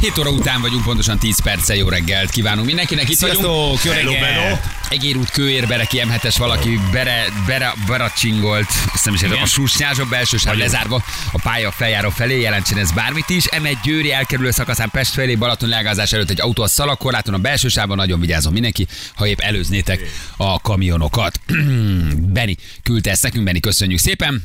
7 0.00 0.18
óra 0.18 0.30
után 0.30 0.60
vagyunk, 0.60 0.84
pontosan 0.84 1.18
10 1.18 1.42
perccel 1.42 1.76
jó 1.76 1.88
reggelt 1.88 2.30
kívánunk 2.30 2.66
mindenkinek. 2.66 3.08
Itt 3.08 3.16
Sziasztok, 3.16 3.42
vagyunk. 3.42 3.82
jó 3.84 3.92
reggelt! 3.92 4.60
Egérút 4.88 5.30
kőérbere 5.30 5.84
kiemelhetes 5.84 6.36
valaki, 6.36 6.80
bere, 6.92 7.24
bere, 7.46 7.72
beracsingolt, 7.86 8.68
azt 8.92 9.04
nem 9.04 9.14
is 9.14 9.22
értem, 9.22 9.42
a 9.42 9.46
susnyázsa 9.46 10.04
belső 10.04 10.36
sáv 10.36 10.56
lezárva, 10.56 11.04
a 11.32 11.40
pálya 11.40 11.70
feljáró 11.70 12.10
felé, 12.10 12.40
jelentsen 12.40 12.78
ez 12.78 12.92
bármit 12.92 13.28
is. 13.28 13.44
M1 13.50 13.76
Győri 13.84 14.12
elkerülő 14.12 14.50
szakaszán 14.50 14.90
Pest 14.90 15.12
felé, 15.12 15.34
Balaton 15.34 15.68
leágázás 15.68 16.12
előtt 16.12 16.30
egy 16.30 16.40
autó 16.40 16.62
a 16.62 16.68
szalagkorláton, 16.68 17.34
a 17.34 17.38
belső 17.38 17.68
sávban 17.68 17.96
nagyon 17.96 18.20
vigyázom 18.20 18.52
mindenki, 18.52 18.86
ha 19.14 19.26
épp 19.26 19.40
előznétek 19.40 20.00
a 20.36 20.60
kamionokat. 20.60 21.40
Beni 22.32 22.56
küldte 22.82 23.10
ezt 23.10 23.22
nekünk, 23.22 23.44
Beni, 23.44 23.60
köszönjük 23.60 23.98
szépen. 23.98 24.42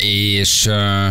És 0.00 0.66
uh, 0.66 1.08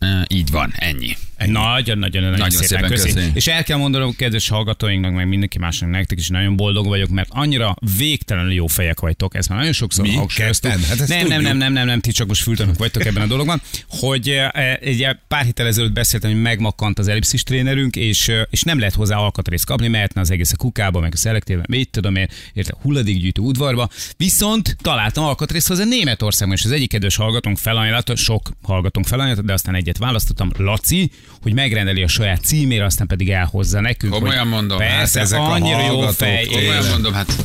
uh, 0.00 0.22
így 0.28 0.50
van, 0.50 0.72
ennyi. 0.76 1.16
Nagyon-nagyon-nagyon 1.50 2.38
Nagyon 2.38 2.62
szépen, 2.62 2.88
köszi. 2.88 3.20
És 3.34 3.46
el 3.46 3.64
kell 3.64 3.78
mondanom 3.78 4.16
kedves 4.16 4.48
hallgatóinknak, 4.48 5.12
meg 5.12 5.28
mindenki 5.28 5.58
másnak, 5.58 5.90
nektek 5.90 6.18
is 6.18 6.28
nagyon 6.28 6.56
boldog 6.56 6.86
vagyok, 6.86 7.08
mert 7.08 7.28
annyira 7.32 7.76
végtelenül 7.96 8.52
jó 8.52 8.66
fejek 8.66 9.00
vagytok, 9.00 9.34
ezt 9.34 9.48
már 9.48 9.58
nagyon 9.58 9.72
sokszor 9.72 10.06
hangsúlyoztuk. 10.08 10.70
Hát 10.70 11.08
nem, 11.08 11.26
nem, 11.26 11.40
nem, 11.40 11.56
nem, 11.56 11.72
nem, 11.72 11.86
nem, 11.86 12.00
ti 12.00 12.12
csak 12.12 12.26
most 12.26 12.42
fültanok 12.42 12.78
vagytok 12.78 13.04
ebben 13.04 13.22
a 13.22 13.26
dologban, 13.26 13.62
hogy 13.88 14.28
eh, 14.28 14.74
egy 14.74 15.06
pár 15.28 15.44
héttel 15.44 15.66
ezelőtt 15.66 15.92
beszéltem, 15.92 16.30
hogy 16.30 16.40
megmakkant 16.40 16.98
az 16.98 17.08
ellipszis 17.08 17.42
trénerünk, 17.42 17.96
és, 17.96 18.28
eh, 18.28 18.42
és 18.50 18.62
nem 18.62 18.78
lehet 18.78 18.94
hozzá 18.94 19.16
alkatrészt 19.16 19.66
kapni, 19.66 19.88
mehetne 19.88 20.20
az 20.20 20.30
egész 20.30 20.52
a 20.52 20.56
kukába, 20.56 21.00
meg 21.00 21.12
a 21.14 21.16
szelektérben, 21.16 21.66
mit 21.68 21.90
tudom 21.90 22.16
én, 22.16 22.28
érte 22.52 22.74
hulladékgyűjtő 22.82 23.42
udvarba. 23.42 23.88
Viszont 24.16 24.76
találtam 24.82 25.24
alkatrészt 25.24 25.68
hozzá 25.68 25.84
Németországban, 25.84 26.56
és 26.56 26.64
az 26.64 26.70
egyik 26.70 26.88
kedves 26.88 27.16
hallgatónk 27.16 27.58
felajánlott, 27.58 28.16
sok 28.16 28.50
hallgatónk 28.62 29.06
felajánlott, 29.06 29.44
de 29.44 29.52
aztán 29.52 29.74
egyet 29.74 29.98
választottam, 29.98 30.50
Laci, 30.56 31.10
hogy 31.42 31.54
megrendeli 31.54 32.02
a 32.02 32.08
saját 32.08 32.44
címére, 32.44 32.84
aztán 32.84 33.06
pedig 33.06 33.30
elhozza 33.30 33.80
nekünk. 33.80 34.12
Komolyan 34.12 34.46
mondom, 34.46 34.78
hát 34.78 34.96
Persze, 34.96 35.20
ezek 35.20 35.38
a 35.38 35.50
annyira 35.50 35.86
jó 35.86 36.00
fej. 36.00 36.44
Komolyan 36.44 36.84
mondom, 36.90 37.12
hát 37.12 37.36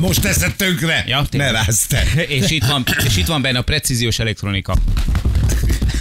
Most 0.00 0.20
teszed 0.20 0.54
tönkre! 0.56 1.04
Ja, 1.06 1.20
ne 1.20 1.26
tényleg. 1.26 1.52
rázd 1.52 1.88
te! 1.88 2.02
és 2.38 2.50
itt, 2.50 2.64
van, 2.64 2.84
és 3.04 3.16
itt 3.16 3.26
van 3.26 3.42
benne 3.42 3.58
a 3.58 3.62
precíziós 3.62 4.18
elektronika, 4.18 4.74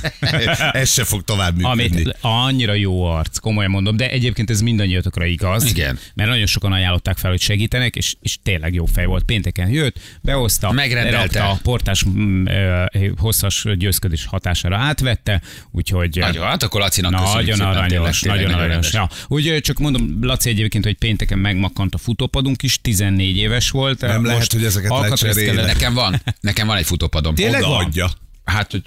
Ez 0.72 0.92
se 0.92 1.04
fog 1.04 1.24
tovább 1.24 1.56
működni. 1.56 2.02
amit 2.02 2.18
annyira 2.22 2.74
jó 2.74 3.04
arc, 3.04 3.38
komolyan 3.38 3.72
mondom, 3.72 3.98
de 3.98 4.10
egyébként 4.10 4.50
ez 4.50 4.62
mindannyiatokra 4.62 5.26
igaz. 5.26 5.70
Igen. 5.70 6.00
Mert 6.14 6.30
nagyon 6.30 6.46
sokan 6.46 6.72
ajánlották 6.72 7.18
fel, 7.18 7.30
hogy 7.30 7.42
segítenek, 7.42 7.96
és, 7.96 8.16
és 8.22 8.38
tényleg 8.44 8.74
jó 8.74 8.86
fej 8.86 9.06
volt. 9.06 9.24
Pénteken 9.24 9.70
jött, 9.70 10.00
behozta, 10.22 10.72
Megrendelte. 10.72 11.44
a 11.44 11.60
portás 11.64 12.06
mm, 12.06 12.46
ö, 12.46 12.86
hosszas 13.18 13.66
győzködés 13.76 14.26
hatására 14.26 14.78
átvette, 14.78 15.42
úgyhogy... 15.72 16.18
nagyon, 16.20 16.46
hát 16.46 16.64
akkor 16.64 16.82
Lacinak 16.82 17.12
köszönjük 17.12 17.36
Nagyon 17.36 17.56
szépen, 17.56 18.00
aranyos, 18.00 18.20
tényleg, 18.20 18.46
nagyon 18.46 18.60
aranyos. 18.60 18.94
Ja. 18.94 19.10
Úgy 19.28 19.48
ö, 19.48 19.60
csak 19.60 19.78
mondom, 19.80 20.18
Laci 20.22 20.50
egyébként, 20.50 20.84
hogy 20.84 20.98
pénteken 20.98 21.40
megmakkant 21.40 21.94
a 21.94 21.98
futópadunk 21.98 22.64
is, 22.64 22.82
14 22.82 23.38
éves 23.38 23.70
volt. 23.70 23.89
Nem 24.00 24.26
lehet, 24.26 24.52
hogy 24.52 24.64
ezeket 24.66 24.92
kellett- 25.56 25.74
Nekem 25.74 25.94
van, 25.94 26.22
nekem 26.42 26.68
van 26.68 26.78
egy 26.78 26.86
futópadom. 26.86 27.36
Tényleg 27.36 27.62
van? 27.62 27.72
Odaadja. 27.72 28.10
Hát, 28.46 28.72
hogy 28.72 28.82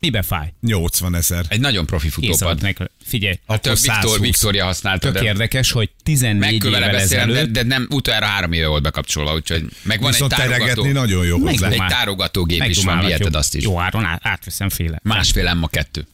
Mibe 0.00 0.22
fáj? 0.22 0.52
80 0.60 1.14
ezer. 1.14 1.44
egy 1.48 1.60
nagyon 1.60 1.86
profi 1.86 2.08
futópad. 2.08 2.62
neki. 2.62 2.82
Figyelj, 3.04 3.38
Hát 3.46 3.60
több 3.62 3.74
Viktor, 3.74 3.94
120. 3.94 4.18
Viktória 4.18 4.64
használta, 4.64 5.10
tök 5.10 5.22
de 5.22 5.28
érdekes, 5.28 5.70
hogy 5.70 5.90
14 6.02 6.62
meg 6.62 6.72
vele 6.72 6.76
évvel 6.86 6.90
beszélem, 7.00 7.26
de, 7.28 7.32
ezelőtt 7.34 7.52
de 7.52 7.62
nem, 7.62 7.86
utoljára 7.90 8.26
három 8.26 8.52
éve 8.52 8.66
volt 8.66 8.82
bekapcsolva, 8.82 9.34
úgyhogy 9.34 9.64
meg 9.82 10.00
van 10.00 10.10
Viszont 10.10 10.32
egy 10.32 10.38
tárogató, 10.38 10.84
nagyon 10.86 11.26
jó 11.26 11.38
hozzá. 11.38 11.68
egy 11.68 11.82
tárogatógép 11.88 12.64
is 12.64 12.84
van, 12.84 12.98
viheted 12.98 13.34
azt 13.34 13.54
is. 13.54 13.62
Jó 13.64 13.80
áron 13.80 14.04
át, 14.04 14.20
átveszem 14.22 14.68
féle. 14.68 15.00
Másfél 15.02 15.46
emma 15.46 15.66
kettő. 15.68 16.06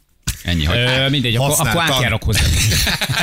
Ennyi, 0.42 0.64
hogy 0.64 0.76
Ö, 0.76 1.08
mindegy, 1.08 1.36
akkor, 1.36 1.66
akkor 1.68 1.82
átjárok 1.82 2.22
hozzá. 2.22 2.40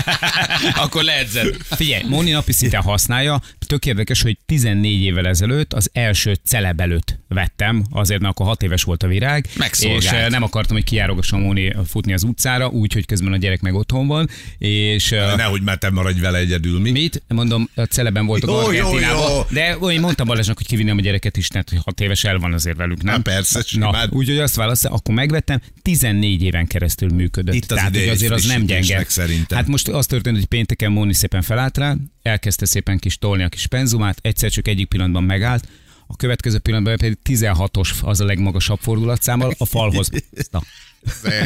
akkor 0.83 1.03
leedzed. 1.03 1.55
Figyelj, 1.69 2.03
Móni 2.07 2.31
napi 2.31 2.51
szinten 2.51 2.81
használja. 2.81 3.41
Tök 3.69 3.85
érdekes, 3.85 4.21
hogy 4.21 4.37
14 4.45 5.01
évvel 5.01 5.27
ezelőtt 5.27 5.73
az 5.73 5.89
első 5.93 6.37
celeb 6.43 6.81
előtt 6.81 7.19
vettem, 7.27 7.83
azért, 7.91 8.21
mert 8.21 8.33
akkor 8.33 8.45
6 8.45 8.63
éves 8.63 8.83
volt 8.83 9.03
a 9.03 9.07
virág. 9.07 9.47
Megszolgált. 9.57 10.03
És 10.03 10.09
eh, 10.09 10.29
nem 10.29 10.43
akartam, 10.43 10.75
hogy 10.75 10.85
kijárogasson 10.85 11.39
Móni 11.39 11.75
futni 11.87 12.13
az 12.13 12.23
utcára, 12.23 12.67
úgyhogy 12.67 13.05
közben 13.05 13.33
a 13.33 13.37
gyerek 13.37 13.61
meg 13.61 13.73
otthon 13.73 14.07
van. 14.07 14.29
És 14.57 15.11
eh, 15.11 15.35
Nehogy 15.35 15.61
már 15.61 15.77
te 15.77 15.89
maradj 15.89 16.19
vele 16.19 16.37
egyedül, 16.37 16.79
mi? 16.79 16.91
Mit? 16.91 17.23
Mondom, 17.27 17.69
a 17.75 17.81
celeben 17.81 18.25
voltak 18.25 18.49
Jó, 18.49 18.71
jó, 18.71 18.99
jó. 18.99 19.41
De 19.49 19.77
olyan 19.79 20.01
mondtam 20.01 20.27
Balázsnak, 20.27 20.57
hogy 20.57 20.67
kivinném 20.67 20.97
a 20.97 21.01
gyereket 21.01 21.37
is, 21.37 21.47
tehát 21.47 21.69
hogy 21.69 21.79
hat 21.83 21.99
éves 21.99 22.23
el 22.23 22.37
van 22.37 22.53
azért 22.53 22.77
velük, 22.77 23.03
nem? 23.03 23.13
Hát 23.13 23.21
persze, 23.21 23.63
Na, 23.71 24.07
úgyhogy 24.09 24.37
azt 24.37 24.55
választja, 24.55 24.89
akkor 24.89 25.15
megvettem, 25.15 25.61
14 25.81 26.43
éven 26.43 26.67
keresztül 26.67 27.09
működött. 27.09 27.55
Itt 27.55 27.71
az 27.71 27.77
tehát, 27.77 27.89
hogy 27.89 27.97
ideje 27.97 28.11
azért 28.11 28.31
az 28.31 28.45
nem 28.45 28.65
gyenge. 28.65 29.05
szerintem. 29.07 29.57
Hát 29.57 29.67
most 29.67 29.87
az 29.87 30.05
történt, 30.05 30.35
hogy 30.35 30.45
pénteken 30.45 30.91
Móni 30.91 31.13
szépen 31.13 31.41
felállt 31.41 31.77
rá, 31.77 31.95
elkezdte 32.21 32.65
szépen 32.65 32.97
kis 32.97 33.17
tolni 33.17 33.43
a 33.43 33.49
kis 33.49 33.58
penzumát, 33.67 34.17
egyszer 34.21 34.51
csak 34.51 34.67
egyik 34.67 34.87
pillanatban 34.87 35.23
megállt, 35.23 35.67
a 36.07 36.15
következő 36.15 36.57
pillanatban 36.59 36.97
pedig 36.97 37.17
16-os 37.29 37.89
az 38.01 38.19
a 38.19 38.25
legmagasabb 38.25 38.79
fordulatszámmal 38.81 39.53
a 39.57 39.65
falhoz. 39.65 40.09
Na, 40.51 40.61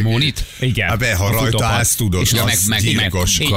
Mónit? 0.04 0.46
igen. 0.60 0.90
Hát 0.90 1.00
be, 1.00 1.16
ha 1.16 1.26
a 1.26 1.32
rajta 1.32 1.66
állsz, 1.66 1.96
tudod, 1.96 2.22
És 2.22 2.34
az 2.34 2.40
meg- 2.46 2.58
meg- 2.68 2.82
gyilkos. 2.82 3.40
egy- 3.40 3.50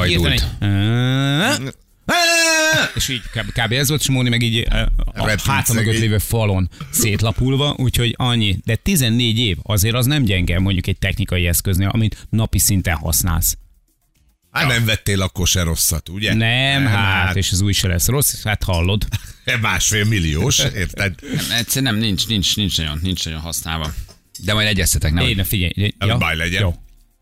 és 2.94 3.08
így 3.08 3.20
kb. 3.20 3.52
kb. 3.52 3.72
ez 3.72 3.88
volt, 3.88 4.00
és 4.00 4.08
Móni 4.10 4.28
meg 4.28 4.42
így 4.42 4.66
a 5.14 5.40
háta 5.44 5.72
mögött 5.72 5.98
lévő 5.98 6.18
falon 6.18 6.70
szétlapulva, 6.90 7.74
úgyhogy 7.78 8.14
annyi. 8.16 8.58
De 8.64 8.76
14 8.76 9.38
év 9.38 9.56
azért 9.62 9.94
az 9.94 10.06
nem 10.06 10.22
gyenge 10.22 10.58
mondjuk 10.58 10.86
egy 10.86 10.98
technikai 10.98 11.46
eszköznél, 11.46 11.88
amit 11.88 12.26
napi 12.30 12.58
szinten 12.58 12.96
használsz. 12.96 13.56
Hát 14.56 14.68
nem 14.68 14.84
vettél 14.84 15.22
akkor 15.22 15.46
se 15.46 15.62
rosszat, 15.62 16.08
ugye? 16.08 16.34
Nem, 16.34 16.86
hát, 16.86 17.36
és 17.36 17.52
az 17.52 17.60
új 17.60 17.72
se 17.72 17.88
lesz 17.88 18.06
rossz, 18.06 18.42
hát 18.44 18.62
hallod. 18.62 19.06
Másfél 19.60 20.04
milliós, 20.04 20.58
érted? 20.58 21.14
Egyszerűen 21.58 21.92
nem, 21.92 22.02
nincs, 22.02 22.26
nincs, 22.26 22.56
nincs, 22.56 22.78
nagyon, 22.78 22.98
nincs 23.02 23.24
nagyon 23.24 23.40
használva. 23.40 23.92
De 24.38 24.54
majd 24.54 24.68
egyeztetek, 24.68 25.12
nem? 25.12 25.26
Én 25.26 25.44
figyelj. 25.44 25.94
Ja, 25.98 26.16
baj 26.16 26.36
legyen. 26.36 26.60
Jó. 26.60 26.74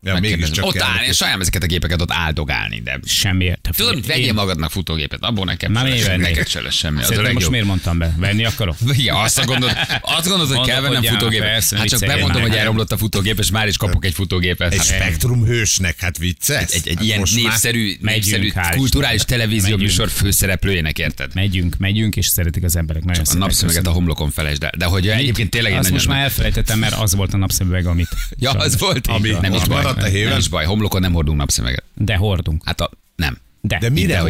Ja, 0.05 0.19
mégiscsak 0.19 0.65
ott 0.65 0.81
állni, 0.81 1.07
és 1.07 1.15
sajnálom 1.15 1.41
ezeket 1.41 1.63
a 1.63 1.65
gépeket 1.65 2.01
ott 2.01 2.11
áldogálni, 2.11 2.81
de 2.81 2.99
Semmi. 3.05 3.51
Tudod, 3.61 3.95
mit 3.95 4.05
vegyél 4.05 4.33
magadnak 4.33 4.71
futógépet, 4.71 5.19
abból 5.21 5.45
nekem 5.45 5.71
Már 5.71 5.83
se 5.85 5.89
miért 5.91 6.05
lesz, 6.07 6.15
vennék? 6.15 6.29
neked 6.29 6.47
se 6.47 6.61
lesz 6.61 6.73
semmi. 6.75 7.01
Az 7.01 7.09
a 7.17 7.31
most 7.33 7.49
miért 7.49 7.65
mondtam 7.65 7.97
be? 7.97 8.13
Venni 8.17 8.45
akarok? 8.45 8.75
Igen, 8.97 9.15
azt 9.15 9.45
gondolod, 9.45 9.77
azt 10.01 10.27
gondolod 10.27 10.55
hogy 10.57 10.67
kell 10.67 10.81
vennem 10.81 11.03
futógépet. 11.03 11.47
persze, 11.47 11.77
Hát 11.77 11.87
csak 11.87 11.99
bemondom, 11.99 12.41
hogy 12.41 12.55
elromlott 12.55 12.91
a 12.91 12.97
futógép, 12.97 13.39
és 13.39 13.49
már 13.51 13.67
is 13.67 13.77
kapok 13.77 14.05
egy 14.05 14.13
futógépet. 14.13 14.71
Egy 14.71 14.77
Hát, 14.77 14.87
spektrum 14.87 15.45
hősnek, 15.45 15.99
hát 15.99 16.17
vicces? 16.17 16.71
egy, 16.71 16.87
egy 16.87 16.95
hát 16.95 17.03
ilyen 17.03 17.23
népszerű, 17.35 17.95
népszerű 18.01 18.51
kulturális 18.75 19.21
televízió 19.21 19.61
Megyünk. 19.61 19.81
műsor 19.81 20.09
főszereplőjének, 20.09 20.97
érted? 20.99 21.31
Megyünk, 21.33 21.77
megyünk, 21.77 22.15
és 22.15 22.25
szeretik 22.25 22.63
az 22.63 22.75
emberek. 22.75 23.03
Nagyon 23.03 23.23
A 23.29 23.37
napszöveget 23.37 23.87
a 23.87 23.91
homlokon 23.91 24.31
felejtsd 24.31 24.63
el. 24.63 24.71
De 24.77 24.85
hogy 24.85 25.07
egyébként 25.07 25.49
tényleg 25.49 25.73
Azt 25.73 25.91
most 25.91 26.07
már 26.07 26.23
elfelejtettem, 26.23 26.79
mert 26.79 26.93
az 26.93 27.15
volt 27.15 27.33
a 27.33 27.37
napszemüveg, 27.37 27.85
amit... 27.85 28.09
Ja, 28.39 28.51
az 28.51 28.79
volt. 28.79 29.07
Ami 29.07 29.29
nem 29.41 29.53
is 29.53 29.63
baj. 29.63 29.83
Maradt 29.95 30.11
a 30.13 30.15
héven? 30.15 30.29
Nem 30.29 30.39
is 30.39 30.47
baj, 30.47 30.65
homlokon 30.65 31.01
nem 31.01 31.13
hordunk 31.13 31.37
napszöveget. 31.37 31.83
De 31.93 32.15
hordunk. 32.15 32.61
Hát 32.65 32.81
a... 32.81 32.89
Nem. 33.15 33.37
De. 33.61 33.77
De 33.79 33.89
mire 33.89 34.23
ott? 34.23 34.29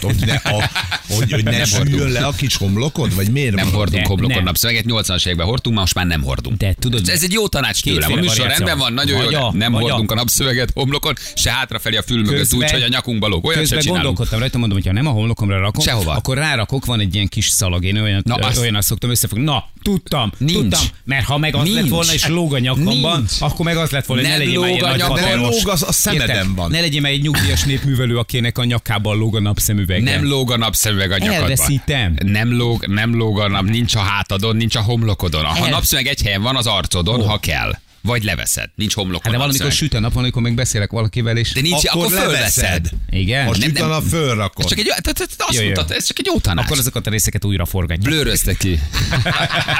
Hogy 0.00 0.14
ne, 0.26 0.34
a, 0.34 0.70
hogy, 1.08 1.32
hogy 1.32 1.44
ne 1.44 1.50
Nem 1.50 1.64
süljön 1.64 2.10
le 2.10 2.26
a 2.26 2.30
kis 2.32 2.56
homlokod? 2.56 3.14
Vagy 3.14 3.30
miért 3.30 3.54
Nem 3.54 3.72
hordunk 3.72 4.02
De 4.02 4.08
homlokon 4.08 4.34
nem. 4.36 4.44
napszöveget, 4.44 4.84
80-as 4.88 5.24
években 5.26 5.46
hordtunk, 5.46 5.76
most 5.78 5.94
már 5.94 6.06
nem 6.06 6.22
hordunk. 6.22 6.56
De 6.56 6.74
tudod, 6.78 7.08
Ez 7.08 7.22
egy 7.22 7.32
jó 7.32 7.48
tanács 7.48 7.82
tőlem. 7.82 8.12
A 8.12 8.14
műsor 8.14 8.46
rendben 8.46 8.78
van, 8.78 8.92
nagyon 8.92 9.30
jó. 9.30 9.50
Nem 9.52 9.72
hordunk 9.72 10.10
a 10.10 10.14
napszöveget 10.14 10.70
homlokon, 10.74 11.14
se 11.34 11.50
hátrafelé 11.52 11.96
a 11.96 12.02
fül 12.02 12.22
mögött, 12.22 12.52
úgy, 12.54 12.70
hogy 12.70 12.82
a 12.82 12.88
nyakunkba 12.88 13.28
lóg. 13.28 13.44
Olyat 13.44 13.66
se 13.66 13.74
Közben 13.74 13.92
gondolkodtam 13.94 14.38
rajta, 14.38 14.58
mondom, 14.58 14.76
hogy 14.78 14.86
ha 14.86 14.92
nem 14.92 15.06
a 15.06 15.10
homlokomra 15.10 15.58
rakom, 15.58 15.84
Sehova. 15.84 16.12
akkor 16.12 16.36
rárakok, 16.36 16.84
van 16.84 17.00
egy 17.00 17.14
ilyen 17.14 17.28
kis 17.28 17.48
szalag, 17.48 17.84
én 17.84 17.96
olyan, 18.00 18.22
Na, 18.24 18.36
Na, 18.36 18.46
azt- 18.46 18.58
olyan 18.58 18.74
azt 18.74 18.86
szoktam 18.88 19.10
összefogni. 19.10 19.44
Na, 19.44 19.64
tudtam, 19.82 20.32
Nincs. 20.38 20.52
tudtam, 20.52 20.80
mert 21.04 21.24
ha 21.24 21.38
meg 21.38 21.54
az 21.54 21.62
Nincs. 21.62 21.74
lett 21.76 21.88
volna, 21.88 22.12
és 22.12 22.26
lóg 22.26 22.54
a 22.54 22.58
nyakamban, 22.58 23.16
Nincs. 23.18 23.32
akkor 23.40 23.64
meg 23.64 23.76
az 23.76 23.90
lett 23.90 24.06
volna, 24.06 24.22
hogy 24.22 24.30
ne 24.30 24.36
Nem 24.36 24.46
legyél 24.46 24.60
már 24.80 25.00
a 25.00 25.08
nagy 25.08 25.40
lóg 25.40 25.68
az 25.68 25.82
a 25.82 25.92
szemeden 25.92 26.36
Érted? 26.36 26.54
van. 26.54 26.70
Ne 26.70 26.80
legyél 26.80 27.00
már 27.00 27.12
egy 27.12 27.22
nyugdíjas 27.22 27.62
népművelő, 27.62 28.18
akinek 28.18 28.58
a 28.58 28.64
nyakában 28.64 29.18
lóg 29.18 29.36
a 29.36 29.40
napszemüveg. 29.40 30.02
Nem 30.02 30.26
lóg 30.26 30.50
a 30.52 30.56
napszemüveg 30.56 31.10
a 31.10 31.18
nyakadban. 31.18 31.42
Elveszítem. 31.42 32.16
Nem 32.24 32.56
lóg, 32.56 32.86
nem 32.86 33.14
lóg 33.14 33.40
a 33.40 33.48
nap, 33.48 33.64
nincs 33.64 33.94
a 33.94 34.00
hátadon, 34.00 34.56
nincs 34.56 34.74
a 34.76 34.80
homlokodon. 34.82 35.44
Ha 35.44 35.64
El- 35.64 35.70
napszemüveg 35.70 36.12
egy 36.12 36.22
helyen 36.22 36.42
van, 36.42 36.56
az 36.56 36.66
arcodon, 36.66 37.22
ha 37.28 37.38
kell. 37.38 37.72
Vagy 38.02 38.22
leveszed. 38.22 38.70
Nincs 38.74 38.94
homlokon. 38.94 39.22
Hát 39.22 39.32
de 39.32 39.38
valamikor 39.38 39.72
süt 39.72 39.94
a 39.94 40.00
nap, 40.00 40.16
amikor 40.16 40.42
még 40.42 40.54
beszélek 40.54 40.90
valakivel, 40.90 41.36
és... 41.36 41.52
De 41.52 41.60
nincs, 41.60 41.84
akkor, 41.84 42.04
akkor 42.04 42.18
fölveszed. 42.18 42.88
Igen? 43.10 43.44
Most 43.44 43.60
Nem, 43.60 43.68
itt 43.68 43.78
nem. 43.78 43.88
van 43.88 43.96
a 43.96 44.00
fölrakod. 44.00 44.64
Ez 44.64 44.70
csak 44.70 44.78
egy, 44.78 44.86
tehát, 44.86 45.02
tehát 45.02 45.34
azt 45.38 45.62
mondtad, 45.62 45.90
ez 45.90 46.04
csak 46.04 46.18
egy 46.18 46.26
jó 46.26 46.38
tanács. 46.38 46.64
Akkor 46.64 46.78
azokat 46.78 47.06
a 47.06 47.10
részeket 47.10 47.44
újra 47.44 47.64
forgatjuk. 47.64 48.06
Blőrözte 48.08 48.54
ki. 48.54 48.80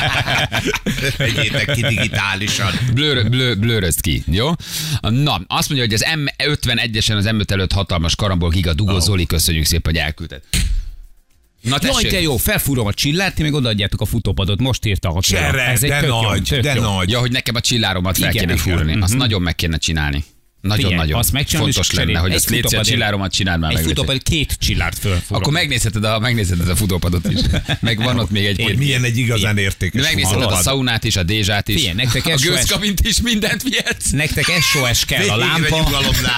Egyétek 1.19 1.73
ki 1.75 1.81
digitálisan. 1.81 2.73
Blőr, 2.95 3.29
blő, 3.29 3.55
blőrözd 3.55 4.01
ki, 4.01 4.23
jó? 4.27 4.51
Na, 5.01 5.41
azt 5.47 5.69
mondja, 5.69 5.87
hogy 5.87 5.95
az 5.95 6.05
M51-esen 6.15 7.17
az 7.17 7.25
M5 7.29 7.51
előtt 7.51 7.73
hatalmas 7.73 8.17
karambol 8.17 8.49
giga 8.49 8.75
dugó. 8.75 8.99
Zoli, 8.99 9.27
köszönjük 9.27 9.65
szépen, 9.65 9.93
hogy 9.93 10.03
elküldted. 10.03 10.41
Na 11.63 11.77
Jaj, 11.83 11.91
tessék. 11.93 12.11
de 12.11 12.21
jó, 12.21 12.37
felfúrom 12.37 12.87
a 12.87 12.93
csillát, 12.93 13.35
ti 13.35 13.43
meg 13.43 13.55
odaadjátok 13.55 14.01
a 14.01 14.05
futópadot, 14.05 14.61
most 14.61 14.85
írta 14.85 15.09
a. 15.09 15.21
Csere, 15.21 15.67
Ez 15.67 15.83
egy 15.83 15.91
de 15.91 16.07
jó, 16.07 16.21
nagy, 16.23 16.43
tök 16.43 16.63
de 16.63 16.75
jó. 16.75 16.83
nagy. 16.83 17.11
Ja, 17.11 17.19
hogy 17.19 17.31
nekem 17.31 17.55
a 17.55 17.61
csilláromat 17.61 18.19
fel 18.19 18.31
kéne 18.33 18.57
fúrni. 18.57 19.01
Azt 19.01 19.11
Mhm. 19.13 19.19
nagyon 19.21 19.43
meg 19.43 19.55
kéne 19.55 19.77
csinálni. 19.77 20.25
Nagyon-nagyon 20.61 21.19
azt 21.19 21.33
megcsinálom, 21.33 21.71
fontos 21.73 21.93
lenne, 21.93 22.07
cserél. 22.07 22.23
hogy 22.23 22.33
ezt 22.33 22.49
szíves, 22.49 22.73
a 22.73 22.85
csilláromat 22.85 23.33
csináld 23.33 23.61
már 23.61 23.75
Egy 23.75 23.85
futópad 23.85 24.23
két 24.23 24.57
csillárt 24.59 24.99
fölfúrom. 24.99 25.43
Akkor 25.43 25.53
megnézheted 25.53 26.05
a, 26.05 26.19
megnézheted 26.19 26.69
a 26.69 26.77
futópadot 26.77 27.33
is. 27.33 27.41
Meg 27.81 27.99
van 28.03 28.19
ott 28.19 28.31
még 28.31 28.45
egy 28.45 28.63
Hogy 28.63 28.77
milyen 28.77 29.05
egy 29.05 29.17
igazán 29.17 29.55
De 29.55 29.61
értékes 29.61 30.03
megnézheted 30.03 30.43
a 30.43 30.57
szaunát 30.57 31.05
is, 31.05 31.17
a 31.17 31.23
dézsát 31.23 31.69
is. 31.69 31.75
Figyelj, 31.75 31.95
nektek 31.95 32.27
a 32.27 32.35
gőzkabint 32.35 33.01
is, 33.07 33.21
mindent 33.21 33.63
vihetsz. 33.63 34.11
Nektek 34.11 34.45
SOS 34.45 35.05
kell 35.05 35.29
a 35.29 35.37
lámpa, 35.37 35.91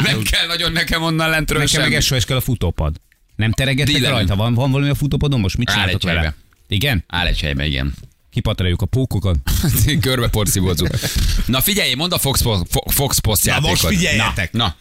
Nem 0.04 0.22
kell 0.22 0.46
nagyon 0.46 0.72
nekem 0.72 1.02
onnan 1.02 1.30
lentről 1.30 1.58
nekem 1.58 1.90
meg 1.90 2.00
SOS 2.02 2.24
kell 2.24 2.36
a 2.36 2.40
futópad. 2.40 2.96
Nem 3.36 3.52
teregettek 3.52 3.94
Dílem. 3.94 4.10
rajta? 4.12 4.36
Van, 4.36 4.54
van 4.54 4.70
valami 4.70 4.90
a 4.90 4.94
futópadon 4.94 5.40
most? 5.40 5.56
Mit 5.56 5.68
csináltok 5.68 6.02
vele? 6.02 6.18
helybe. 6.18 6.34
Igen? 6.68 7.04
Áll 7.06 7.26
egy 7.26 7.40
helyben, 7.40 7.66
igen. 7.66 7.94
Kipatráljuk 8.30 8.82
a 8.82 8.86
pókokat. 8.86 9.36
Körbe 10.00 10.28
porszívózzuk. 10.28 10.88
Na 11.46 11.60
figyelj, 11.60 11.94
mondd 11.94 12.12
a 12.12 12.18
Fox, 12.18 12.42
Fo- 12.42 12.92
Fox 12.92 13.18
Post 13.18 13.44
Na 13.44 13.50
játékot. 13.52 13.70
most 13.82 13.86
figyeljetek. 13.86 14.52
Na, 14.52 14.64
na. 14.64 14.76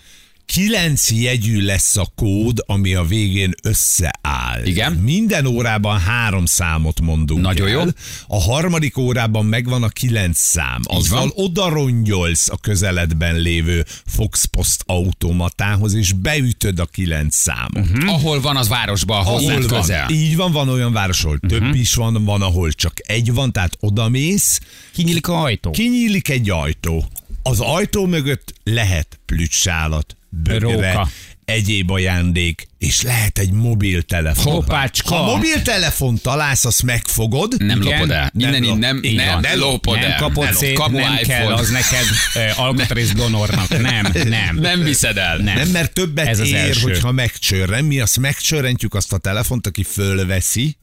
Kilenc 0.53 1.11
jegyű 1.11 1.61
lesz 1.65 1.97
a 1.97 2.07
kód, 2.15 2.63
ami 2.65 2.93
a 2.93 3.03
végén 3.03 3.53
összeáll. 3.63 4.65
Igen. 4.65 4.93
Minden 4.93 5.45
órában 5.45 5.99
három 5.99 6.45
számot 6.45 7.01
mondunk 7.01 7.41
Nagyon 7.41 7.67
el. 7.67 7.73
jó. 7.73 7.81
A 8.27 8.41
harmadik 8.41 8.97
órában 8.97 9.45
megvan 9.45 9.83
a 9.83 9.87
kilenc 9.87 10.37
szám. 10.39 10.81
Azzal 10.83 11.19
van. 11.19 11.31
oda 11.35 11.69
rongyolsz 11.69 12.49
a 12.49 12.57
közeledben 12.57 13.35
lévő 13.35 13.85
Fox 14.05 14.45
Post 14.45 14.83
automatához, 14.85 15.93
és 15.93 16.11
beütöd 16.11 16.79
a 16.79 16.85
kilenc 16.85 17.35
számot. 17.35 17.87
Hm? 17.87 18.07
Ahol 18.07 18.41
van 18.41 18.57
az 18.57 18.67
városban, 18.67 19.19
ahol 19.19 19.41
van 19.41 19.67
közel. 19.67 20.09
Így 20.09 20.35
van, 20.35 20.51
van 20.51 20.69
olyan 20.69 20.93
város, 20.93 21.23
ahol 21.23 21.39
több 21.47 21.75
is 21.75 21.93
van, 21.93 22.25
van, 22.25 22.41
ahol 22.41 22.71
csak 22.71 22.93
egy 22.95 23.33
van, 23.33 23.51
tehát 23.51 23.77
odamész, 23.79 24.59
Kinyílik 24.93 25.27
a 25.27 25.41
ajtó. 25.41 25.71
kinyílik 25.71 26.29
egy 26.29 26.49
ajtó. 26.49 27.05
Az 27.43 27.59
ajtó 27.59 28.05
mögött 28.05 28.53
lehet 28.63 29.19
plücsálat, 29.25 30.17
Róka. 30.45 31.07
egyéb 31.45 31.91
ajándék, 31.91 32.67
és 32.77 33.01
lehet 33.01 33.37
egy 33.39 33.51
mobiltelefon. 33.51 34.53
Hoppácska. 34.53 35.15
Ha 35.15 35.35
mobiltelefon 35.35 36.17
találsz, 36.21 36.65
azt 36.65 36.83
megfogod. 36.83 37.55
Nem 37.57 37.81
Igen. 37.81 37.93
lopod 37.93 38.11
el. 38.11 38.31
Nem 38.33 38.53
Innen 38.53 38.77
nem, 38.77 38.99
így 39.03 39.15
nem, 39.15 39.27
van. 39.27 39.39
nem 39.41 39.59
lopod 39.59 39.99
nem 39.99 40.11
el. 40.11 40.17
kapod 40.17 40.43
Nem, 40.43 40.53
szét, 40.53 40.73
kamu 40.75 40.97
nem 40.97 41.15
kell, 41.15 41.39
iPhone. 41.41 41.55
az 41.59 41.69
neked 41.69 42.05
uh, 42.35 42.59
alkatrész 42.65 43.11
donornak. 43.11 43.69
Nem, 43.81 44.07
nem. 44.27 44.57
Nem 44.59 44.83
viszed 44.83 45.17
el. 45.17 45.37
Nem. 45.37 45.55
Nem, 45.55 45.69
mert 45.69 45.93
többet 45.93 46.27
Ez 46.27 46.39
az 46.39 46.47
ér, 46.47 46.55
első. 46.55 46.81
hogyha 46.81 47.11
megcsörren. 47.11 47.85
Mi 47.85 47.99
azt 47.99 48.19
megcsörrentjük 48.19 48.93
azt 48.93 49.13
a 49.13 49.17
telefont, 49.17 49.67
aki 49.67 49.83
fölveszi, 49.83 50.77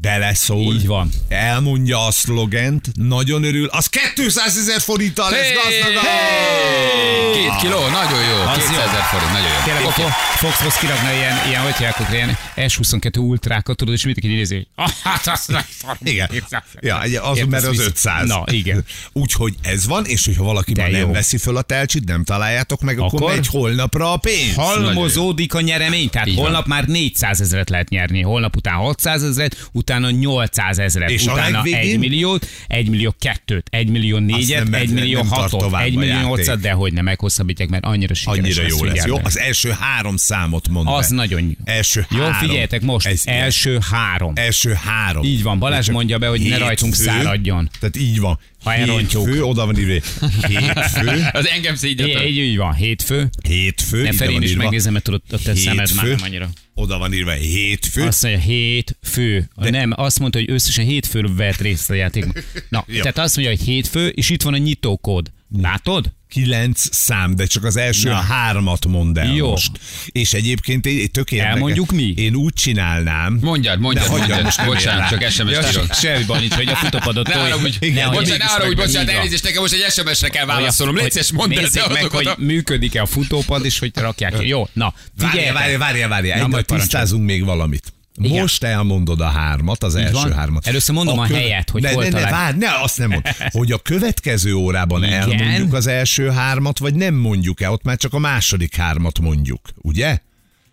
beleszól, 0.00 0.74
Így 0.74 0.86
van. 0.86 1.10
elmondja 1.28 2.06
a 2.06 2.10
szlogent, 2.10 2.88
nagyon 2.94 3.44
örül, 3.44 3.66
az 3.66 3.90
200 4.14 4.56
ezer 4.58 4.80
forinttal 4.80 5.30
lesz 5.30 5.40
Hey! 5.40 5.54
gazdagabb! 5.54 6.04
Hey! 6.04 7.32
Két 7.42 7.56
kiló, 7.60 7.78
nagyon 7.88 8.22
jó. 8.30 8.36
Az 8.46 8.56
200 8.56 8.74
jó. 8.74 8.80
ezer 8.80 9.02
forint, 9.02 9.32
nagyon 9.32 9.48
jó. 9.48 9.64
Tényleg 9.64 9.84
okay. 9.84 10.04
Foxhoz 10.36 10.74
kirakna 10.74 11.12
ilyen, 11.12 11.36
ilyen, 11.48 11.62
hogy 11.62 11.72
hívják, 11.72 11.96
ilyen 12.12 12.36
S22 12.56 13.18
ultrákat, 13.18 13.76
tudod, 13.76 13.94
és 13.94 14.04
mindenki 14.04 14.34
nézi. 14.36 14.66
Ah, 14.74 14.90
hát 15.02 15.26
azt 15.26 15.48
nem 15.48 15.62
Igen. 16.02 16.28
Ja, 16.80 17.02
egy- 17.02 17.14
az, 17.14 17.38
mert 17.48 17.64
az 17.64 17.70
vissza. 17.70 17.82
500. 17.84 18.28
Na, 18.28 18.42
igen. 18.46 18.84
Úgyhogy 19.12 19.54
ez 19.62 19.86
van, 19.86 20.04
és 20.04 20.24
hogyha 20.24 20.44
valaki 20.44 20.72
De 20.72 20.82
már 20.82 20.90
nem 20.90 21.00
jó. 21.00 21.12
veszi 21.12 21.36
föl 21.38 21.56
a 21.56 21.62
telcsit, 21.62 22.04
nem 22.04 22.24
találjátok 22.24 22.80
meg, 22.80 22.98
akkor, 22.98 23.20
Akkor? 23.22 23.34
megy 23.34 23.46
holnapra 23.46 24.12
a 24.12 24.16
pénz. 24.16 24.54
Halmozódik 24.54 25.54
a 25.54 25.60
nyeremény, 25.60 26.10
tehát 26.10 26.34
holnap 26.34 26.66
már 26.66 26.84
400 26.86 27.40
ezeret 27.40 27.70
lehet 27.70 27.88
nyerni, 27.88 28.22
holnap 28.22 28.56
után 28.56 28.74
600 28.74 29.22
ezeret, 29.22 29.68
utána 29.90 30.10
800 30.10 30.78
ezeret, 30.78 31.10
És 31.10 31.22
utána 31.26 31.50
legvégén? 31.62 31.78
1 31.80 31.98
milliót, 31.98 32.46
1 32.66 32.88
millió 32.88 33.14
2 33.18 33.62
1 33.70 33.88
millió 33.90 34.18
4 34.18 34.48
nem 34.48 34.62
1 34.62 34.68
megy- 34.70 34.90
millió 34.92 35.18
nem 35.18 35.28
tart 35.28 35.50
6 35.50 35.60
tovább 35.60 35.84
1 35.84 35.94
a 35.94 35.98
millió 35.98 36.12
játék. 36.12 36.26
800, 36.28 36.60
de 36.60 36.70
hogy 36.70 36.92
nem 36.92 37.04
meghosszabbítják, 37.04 37.68
mert 37.68 37.84
annyira 37.84 38.14
sikeres 38.14 38.38
Annyira 38.38 38.62
jó 38.62 38.84
lesz, 38.84 38.92
figyeld 38.92 39.08
jó? 39.08 39.18
Az 39.24 39.38
első 39.38 39.70
három 39.80 40.16
számot 40.16 40.68
mond 40.68 40.88
Az 40.90 41.08
be. 41.08 41.14
nagyon 41.14 41.42
jó. 41.42 41.50
Első 41.64 42.06
Jó, 42.10 42.18
három. 42.18 42.34
figyeljetek 42.34 42.82
most, 42.82 43.06
Ez 43.06 43.22
első 43.24 43.78
három. 43.90 44.32
Első 44.34 44.72
három. 44.84 45.24
Így 45.24 45.42
van, 45.42 45.58
Balázs 45.58 45.90
mondja 45.90 46.18
be, 46.18 46.26
hogy 46.26 46.40
ne 46.40 46.58
rajtunk 46.58 46.94
száradjon. 46.94 47.70
Tehát 47.80 47.96
így 47.96 48.20
van. 48.20 48.38
Ha 48.66 48.74
elrontjuk. 48.74 49.26
Hétfő, 49.26 49.42
oda 49.42 49.66
van 49.66 49.78
írva. 49.78 49.92
Hétfő, 50.48 51.26
Az 51.32 51.48
engem 51.48 51.74
szígyatok. 51.74 52.26
így, 52.26 52.36
így 52.36 52.56
van, 52.56 52.74
hétfő. 52.74 53.28
hétfő. 53.48 54.02
Ne 54.02 54.12
fel, 54.12 54.30
én 54.30 54.42
is 54.42 54.54
megnézem, 54.54 54.92
mert 54.92 55.04
tudod, 55.04 55.22
a 55.30 55.38
szemed 55.54 55.94
már 55.94 56.06
nem 56.06 56.18
annyira. 56.22 56.48
Oda 56.74 56.98
van 56.98 57.12
írva 57.12 57.30
hétfő. 57.30 58.02
Azt 58.02 58.22
mondja, 58.22 58.40
hét 58.40 58.96
fő. 59.02 59.48
De... 59.56 59.70
Nem, 59.70 59.92
azt 59.96 60.18
mondta, 60.18 60.38
hogy 60.38 60.50
összesen 60.50 60.84
hét 60.84 61.06
fő 61.06 61.24
vett 61.36 61.60
részt 61.60 61.90
a 61.90 61.94
játékban. 61.94 62.34
Na, 62.68 62.84
tehát 63.02 63.18
azt 63.18 63.36
mondja, 63.36 63.54
hogy 63.56 63.64
hét 63.66 63.86
fő, 63.86 64.08
és 64.08 64.30
itt 64.30 64.42
van 64.42 64.54
a 64.54 64.58
nyitókód. 64.58 65.30
Látod? 65.62 66.12
Kilenc 66.28 66.94
szám, 66.96 67.34
de 67.36 67.46
csak 67.46 67.64
az 67.64 67.76
első 67.76 68.08
Na. 68.08 68.14
hármat 68.14 68.86
mondd 68.86 69.18
el 69.18 69.34
Jó. 69.34 69.50
most. 69.50 69.70
És 70.06 70.32
egyébként 70.32 70.86
egy 70.86 71.10
tök 71.10 71.30
érdekes. 71.32 71.54
Elmondjuk 71.54 71.92
mi? 71.92 72.14
Én 72.16 72.34
úgy 72.34 72.52
csinálnám. 72.52 73.38
Mondjad, 73.42 73.80
mondjad, 73.80 74.04
De 74.04 74.10
mondjad. 74.10 74.42
most 74.42 74.64
Bocsánat, 74.66 75.08
csak 75.08 75.30
SMS 75.30 75.50
Ja, 75.50 75.68
írok. 75.70 75.92
semmi 75.92 76.24
baj 76.24 76.40
nincs, 76.40 76.54
hogy 76.54 76.68
a 76.68 76.76
futópadot 76.76 77.26
Ne 77.26 77.34
arra 77.34 77.56
úgy, 77.56 77.78
ne 77.94 78.04
arra 78.04 78.66
úgy, 78.68 78.76
bocsánat, 78.76 79.08
elnézést, 79.08 79.42
nekem 79.42 79.60
most 79.62 79.72
egy 79.72 79.90
SMS-re 79.92 80.28
kell 80.28 80.46
válaszolnom. 80.46 80.96
Légy 80.96 81.30
mondd 81.34 81.48
Nézzék 81.54 81.88
meg, 81.88 82.04
hogy 82.04 82.30
működik-e 82.38 83.02
a 83.02 83.06
futópad, 83.06 83.64
és 83.64 83.78
hogy 83.78 83.90
rakják. 83.94 84.34
Jó, 84.40 84.68
na, 84.72 84.94
Várjál, 85.18 85.52
várjál, 85.52 85.78
várjál, 85.78 86.08
várjál. 86.08 86.62
Tisztázunk 86.62 87.24
még 87.24 87.44
valamit. 87.44 87.92
Igen. 88.18 88.40
Most 88.40 88.62
elmondod 88.62 89.20
a 89.20 89.28
hármat, 89.28 89.84
az 89.84 89.94
első 89.94 90.12
van. 90.12 90.32
hármat. 90.32 90.66
Először 90.66 90.94
mondom 90.94 91.18
a 91.18 91.24
helyet, 91.24 91.70
hogy 91.70 91.82
ne, 91.82 91.92
hol 91.92 92.02
ne, 92.02 92.08
ne, 92.08 92.30
várj, 92.30 92.58
ne, 92.58 92.68
azt 92.82 92.98
nem 92.98 93.10
mond. 93.10 93.26
Hogy 93.50 93.72
a 93.72 93.78
következő 93.78 94.54
órában 94.54 95.04
Igen. 95.04 95.20
elmondjuk 95.20 95.72
az 95.72 95.86
első 95.86 96.30
hármat, 96.30 96.78
vagy 96.78 96.94
nem 96.94 97.14
mondjuk 97.14 97.60
el, 97.60 97.72
ott 97.72 97.82
már 97.82 97.96
csak 97.96 98.12
a 98.14 98.18
második 98.18 98.76
hármat 98.76 99.18
mondjuk, 99.18 99.60
ugye? 99.76 100.18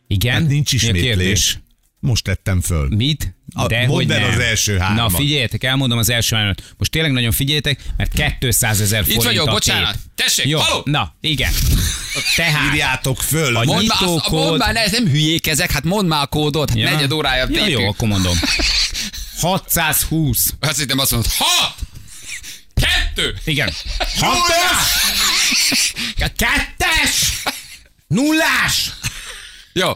Igen? 0.08 0.34
Hát 0.34 0.48
nincs 0.48 0.72
a 0.72 0.76
ismétlés. 0.76 1.60
Most 2.06 2.24
tettem 2.24 2.62
föl. 2.62 2.88
Mit? 2.96 3.36
A- 3.54 3.68
De 3.68 3.78
mondd 3.78 3.90
hogy 3.92 4.12
el 4.12 4.20
nem. 4.20 4.30
az 4.32 4.40
első 4.40 4.78
hármat. 4.78 5.12
Na 5.12 5.18
figyeljetek, 5.18 5.64
elmondom 5.64 5.98
az 5.98 6.10
első 6.10 6.36
hármat. 6.36 6.64
Most 6.78 6.92
tényleg 6.92 7.12
nagyon 7.12 7.32
figyeljetek, 7.32 7.80
mert 7.98 8.38
200 8.40 8.82
ezer 8.82 9.00
Itt 9.00 9.06
forint 9.06 9.24
vagyok, 9.24 9.48
a 9.48 9.52
bocsánat. 9.52 9.92
tép. 9.92 10.02
Tessék, 10.16 10.46
Jó, 10.46 10.60
haló? 10.60 10.82
na, 10.86 11.16
igen. 11.22 11.52
Tehát, 12.36 12.74
Írjátok 12.74 13.22
föl. 13.22 13.56
A 13.56 13.64
Mondd 13.64 13.88
már, 13.88 13.98
azt, 14.10 14.30
mondd 14.30 14.58
már, 14.58 14.74
ne, 14.74 14.80
ez 14.80 14.92
nem 14.92 15.08
hülyék 15.08 15.48
ezek, 15.48 15.72
hát 15.72 15.84
mondd 15.84 16.08
már 16.08 16.22
a 16.22 16.28
kódot, 16.28 16.70
hát 16.70 16.78
Ja. 16.78 16.90
negyed 16.92 17.12
órája 17.12 17.48
ja, 17.50 17.68
jó, 17.68 17.88
akkor 17.88 18.08
mondom. 18.08 18.38
620. 19.40 20.54
Azt 20.60 20.80
hittem 20.80 21.00
azt 21.00 21.12
mondod, 21.12 21.32
hat! 21.38 21.76
Kettő! 22.74 23.36
Igen. 23.46 23.74
Hatos! 24.20 25.94
Kettes! 26.38 27.34
Nullás! 28.08 28.92
Jó, 29.74 29.92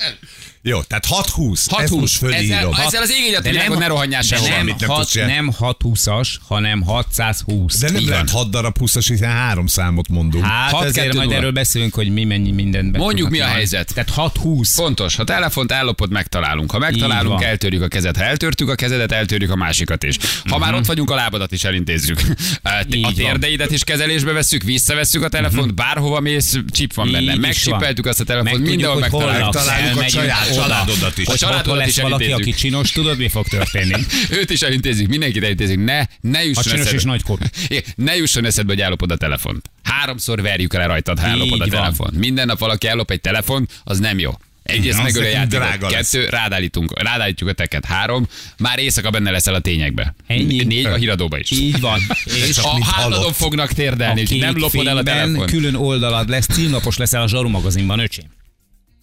Jó, 0.68 0.82
tehát 0.82 1.06
6-20. 1.10 1.52
Ezt 1.54 1.72
6-20. 1.72 2.00
most 2.00 2.18
fölírom. 2.18 2.72
Ezzel, 2.74 2.86
ezzel 2.86 3.02
az 3.02 3.12
ég 3.12 3.26
egyet 3.28 3.50
világon 3.50 3.78
ne 3.78 3.88
rohanjál 3.88 4.22
de 4.22 4.28
sehova. 4.28 4.50
nem, 4.56 4.66
nem 4.80 4.90
hat, 4.90 5.10
nem 5.14 5.52
620-as, 5.60 6.28
hanem 6.48 6.82
620. 6.82 7.78
De 7.80 7.92
nem 7.92 8.02
Így 8.02 8.08
lehet 8.08 8.32
van. 8.32 8.42
6 8.42 8.52
darab 8.52 8.78
20 8.78 9.08
hiszen 9.08 9.32
három 9.32 9.68
számot 9.68 10.08
mondunk. 10.08 10.46
Hát 10.46 10.74
azért 10.74 10.94
kettő, 10.94 11.18
majd 11.18 11.32
erről 11.32 11.52
beszélünk, 11.52 11.94
hogy 11.94 12.10
mi 12.14 12.24
mennyi 12.24 12.52
mindent 12.52 12.92
be 12.92 12.98
Mondjuk, 12.98 13.30
mi 13.30 13.40
a 13.40 13.46
helyzet. 13.46 13.94
Tehát 13.94 14.10
620. 14.10 14.74
Fontos, 14.74 15.16
ha 15.16 15.24
telefont 15.24 15.72
ellopod, 15.72 16.12
megtalálunk. 16.12 16.72
Ha 16.72 16.78
megtalálunk, 16.80 17.44
eltörjük 17.44 17.82
a 17.82 17.88
kezed. 17.88 18.18
Ha 18.18 18.24
eltörtük 18.24 18.70
a 18.70 18.76
kezedet, 18.76 19.12
eltörjük 19.12 19.52
a 19.52 19.56
másikat 19.56 20.04
is. 20.04 20.18
Ha 20.50 20.58
már 20.58 20.74
ott 20.74 20.86
vagyunk, 20.86 21.10
a 21.10 21.16
lábadat 21.16 21.52
is 21.52 21.64
elintézzük. 21.64 22.20
A 22.64 22.86
Mhm. 22.90 23.00
Mhm. 23.00 23.14
térdeidet 23.16 23.72
is 23.72 23.84
kezelésbe 23.84 24.32
vesszük, 24.32 24.64
visszavesszük 24.64 25.24
a 25.24 25.28
telefont, 25.30 25.76
bárhova 25.76 26.20
mész, 26.20 26.58
csip 26.72 26.94
van 26.94 27.12
benne. 27.12 27.36
Megcsipeltük 27.36 28.06
azt 28.06 28.20
a 28.20 28.24
telefont, 28.24 28.64
mindenhol 28.66 29.00
megtaláljuk. 29.00 29.54
laksz, 29.54 29.66
Találjuk 29.66 29.98
a 30.02 30.08
saját. 30.10 30.56
Családodat 30.62 31.18
is. 31.18 31.28
A 31.28 31.38
családodat 31.38 31.78
lesz 31.78 31.88
is 31.88 32.02
valaki, 32.02 32.32
aki 32.32 32.52
csinos, 32.54 32.92
tudod, 32.92 33.18
mi 33.18 33.30
fog 33.30 33.48
történni? 33.48 33.96
Őt 34.40 34.50
is 34.50 34.62
elintézzük, 34.62 35.08
mindenkit 35.08 35.44
elintézzük. 35.44 35.84
Ne, 35.86 36.04
ne 36.22 36.40
A 36.40 36.42
jusson 36.42 36.64
csinos 36.64 36.80
eszedbe. 36.80 36.98
és 36.98 37.04
nagykorú. 37.04 37.44
Igen, 37.68 37.84
Ne 37.96 38.16
jusson 38.16 38.46
eszedbe, 38.46 38.74
hogy 38.74 38.82
ellopod 38.82 39.12
a 39.12 39.18
telefont. 39.18 39.70
Háromszor 39.84 40.42
verjük 40.42 40.74
el 40.74 40.88
rajtad, 40.88 41.20
ha 41.20 41.28
ellopod 41.28 41.62
a 41.62 41.68
telefont. 41.68 42.18
Minden 42.18 42.46
nap 42.46 42.60
valaki 42.60 42.88
ellop 42.88 43.12
egy 43.12 43.22
telefon, 43.22 43.68
az 43.84 44.00
nem 44.00 44.20
jó. 44.20 44.32
Egyrészt 44.64 44.98
Azt 45.00 45.04
megöl 45.04 45.22
a 45.22 45.38
nekünk 45.40 45.64
játékot. 45.64 45.92
Kettő, 45.92 46.26
rádállítunk, 46.30 47.02
rádállítjuk 47.02 47.50
a 47.50 47.54
teket. 47.54 47.86
Három, 47.86 48.28
már 48.58 48.80
éjszaka 48.80 49.10
benne 49.10 49.32
leszel 49.32 49.54
a 49.54 49.60
tényekbe. 49.60 50.16
Ennyi. 50.28 50.64
Négy 50.64 50.86
a 50.86 50.96
híradóba 50.96 51.38
is. 51.40 51.52
Így 51.52 51.80
van. 51.80 52.00
És 52.50 52.58
A 52.58 52.86
halott. 52.86 53.36
fognak 53.36 53.70
a 53.70 53.74
térdelni, 53.74 54.24
nem 54.40 54.58
lopod 54.58 54.88
el 54.88 54.98
a 54.98 55.04
telefon. 55.04 55.46
külön 55.46 55.76
oldalad 55.76 56.30
lesz, 56.30 56.46
címlapos 56.46 56.98
leszel 56.98 57.22
a 57.22 57.28
Zsaru 57.28 57.50
magazinban, 57.50 58.00
öcsém. 58.00 58.26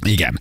Igen. 0.05 0.41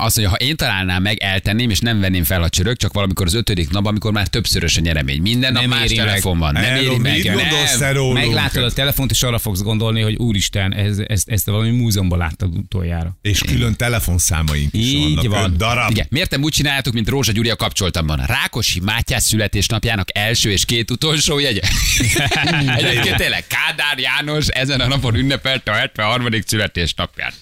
Azt 0.00 0.16
mondja, 0.16 0.28
ha 0.28 0.34
én 0.36 0.56
találnám 0.56 1.02
meg, 1.02 1.18
eltenném, 1.22 1.70
és 1.70 1.78
nem 1.78 2.00
venném 2.00 2.24
fel 2.24 2.42
a 2.42 2.48
csörök, 2.48 2.76
csak 2.76 2.92
valamikor 2.92 3.26
az 3.26 3.34
ötödik 3.34 3.70
nap, 3.70 3.86
amikor 3.86 4.12
már 4.12 4.26
többszörös 4.26 4.76
a 4.76 4.80
nyeremény. 4.80 5.20
Minden 5.22 5.52
nap 5.52 5.60
Nem 5.60 5.70
más 5.70 5.84
éri 5.84 5.96
meg. 5.96 6.06
telefon 6.06 6.38
van. 6.38 6.52
Nem 6.52 6.62
Hello, 6.62 6.92
éri 6.92 6.96
meg. 6.98 7.24
Nem. 7.24 8.12
Meglátod 8.12 8.62
a 8.62 8.70
telefont, 8.72 9.10
és 9.10 9.22
arra 9.22 9.38
fogsz 9.38 9.60
gondolni, 9.62 10.00
hogy 10.00 10.14
úristen, 10.14 10.74
ez, 10.74 10.98
ezt, 11.06 11.28
ezt 11.28 11.46
valami 11.46 11.70
múzeumban 11.70 12.18
láttad 12.18 12.56
utoljára. 12.56 13.16
És 13.22 13.40
külön 13.46 13.76
telefonszámaink 13.76 14.74
is 14.74 14.86
Így 14.92 15.14
vannak. 15.14 15.32
van. 15.32 15.50
Öt 15.50 15.56
darab. 15.56 15.90
Igen. 15.90 16.06
Miért 16.10 16.30
nem 16.30 16.42
úgy 16.42 16.52
csináljátok, 16.52 16.92
mint 16.92 17.08
Rózsa 17.08 17.32
Gyuri 17.32 17.50
a 17.50 17.56
kapcsoltamban? 17.56 18.22
Rákosi 18.26 18.80
Mátyás 18.80 19.22
születésnapjának 19.22 20.08
első 20.18 20.50
és 20.50 20.64
két 20.64 20.90
utolsó 20.90 21.38
jegye. 21.38 21.60
Egyébként 22.76 23.16
tényleg 23.16 23.44
Kádár 23.46 23.98
János 23.98 24.46
ezen 24.46 24.80
a 24.80 24.86
napon 24.86 25.14
ünnepelte 25.14 25.70
a 25.70 25.74
73. 25.74 26.28
születésnapját. 26.46 27.34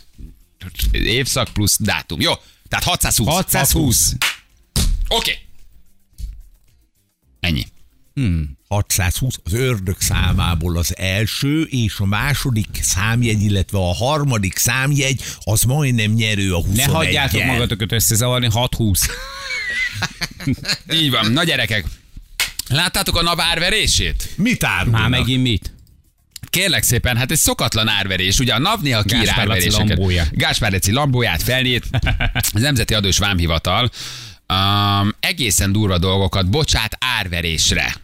Évszak 0.93 1.49
plusz 1.53 1.77
dátum. 1.81 2.21
Jó, 2.21 2.33
tehát 2.69 2.85
620. 2.85 3.29
620. 3.35 4.17
Oké. 5.09 5.39
Ennyi. 7.41 7.65
620 8.69 9.35
az 9.45 9.53
ördög 9.53 10.01
számából 10.01 10.77
az 10.77 10.97
első 10.97 11.63
és 11.63 11.99
a 11.99 12.05
második 12.05 12.69
számjegy, 12.81 13.43
illetve 13.43 13.79
a 13.79 13.95
harmadik 13.95 14.57
számjegy, 14.57 15.23
az 15.41 15.63
majdnem 15.63 16.13
nyerő 16.13 16.55
a 16.55 16.63
21 16.63 16.87
Ne 16.87 16.93
hagyjátok 16.93 17.45
magatokat 17.45 17.93
összezavarni, 17.93 18.47
620. 18.47 19.07
Így 21.01 21.11
van. 21.11 21.33
Na 21.33 21.45
gyerekek, 21.45 21.85
láttátok 22.69 23.17
a 23.17 23.23
nap 23.23 23.41
árverését? 23.41 24.31
Mit 24.37 24.65
árulnak? 24.65 25.01
Már 25.01 25.11
megint 25.11 25.43
mit? 25.43 25.73
Kérlek 26.53 26.83
szépen, 26.83 27.17
hát 27.17 27.31
ez 27.31 27.41
szokatlan 27.41 27.89
árverés. 27.89 28.39
Ugye 28.39 28.55
a 28.55 28.59
NAV 28.59 28.81
néha 28.81 29.03
kiír 29.03 29.23
Gáspár 29.23 29.39
árveréseket. 29.41 29.89
lambója. 29.89 30.25
Gáspár 30.31 30.73
Laci 30.73 30.93
lambóját 30.93 31.43
felnyit. 31.43 31.85
Az 32.55 32.61
Nemzeti 32.61 32.95
Adó 32.95 33.09
és 33.09 33.19
Vámhivatal 33.19 33.91
um, 34.49 35.15
egészen 35.21 35.73
durva 35.73 35.99
dolgokat 35.99 36.51
bocsát 36.51 36.97
árverésre. 37.19 37.95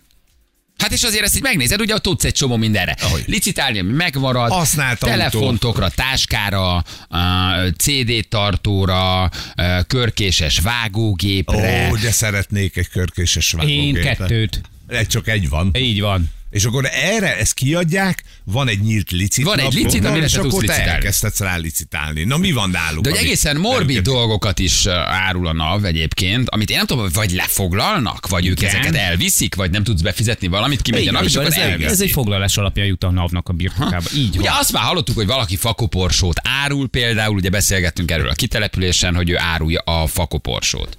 Hát 0.79 0.93
és 0.93 1.03
azért 1.03 1.23
ezt 1.25 1.37
így 1.37 1.43
megnézed, 1.43 1.81
ugye 1.81 1.99
tudsz 1.99 2.25
egy 2.25 2.33
csomó 2.35 2.57
mindenre. 2.57 2.97
Ahogy. 3.01 3.23
Licitálni, 3.27 3.79
ami 3.79 3.93
megmarad, 3.93 4.51
Használt 4.51 5.03
autó. 5.03 5.17
telefontokra, 5.17 5.89
táskára, 5.89 6.85
uh, 7.11 7.19
CD 7.77 8.27
tartóra, 8.29 9.23
uh, 9.57 9.81
körkéses 9.87 10.59
vágógépre. 10.59 11.89
Ó, 11.91 11.97
de 11.97 12.11
szeretnék 12.11 12.77
egy 12.77 12.89
körkéses 12.89 13.53
Én 13.53 13.59
vágógépet. 13.59 14.17
kettőt. 14.17 14.61
Egy 14.89 15.07
csak 15.07 15.29
egy 15.29 15.49
van. 15.49 15.71
Így 15.79 16.01
van. 16.01 16.31
És 16.51 16.65
akkor 16.65 16.89
erre 16.93 17.37
ezt 17.39 17.55
kiadják, 17.55 18.23
van 18.45 18.69
egy 18.69 18.81
nyílt 18.81 19.11
licit. 19.11 19.45
Van 19.45 19.59
egy 19.59 19.73
licit, 19.73 20.05
amire 20.05 20.25
és 20.25 20.35
akkor 20.35 20.65
te 20.65 20.85
elkezdhetsz 20.87 21.41
rá 21.41 21.57
licitálni. 21.57 22.25
Na 22.25 22.37
mi 22.37 22.53
van 22.53 22.71
náluk? 22.71 23.05
De 23.05 23.11
hogy 23.11 23.19
egészen 23.19 23.57
morbid 23.57 23.91
Őket- 23.91 24.03
dolgokat 24.05 24.59
is 24.59 24.87
árul 25.07 25.47
a 25.47 25.53
NAV 25.53 25.85
egyébként, 25.85 26.49
amit 26.49 26.71
én 26.71 26.77
nem 26.77 26.87
tudom, 26.87 27.09
vagy 27.13 27.31
lefoglalnak, 27.31 28.27
vagy 28.29 28.47
ők 28.47 28.61
Igen. 28.61 28.71
ezeket 28.75 28.95
elviszik, 28.95 29.55
vagy 29.55 29.71
nem 29.71 29.85
tudsz 29.85 30.01
befizetni 30.01 30.47
valamit, 30.47 30.83
kimegy 30.83 31.09
a 31.09 31.13
van, 31.13 31.25
és 31.25 31.35
akkor 31.35 31.49
ez, 31.49 31.57
elviszi. 31.57 31.91
ez 31.91 32.01
egy 32.01 32.11
foglalás 32.11 32.57
alapján 32.57 32.87
jut 32.87 33.05
a 33.05 33.11
NAV-nak 33.11 33.49
a 33.49 33.53
birtokába. 33.53 34.09
Így 34.17 34.37
Ugye 34.37 34.51
van. 34.51 34.59
azt 34.59 34.73
már 34.73 34.83
hallottuk, 34.83 35.15
hogy 35.17 35.27
valaki 35.27 35.57
fakoporsót 35.57 36.41
árul, 36.43 36.89
például 36.89 37.37
ugye 37.37 37.51
beszélgettünk 37.51 38.11
erről 38.11 38.29
a 38.29 38.35
kitelepülésen, 38.35 39.15
hogy 39.15 39.31
ő 39.31 39.39
árulja 39.39 39.81
a 39.81 40.07
fakoporsót. 40.07 40.97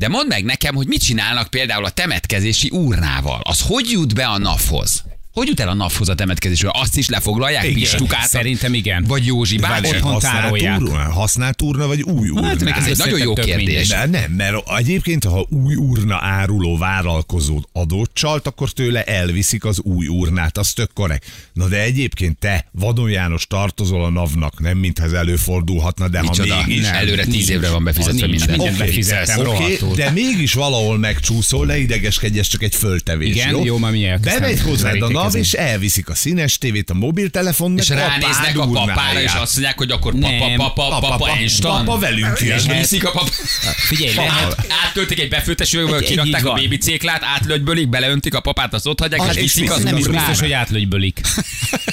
De 0.00 0.08
mondd 0.08 0.28
meg 0.28 0.44
nekem, 0.44 0.74
hogy 0.74 0.86
mit 0.86 1.02
csinálnak 1.02 1.48
például 1.48 1.84
a 1.84 1.90
temetkezési 1.90 2.70
urnával. 2.72 3.40
Az 3.42 3.60
hogy 3.60 3.90
jut 3.90 4.14
be 4.14 4.26
a 4.26 4.38
NAV-hoz? 4.38 5.04
Hogy 5.32 5.48
jut 5.48 5.60
el 5.60 5.68
a 5.68 5.74
NAV-hoz 5.74 6.08
a 6.08 6.14
temetkezésről? 6.14 6.70
Azt 6.74 6.96
is 6.96 7.08
lefoglalják, 7.08 7.64
Igen. 7.64 7.74
pistukát? 7.74 8.28
Szerintem 8.28 8.74
igen. 8.74 9.04
Vagy 9.08 9.26
Józsi 9.26 9.56
bácsi? 9.58 9.86
otthon 9.86 10.18
tárolják. 10.18 10.80
használt 11.10 11.62
urna, 11.62 11.86
vagy 11.86 12.02
új 12.02 12.28
urna? 12.28 12.46
Hát, 12.46 12.76
Ez 12.78 12.86
egy 12.86 12.96
nagyon 12.96 13.18
jó 13.18 13.32
kérdés. 13.34 13.88
De 13.88 14.06
nem, 14.06 14.32
mert 14.32 14.56
egyébként, 14.76 15.24
ha 15.24 15.46
új 15.48 15.74
urna 15.74 16.18
áruló 16.20 16.76
vállalkozó 16.78 17.62
adót 17.72 18.10
csalt, 18.14 18.46
akkor 18.46 18.70
tőle 18.70 19.02
elviszik 19.04 19.64
az 19.64 19.80
új 19.80 20.06
urnát, 20.06 20.58
az 20.58 20.72
tök 20.72 20.90
korrekt. 20.92 21.26
Na 21.52 21.68
de 21.68 21.82
egyébként 21.82 22.38
te, 22.38 22.66
Vadon 22.72 23.10
János 23.10 23.46
tartozol 23.46 24.04
a 24.04 24.10
NAV-nak, 24.10 24.60
nem 24.60 24.78
mintha 24.78 25.04
ez 25.04 25.12
előfordulhatna, 25.12 26.08
de 26.08 26.20
Micsoda, 26.20 26.54
ha 26.54 26.66
mégis... 26.66 26.82
nem, 26.82 26.94
előre 26.94 27.24
tíz 27.24 27.50
évre 27.50 27.70
van 27.70 27.84
befizetve 27.84 28.26
nincs, 28.26 28.46
minden. 28.46 28.68
Oké, 28.68 28.76
befizettem. 28.78 29.42
rohadtul. 29.42 29.94
de 29.94 30.10
mégis 30.10 30.52
valahol 30.52 30.98
megcsúszol, 30.98 31.66
ne 31.66 31.78
idegeskedj, 31.78 32.38
ez 32.38 32.46
csak 32.46 32.62
egy 32.62 32.74
föltevés. 32.74 33.34
Igen, 33.34 33.50
jó, 33.50 33.64
jó, 33.64 33.78
már 33.78 33.92
mi 33.92 34.04
elkezdtem 34.06 34.40
Bemegy 34.42 34.60
hozzád 34.60 35.02
a 35.02 35.08
NAV, 35.20 35.29
verítékezni. 35.32 35.58
és 35.66 35.70
elviszik 35.72 36.08
a 36.08 36.14
színes 36.14 36.58
tévét, 36.58 36.90
a 36.90 36.94
mobiltelefon, 36.94 37.78
És 37.78 37.88
ránéznek 37.88 38.58
a 38.58 38.66
papára, 38.68 39.20
és 39.22 39.32
azt 39.32 39.52
mondják, 39.52 39.78
hogy 39.78 39.90
akkor 39.90 40.12
papa, 40.12 40.54
papa, 40.56 40.72
papa, 40.72 41.08
papa, 41.08 41.28
Einstein. 41.28 41.84
Papa 41.84 41.98
velünk 41.98 42.38
És 42.40 42.64
jön. 42.66 42.76
viszik 42.78 43.04
a 43.06 43.10
papa. 43.10 43.30
Figyelj, 43.76 44.14
lehet, 44.14 44.32
Át, 44.42 44.66
áttöltik 44.86 45.20
egy 45.20 45.28
befőttes 45.28 45.72
üvegből, 45.72 46.00
kirakták 46.02 46.46
a 46.46 46.52
bébi 46.52 46.76
céklát, 46.76 47.22
átlögybölik, 47.24 47.88
beleöntik 47.88 48.34
a 48.34 48.40
papát, 48.40 48.74
azt 48.74 48.86
ott 48.86 49.00
hagyják, 49.00 49.20
Az 49.20 49.36
és 49.36 49.42
is 49.42 49.54
viszik 49.54 49.70
az 49.70 49.76
viszik. 49.76 49.90
nem 49.90 49.98
is 50.00 50.06
biztos, 50.06 50.40
hogy 50.40 50.52
átlögybölik. 50.52 51.20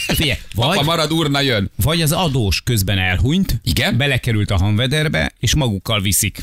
Figyelj, 0.08 0.38
Papa 0.56 0.75
vagy, 0.75 0.86
marad, 0.86 1.12
urna 1.12 1.41
jön. 1.41 1.72
vagy 1.75 2.01
az 2.01 2.12
adós 2.12 2.62
közben 2.63 2.98
elhunyt, 2.98 3.60
Igen? 3.63 3.98
belekerült 3.98 4.51
a 4.51 4.58
hanvederbe, 4.58 5.32
és 5.39 5.56
magukkal 5.56 6.01
viszik. 6.01 6.38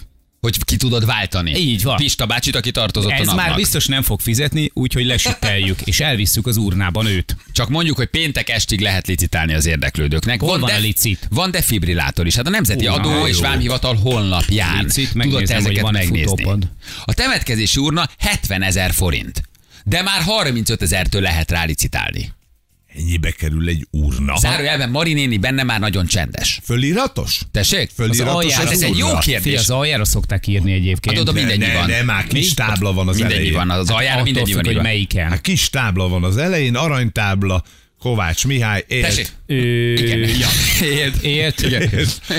Hogy 0.44 0.64
ki 0.64 0.76
tudod 0.76 1.06
váltani. 1.06 1.54
Így 1.56 1.82
van. 1.82 1.96
Pista 1.96 2.26
bácsit, 2.26 2.56
aki 2.56 2.70
tartozott 2.70 3.10
a 3.10 3.14
Ez 3.14 3.26
napnak. 3.26 3.46
már 3.46 3.56
biztos 3.56 3.86
nem 3.86 4.02
fog 4.02 4.20
fizetni, 4.20 4.70
úgyhogy 4.74 5.04
lesüteljük, 5.04 5.80
és 5.80 6.00
elvisszük 6.00 6.46
az 6.46 6.56
urnában 6.56 7.06
őt. 7.06 7.36
Csak 7.52 7.68
mondjuk, 7.68 7.96
hogy 7.96 8.06
péntek 8.06 8.48
estig 8.48 8.80
lehet 8.80 9.06
licitálni 9.06 9.54
az 9.54 9.66
érdeklődőknek. 9.66 10.40
Hol 10.40 10.58
van 10.58 10.62
a 10.62 10.66
def- 10.72 10.80
licit? 10.80 11.26
Van 11.30 11.50
defibrillátor 11.50 12.26
is. 12.26 12.34
Hát 12.34 12.46
a 12.46 12.50
Nemzeti 12.50 12.86
Hú, 12.86 12.94
Adó 12.94 13.10
na, 13.10 13.28
és 13.28 13.36
jó. 13.36 13.42
Vámhivatal 13.42 13.94
honlapján 13.94 14.84
Licit, 14.84 15.12
tudod 15.12 15.44
te 15.44 15.54
ezeket 15.54 15.90
megnézni. 15.90 16.22
futópad. 16.26 16.68
A 17.04 17.12
temetkezési 17.14 17.80
urna 17.80 18.08
70 18.18 18.62
ezer 18.62 18.92
forint. 18.92 19.42
De 19.84 20.02
már 20.02 20.22
35 20.22 20.82
ezertől 20.82 21.20
lehet 21.22 21.50
rá 21.50 21.64
licitálni. 21.64 22.32
Ennyibe 22.98 23.30
kerül 23.30 23.68
egy 23.68 23.86
urna. 23.90 24.36
Zárójelben 24.36 24.90
Marinéni 24.90 25.36
benne 25.36 25.62
már 25.62 25.80
nagyon 25.80 26.06
csendes. 26.06 26.60
Föliratos? 26.64 27.40
Tessék? 27.50 27.90
Föliratos 27.94 28.34
aljára- 28.34 28.64
az 28.66 28.72
Ez 28.72 28.82
egy 28.82 28.96
jó 28.98 29.18
kérdés. 29.18 29.42
Fia, 29.52 29.58
az 29.60 29.70
aljára 29.70 30.04
szokták 30.04 30.46
írni 30.46 30.72
egyébként. 30.72 31.16
Hát 31.16 31.28
oda 31.28 31.32
mindennyi 31.32 31.66
ne, 31.66 31.74
van. 31.74 31.88
ne, 31.90 32.02
már 32.02 32.26
kis 32.26 32.48
Mi? 32.48 32.54
tábla 32.54 32.92
van 32.92 33.08
az 33.08 33.14
Mindennyi 33.16 33.34
elején. 33.34 33.52
van, 33.54 33.70
az 33.70 33.90
aljára 33.90 34.20
Attól 34.20 34.24
mindennyi 34.32 34.52
van. 34.52 34.64
hogy 34.64 34.82
melyiken. 34.82 35.28
Hát 35.28 35.40
kis 35.40 35.70
tábla 35.70 36.08
van 36.08 36.24
az 36.24 36.36
elején, 36.36 36.74
aranytábla, 36.76 37.62
Kovács 37.98 38.46
Mihály, 38.46 38.84
élt. 38.88 39.02
Tessék. 39.06 39.28
Ö, 39.46 39.54
Igen. 39.92 40.18
ja. 40.18 40.48
Élt. 40.86 41.22
Élt. 41.22 41.60
Igen. 41.62 41.90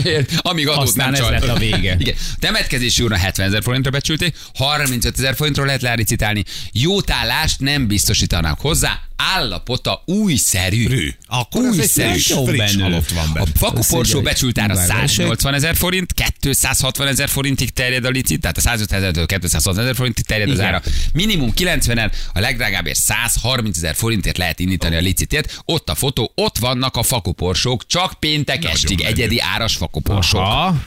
Élt. 0.03 0.31
Amíg 0.37 0.67
adót 0.67 0.83
Aztán 0.83 1.05
nem 1.11 1.13
ez 1.13 1.19
csalt. 1.27 1.31
lett 1.45 1.55
a 1.55 1.59
vége. 1.59 1.95
Igen. 1.99 2.15
Temetkezési 2.39 3.03
úrna 3.03 3.15
70 3.17 3.47
ezer 3.47 3.63
forintra 3.63 3.91
becsülték, 3.91 4.35
35 4.53 5.17
ezer 5.17 5.35
forintról 5.35 5.65
lehet 5.65 5.81
lericitálni. 5.81 6.43
Jótállást 6.71 7.59
nem 7.59 7.87
biztosítanak 7.87 8.59
hozzá, 8.59 8.99
állapota 9.17 10.01
újszerű. 10.05 10.87
Rű. 10.87 11.09
Akkor 11.27 11.61
Újszerű. 11.61 12.09
friss, 12.11 12.29
Jó 12.29 12.45
friss 12.45 12.57
benne. 12.57 12.83
halott 12.83 13.09
van 13.11 13.27
A 13.29 13.31
benne. 13.33 13.45
fakuporsó 13.55 14.17
egy 14.17 14.23
becsült 14.23 14.59
ára 14.59 14.73
nyilván 14.73 14.87
verseny. 14.87 15.07
180 15.07 15.53
ezer 15.53 15.75
forint, 15.75 16.13
260 16.39 17.07
ezer 17.07 17.29
forintig 17.29 17.69
terjed 17.69 18.05
a 18.05 18.09
licit, 18.09 18.41
tehát 18.41 18.57
a 18.57 18.61
150 18.61 18.99
ezertől 18.99 19.25
260 19.25 19.79
ezer 19.83 19.95
forintig 19.95 20.25
terjed 20.25 20.49
az 20.49 20.55
Igen. 20.55 20.65
ára. 20.67 20.81
Minimum 21.13 21.53
90 21.53 21.97
er 21.97 22.11
a 22.33 22.39
legdrágábbért 22.39 22.97
130 22.99 23.77
ezer 23.77 23.95
forintért 23.95 24.37
lehet 24.37 24.59
indítani 24.59 24.95
a 24.95 24.99
licitét. 24.99 25.61
Ott 25.65 25.89
a 25.89 25.95
fotó, 25.95 26.31
ott 26.35 26.57
vannak 26.57 26.95
a 26.97 27.03
fakuporsók, 27.03 27.87
csak 27.87 28.13
péntek 28.19 28.65
estig 28.65 28.97
menő. 28.97 29.09
egyedi 29.09 29.39
áras 29.39 29.75
fakuporsók. 29.75 30.41
Aha. 30.41 30.83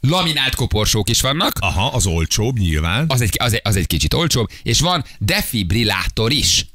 Laminált 0.00 0.54
koporsók 0.54 1.08
is 1.10 1.20
vannak, 1.20 1.52
Aha, 1.60 1.86
az 1.86 2.06
olcsóbb 2.06 2.58
nyilván. 2.58 3.04
az 3.08 3.20
egy, 3.20 3.36
az, 3.38 3.52
egy, 3.52 3.60
az 3.64 3.76
egy 3.76 3.86
kicsit 3.86 4.14
olcsóbb, 4.14 4.48
és 4.62 4.80
van 4.80 5.04
defibrillátor 5.18 6.32
is. 6.32 6.66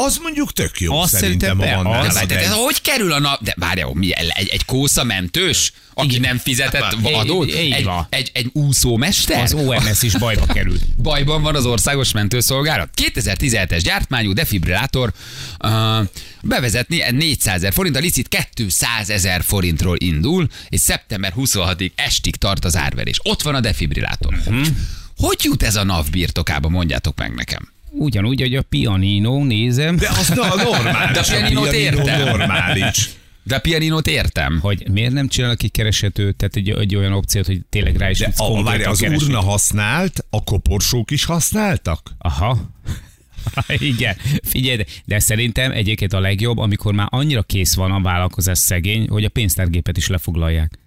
Az 0.00 0.18
mondjuk 0.22 0.52
tök 0.52 0.80
jó 0.80 0.98
Azt 0.98 1.12
szerintem, 1.12 1.58
szerintem 1.58 1.82
be- 1.82 1.98
az- 1.98 2.26
De, 2.26 2.38
ez 2.38 2.52
hogy 2.52 2.80
kerül 2.80 3.12
a 3.12 3.18
nap? 3.18 3.42
De 3.42 3.54
várjál, 3.56 3.90
mi, 3.94 4.14
egy, 4.14 4.48
egy 4.48 4.64
kósza 4.64 5.04
mentős, 5.04 5.72
aki 5.94 6.18
nem 6.18 6.38
fizetett 6.38 6.96
adót? 7.02 7.48
így 7.48 7.72
Egy, 7.72 7.88
egy, 8.08 8.30
egy 8.34 8.50
úszómester? 8.52 9.42
Az 9.42 9.52
OMS 9.54 10.02
is 10.02 10.12
bajba 10.16 10.46
került. 10.46 10.82
Bajban 11.02 11.42
van 11.42 11.54
az 11.54 11.66
országos 11.66 12.12
mentőszolgálat. 12.12 12.88
2017-es 13.14 13.80
gyártmányú 13.82 14.32
defibrillátor 14.32 15.12
uh, 15.64 15.70
bevezetni 16.42 17.02
400 17.10 17.54
ezer 17.54 17.72
forint, 17.72 17.96
a 17.96 18.00
licit 18.00 18.28
200 18.54 19.10
ezer 19.10 19.42
forintról 19.42 19.96
indul, 19.98 20.48
és 20.68 20.80
szeptember 20.80 21.32
26-ig 21.36 21.90
estig 21.94 22.36
tart 22.36 22.64
az 22.64 22.76
árverés. 22.76 23.20
Ott 23.22 23.42
van 23.42 23.54
a 23.54 23.60
defibrillátor. 23.60 24.34
Mhm. 24.46 24.62
Hogy 25.16 25.38
jut 25.42 25.62
ez 25.62 25.76
a 25.76 25.84
NAV 25.84 26.06
birtokába, 26.10 26.68
mondjátok 26.68 27.18
meg 27.18 27.34
nekem. 27.34 27.76
Ugyanúgy, 27.90 28.40
hogy 28.40 28.54
a 28.54 28.62
pianino, 28.62 29.44
nézem. 29.44 29.96
de 29.96 30.08
az 30.08 30.28
na, 30.28 30.54
normális. 30.54 31.12
De 31.12 31.20
a 31.20 31.22
pianinót 31.22 31.70
pianino 31.70 32.00
értem. 32.02 32.28
normális. 32.28 33.10
De 33.42 33.56
a 33.56 33.58
pianinót 33.58 34.06
értem. 34.06 34.58
hogy 34.60 34.84
miért 34.90 35.12
nem 35.12 35.28
csinálnak 35.28 35.58
ki 35.58 35.68
kereshető, 35.68 36.32
tehát 36.32 36.56
egy, 36.56 36.70
egy 36.70 36.96
olyan 36.96 37.12
opciót, 37.12 37.46
hogy 37.46 37.60
tényleg 37.70 37.96
rá 37.96 38.10
is 38.10 38.18
De 38.18 38.24
tudsz 38.24 38.40
a, 38.40 38.62
várj, 38.62 38.82
az 38.82 38.98
keresni. 38.98 39.24
urna 39.24 39.40
használt, 39.40 40.24
a 40.30 40.44
koporsók 40.44 41.10
is 41.10 41.24
használtak? 41.24 42.10
Aha. 42.18 42.58
Igen, 43.68 44.16
figyelj, 44.42 44.76
de, 44.76 44.84
de 45.04 45.18
szerintem 45.18 45.70
egyébként 45.72 46.12
a 46.12 46.20
legjobb, 46.20 46.58
amikor 46.58 46.94
már 46.94 47.06
annyira 47.10 47.42
kész 47.42 47.74
van 47.74 47.90
a 47.92 48.00
vállalkozás 48.00 48.58
szegény, 48.58 49.08
hogy 49.08 49.24
a 49.24 49.28
pénztárgépet 49.28 49.96
is 49.96 50.06
lefoglalják. 50.06 50.78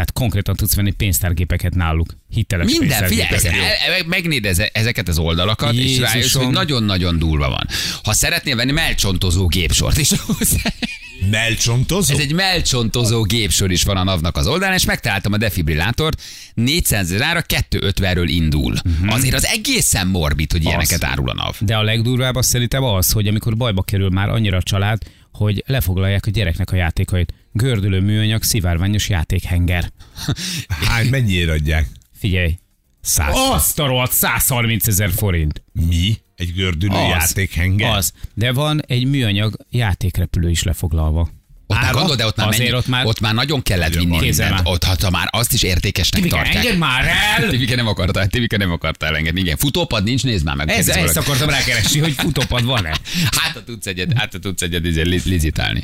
Tehát 0.00 0.14
konkrétan 0.14 0.56
tudsz 0.56 0.74
venni 0.74 0.90
pénztárgépeket 0.90 1.74
náluk. 1.74 2.16
Hiteles 2.28 2.78
Minden, 2.78 3.06
figyelj, 3.06 3.28
ez, 3.30 3.44
e- 3.44 4.04
megnéd 4.06 4.44
eze- 4.44 4.70
ezeket 4.72 5.08
az 5.08 5.18
oldalakat, 5.18 5.72
és 5.74 5.98
rájössz, 5.98 6.14
Jézusom. 6.14 6.44
hogy 6.44 6.52
nagyon-nagyon 6.54 7.18
durva 7.18 7.48
van. 7.48 7.66
Ha 8.02 8.12
szeretnél 8.12 8.56
venni 8.56 8.72
melcsontozó 8.72 9.46
gépsort 9.46 9.98
is 9.98 10.10
hozzá, 10.26 10.58
Melcsontozó? 11.30 12.14
Ez 12.14 12.20
egy 12.20 12.32
melcsontozó 12.32 13.22
gépsor 13.22 13.70
is 13.70 13.82
van 13.82 13.96
a 13.96 14.02
NAV-nak 14.02 14.36
az 14.36 14.46
oldalán, 14.46 14.74
és 14.74 14.84
megtaláltam 14.84 15.32
a 15.32 15.36
defibrillátort, 15.36 16.22
400 16.54 17.10
ezerára 17.10 17.44
250-ről 17.70 18.26
indul. 18.26 18.72
Uh-huh. 18.84 19.14
Azért 19.14 19.34
az 19.34 19.44
egészen 19.44 20.06
morbid, 20.06 20.52
hogy 20.52 20.64
ilyeneket 20.64 21.04
árul 21.04 21.30
a 21.30 21.34
NAV. 21.34 21.56
De 21.60 21.76
a 21.76 21.82
legdurvább 21.82 22.34
az 22.34 22.46
szerintem 22.46 22.82
az, 22.82 23.12
hogy 23.12 23.26
amikor 23.26 23.56
bajba 23.56 23.82
kerül 23.82 24.08
már 24.10 24.28
annyira 24.28 24.56
a 24.56 24.62
család, 24.62 25.02
hogy 25.32 25.64
lefoglalják 25.66 26.26
a 26.26 26.30
gyereknek 26.30 26.72
a 26.72 26.76
játékait. 26.76 27.34
Gördülő 27.52 28.00
műanyag, 28.00 28.42
szivárványos 28.42 29.08
játékhenger. 29.08 29.92
Hány, 30.86 31.06
mennyiért 31.08 31.50
adják? 31.50 31.88
Figyelj. 32.18 32.58
Száz. 33.00 33.34
Azt 33.36 33.78
a 33.78 33.86
rohadt 33.86 34.12
130 34.12 34.86
ezer 34.86 35.10
forint. 35.10 35.62
Mi? 35.72 36.16
Egy 36.36 36.52
gördülő 36.54 36.94
Az. 36.96 37.08
játékhenger? 37.08 37.96
Az. 37.96 38.12
De 38.34 38.52
van 38.52 38.82
egy 38.86 39.04
műanyag 39.06 39.56
játékrepülő 39.70 40.50
is 40.50 40.62
lefoglalva. 40.62 41.20
Ott 41.66 41.76
már 41.76 41.84
Ára? 41.84 41.92
gondolod, 41.92 42.18
de 42.18 42.26
ott 42.26 42.36
már, 42.36 42.48
Azért 42.48 42.62
mennyi, 42.64 42.76
ott 42.78 42.86
már- 42.86 43.06
ott 43.06 43.20
már 43.20 43.34
nagyon 43.34 43.62
kellett 43.62 43.94
vinni 43.94 44.18
mindent. 44.18 44.50
már. 44.50 44.60
Ott, 44.64 44.84
ha 44.84 44.94
ha 45.02 45.10
már 45.10 45.28
azt 45.30 45.52
is 45.52 45.62
értékesnek 45.62 46.22
Tibike, 46.22 46.36
tartják. 46.42 46.64
engedd 46.64 46.78
már 46.78 47.04
el! 47.38 47.48
Tibike 47.50 47.74
nem 47.76 47.86
akarta, 47.86 48.26
Tibike 48.26 48.56
nem 48.56 48.70
akarta 48.72 49.06
elengedni. 49.06 49.40
Igen, 49.40 49.56
futópad 49.56 50.04
nincs, 50.04 50.24
nézd 50.24 50.44
már 50.44 50.56
meg. 50.56 50.68
Ez, 50.68 50.88
ezt 50.88 51.16
akartam 51.16 51.48
rákeresni, 51.48 52.00
hogy 52.00 52.12
futópad 52.12 52.64
van-e. 52.64 52.88
Hát, 53.40 53.52
ha 53.52 53.64
tudsz 53.64 53.86
egyet, 53.86 54.12
hát, 54.12 54.32
ha 54.32 54.38
tudsz 54.38 54.62
egyet 54.62 54.84
izé, 54.86 55.02
li- 55.02 55.20
lizitálni. 55.24 55.82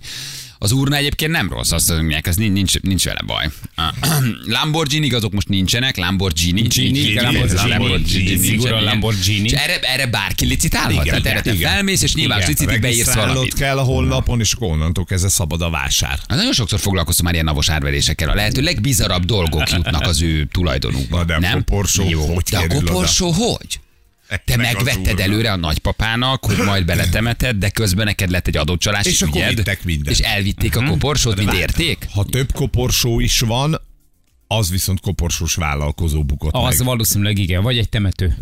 Az 0.58 0.72
urna 0.72 0.96
egyébként 0.96 1.30
nem 1.30 1.48
rossz, 1.50 1.70
azt 1.72 1.88
mondják, 1.92 2.26
ez 2.26 2.36
nincs, 2.36 2.80
nincs, 2.80 3.04
vele 3.04 3.20
baj. 3.26 3.50
Lamborghini 4.46 5.10
azok 5.10 5.32
most 5.32 5.48
nincsenek, 5.48 5.96
Lamborghini. 5.96 6.60
Gini, 6.62 7.14
Lamborghini. 7.14 8.84
Lamborghini. 8.84 9.54
Erre, 9.54 9.78
erre 9.80 10.06
bárki 10.06 10.46
licitálhat? 10.46 10.92
Igen, 11.04 11.22
Tehát 11.22 11.26
erre 11.26 11.40
te 11.40 11.54
felmész, 11.68 12.02
és 12.02 12.14
nyilván 12.14 12.38
licitig 12.46 12.80
beírsz 12.80 13.14
valamit. 13.14 13.54
kell 13.54 13.78
a 13.78 13.82
honlapon, 13.82 14.40
és 14.40 14.52
akkor 14.52 14.68
onnantól 14.70 15.04
kezdve 15.04 15.28
szabad 15.28 15.62
a 15.62 15.70
vásár. 15.70 16.18
Hát 16.28 16.38
Nagyon 16.38 16.52
sokszor 16.52 16.78
foglalkoztam 16.80 17.24
már 17.24 17.34
ilyen 17.34 17.46
navos 17.46 17.68
árverésekkel. 17.70 18.28
A 18.30 18.34
lehető 18.34 18.62
legbizarabb 18.62 19.24
dolgok 19.24 19.70
jutnak 19.70 20.02
az 20.06 20.22
ő 20.22 20.44
tulajdonukba. 20.52 21.16
Na, 21.16 21.24
de 21.24 21.38
nem? 21.38 21.52
koporsó 21.52 22.08
Jó. 22.08 22.34
hogy 22.34 22.42
De 22.50 22.56
a 22.56 22.60
kerül 22.60 22.76
oda? 22.76 22.86
koporsó 22.86 23.30
hogy? 23.30 23.80
Te 24.28 24.56
Meg 24.56 24.72
megvetted 24.74 25.20
előre 25.20 25.52
a 25.52 25.56
nagypapának, 25.56 26.44
hogy 26.44 26.56
majd 26.56 26.84
beletemeted, 26.84 27.56
de 27.56 27.68
közben 27.70 28.04
neked 28.04 28.30
lett 28.30 28.46
egy 28.46 28.56
adócsalási 28.56 29.08
És 29.08 29.22
akkor 29.22 29.40
ügyed, 29.40 29.78
mindent. 29.84 30.18
és 30.18 30.24
elvitték 30.24 30.76
a 30.76 30.84
koporsót, 30.84 31.36
mint 31.36 31.52
érték? 31.52 32.06
Ha 32.10 32.24
több 32.24 32.52
koporsó 32.52 33.20
is 33.20 33.40
van, 33.40 33.80
az 34.46 34.70
viszont 34.70 35.00
koporsós 35.00 35.54
vállalkozó 35.54 36.24
bukott 36.24 36.54
Az 36.54 36.76
meg. 36.78 36.86
valószínűleg 36.86 37.38
igen, 37.38 37.62
vagy 37.62 37.78
egy 37.78 37.88
temető. 37.88 38.36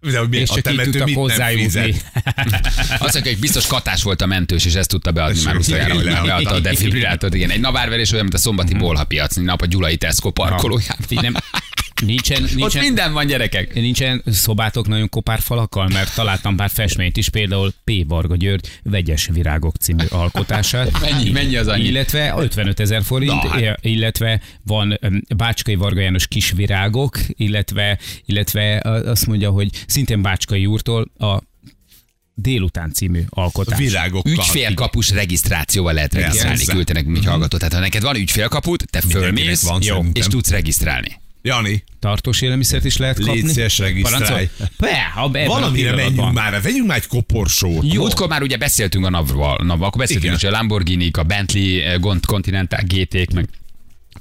De 0.00 0.18
hogy 0.18 0.28
mi, 0.28 0.36
És 0.36 0.48
a 0.48 0.54
csak 0.54 0.56
így 0.56 0.62
temető 0.62 0.90
tudtak 0.90 1.14
hozzájutni. 1.14 1.94
Azt 2.98 3.12
mondja, 3.12 3.22
hogy 3.32 3.38
biztos 3.38 3.66
katás 3.66 4.02
volt 4.02 4.20
a 4.20 4.26
mentős, 4.26 4.64
és 4.64 4.74
ezt 4.74 4.88
tudta 4.88 5.12
beadni 5.12 5.38
Ez 5.38 5.44
már 5.44 5.56
utoljára, 5.56 5.94
hogy 5.94 6.04
leadta 6.04 6.50
a 6.50 6.60
defibrillátort. 6.70 7.34
Igen, 7.34 7.50
egy 7.50 7.60
navárverés 7.60 8.10
olyan, 8.10 8.22
mint 8.22 8.34
a 8.34 8.38
szombati 8.38 8.74
bolhapiac, 8.74 9.36
nap 9.36 9.60
a 9.62 9.66
Gyulai 9.66 9.96
Tesco 9.96 10.30
parkolójában. 10.30 11.06
Nem, 11.08 11.34
nincsen, 12.00 12.42
Ott 12.42 12.54
nincsen, 12.54 12.82
minden 12.82 13.12
van, 13.12 13.26
gyerekek. 13.26 13.74
nincsen 13.74 14.22
szobátok 14.26 14.88
nagyon 14.88 15.08
kopár 15.08 15.40
falakkal, 15.40 15.88
mert 15.88 16.14
találtam 16.14 16.56
pár 16.56 16.70
festményt 16.70 17.16
is, 17.16 17.28
például 17.28 17.72
P. 17.84 17.92
Varga 18.06 18.36
György 18.36 18.68
Vegyes 18.82 19.28
Virágok 19.32 19.76
című 19.76 20.04
alkotását. 20.10 21.00
Mennyi- 21.00 21.30
mennyi 21.30 21.56
az 21.56 21.66
annyi? 21.66 21.84
Illetve 21.84 22.34
55 22.38 22.80
ezer 22.80 23.02
forint, 23.02 23.42
Na, 23.42 23.48
hát. 23.48 23.78
illetve 23.84 24.40
van 24.64 24.98
Bácskai 25.36 25.74
Varga 25.74 26.00
János 26.00 26.26
kis 26.26 26.50
virágok, 26.50 27.18
illetve, 27.28 27.98
illetve 28.24 28.80
azt 29.06 29.26
mondja, 29.26 29.50
hogy 29.50 29.68
szintén 29.86 30.22
Bácskai 30.22 30.66
úrtól 30.66 31.10
a 31.18 31.42
Délután 32.40 32.92
című 32.92 33.22
alkotás. 33.28 33.78
Virágokkal. 33.78 34.32
Ügyfélkapus 34.32 35.10
regisztrációval 35.10 35.92
lehet 35.92 36.14
regisztrálni, 36.14 36.56
persze. 36.56 36.72
küldte 36.72 36.92
nekünk 36.92 37.16
egy 37.16 37.24
hallgató. 37.24 37.56
Tehát 37.56 37.72
ha 37.74 37.80
neked 37.80 38.02
van 38.02 38.16
ügyfélkaput, 38.16 38.90
te 38.90 39.00
fölmész, 39.00 39.62
van, 39.62 39.80
jó, 39.82 39.94
szerintem. 39.94 40.12
és 40.22 40.26
tudsz 40.26 40.50
regisztrálni. 40.50 41.20
Jani, 41.42 41.84
Tartós 41.98 42.40
élelmiszert 42.40 42.84
is 42.84 42.96
lehet 42.96 43.18
kapni. 43.18 43.32
Légy 43.32 43.48
szíves, 43.48 43.78
regisztrálj. 43.78 44.48
Be, 44.78 45.10
ha 45.14 45.28
valamire 45.28 45.94
menjünk 45.94 46.32
már, 46.32 46.62
vegyünk 46.62 46.86
már 46.86 46.96
egy 46.96 47.06
koporsót. 47.06 47.92
Jó. 47.92 48.00
Múltkor 48.00 48.28
már 48.28 48.42
ugye 48.42 48.56
beszéltünk 48.56 49.04
a 49.04 49.10
NAV-val, 49.10 49.64
NAV, 49.64 49.82
akkor 49.82 50.00
beszéltünk 50.00 50.24
Igen. 50.24 50.36
is 50.36 50.44
a 50.44 50.50
Lamborghini, 50.50 51.10
a 51.12 51.22
Bentley, 51.22 51.80
eh, 51.80 51.98
Gont- 51.98 52.26
Continental 52.26 52.80
GT-k, 52.86 53.32
meg 53.32 53.48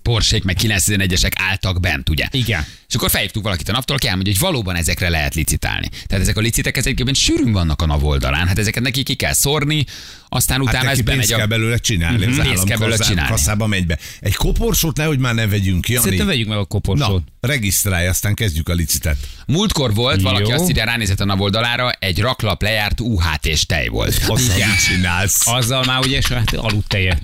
Porsche-k, 0.01 0.43
meg 0.43 0.57
911-esek 0.61 1.31
álltak 1.35 1.79
bent, 1.79 2.09
ugye? 2.09 2.27
Igen. 2.31 2.65
És 2.87 2.95
akkor 2.95 3.09
felhívtuk 3.09 3.43
valakit 3.43 3.69
a 3.69 3.71
naptól, 3.71 3.97
elmondja, 4.07 4.31
hogy 4.31 4.41
valóban 4.41 4.75
ezekre 4.75 5.09
lehet 5.09 5.35
licitálni. 5.35 5.87
Tehát 6.07 6.23
ezek 6.23 6.37
a 6.37 6.41
licitek 6.41 6.77
ezekben 6.77 7.13
sűrűn 7.13 7.51
vannak 7.51 7.81
a 7.81 7.85
NAV 7.85 8.05
oldalán, 8.05 8.47
hát 8.47 8.57
ezeket 8.59 8.83
neki 8.83 9.03
ki 9.03 9.13
kell 9.13 9.33
szórni, 9.33 9.85
aztán 10.29 10.57
Hát 10.57 10.67
utána 10.67 10.83
neki 10.85 10.99
ez 10.99 11.05
bemegy 11.05 11.27
kell 11.27 11.45
belőle 11.45 11.77
csinálni, 11.77 12.25
Mhm. 12.25 12.39
az 12.39 12.45
Pénzt 12.45 12.63
kell 12.63 12.77
belőle 12.77 12.97
csinálni. 12.97 13.29
kasszába 13.31 13.67
megy 13.67 13.85
be. 13.85 13.97
Egy 14.19 14.35
koporsót 14.35 14.97
nehogy 14.97 15.19
már 15.19 15.33
ne 15.33 15.47
vegyünk, 15.47 15.89
Jani. 15.89 16.01
Szerintem 16.03 16.27
vegyük 16.27 16.47
meg 16.47 16.57
a 16.57 16.59
Na, 16.59 16.65
koporsót. 16.65 17.23
regisztrálj, 17.41 18.07
aztán 18.07 18.33
kezdjük 18.33 18.69
a 18.69 18.73
licitet. 18.73 19.17
Múltkor 19.47 19.93
volt, 19.93 20.21
valaki 20.21 20.49
Jó. 20.49 20.55
azt 20.55 20.69
írja, 20.69 20.83
ránézett 20.85 21.19
a 21.19 21.25
NAV 21.25 21.41
oldalára, 21.41 21.91
egy 21.91 22.19
raklap 22.19 22.61
lejárt 22.61 22.99
UHT 23.01 23.45
és 23.45 23.65
tej 23.65 23.87
volt. 23.87 24.21
Azt 24.27 24.55
mit 24.55 24.65
csinálsz? 24.87 25.47
Azzal 25.47 25.83
már 25.85 25.99
ugye 25.99 26.19
hát 26.29 26.53
aludteje. 26.53 27.19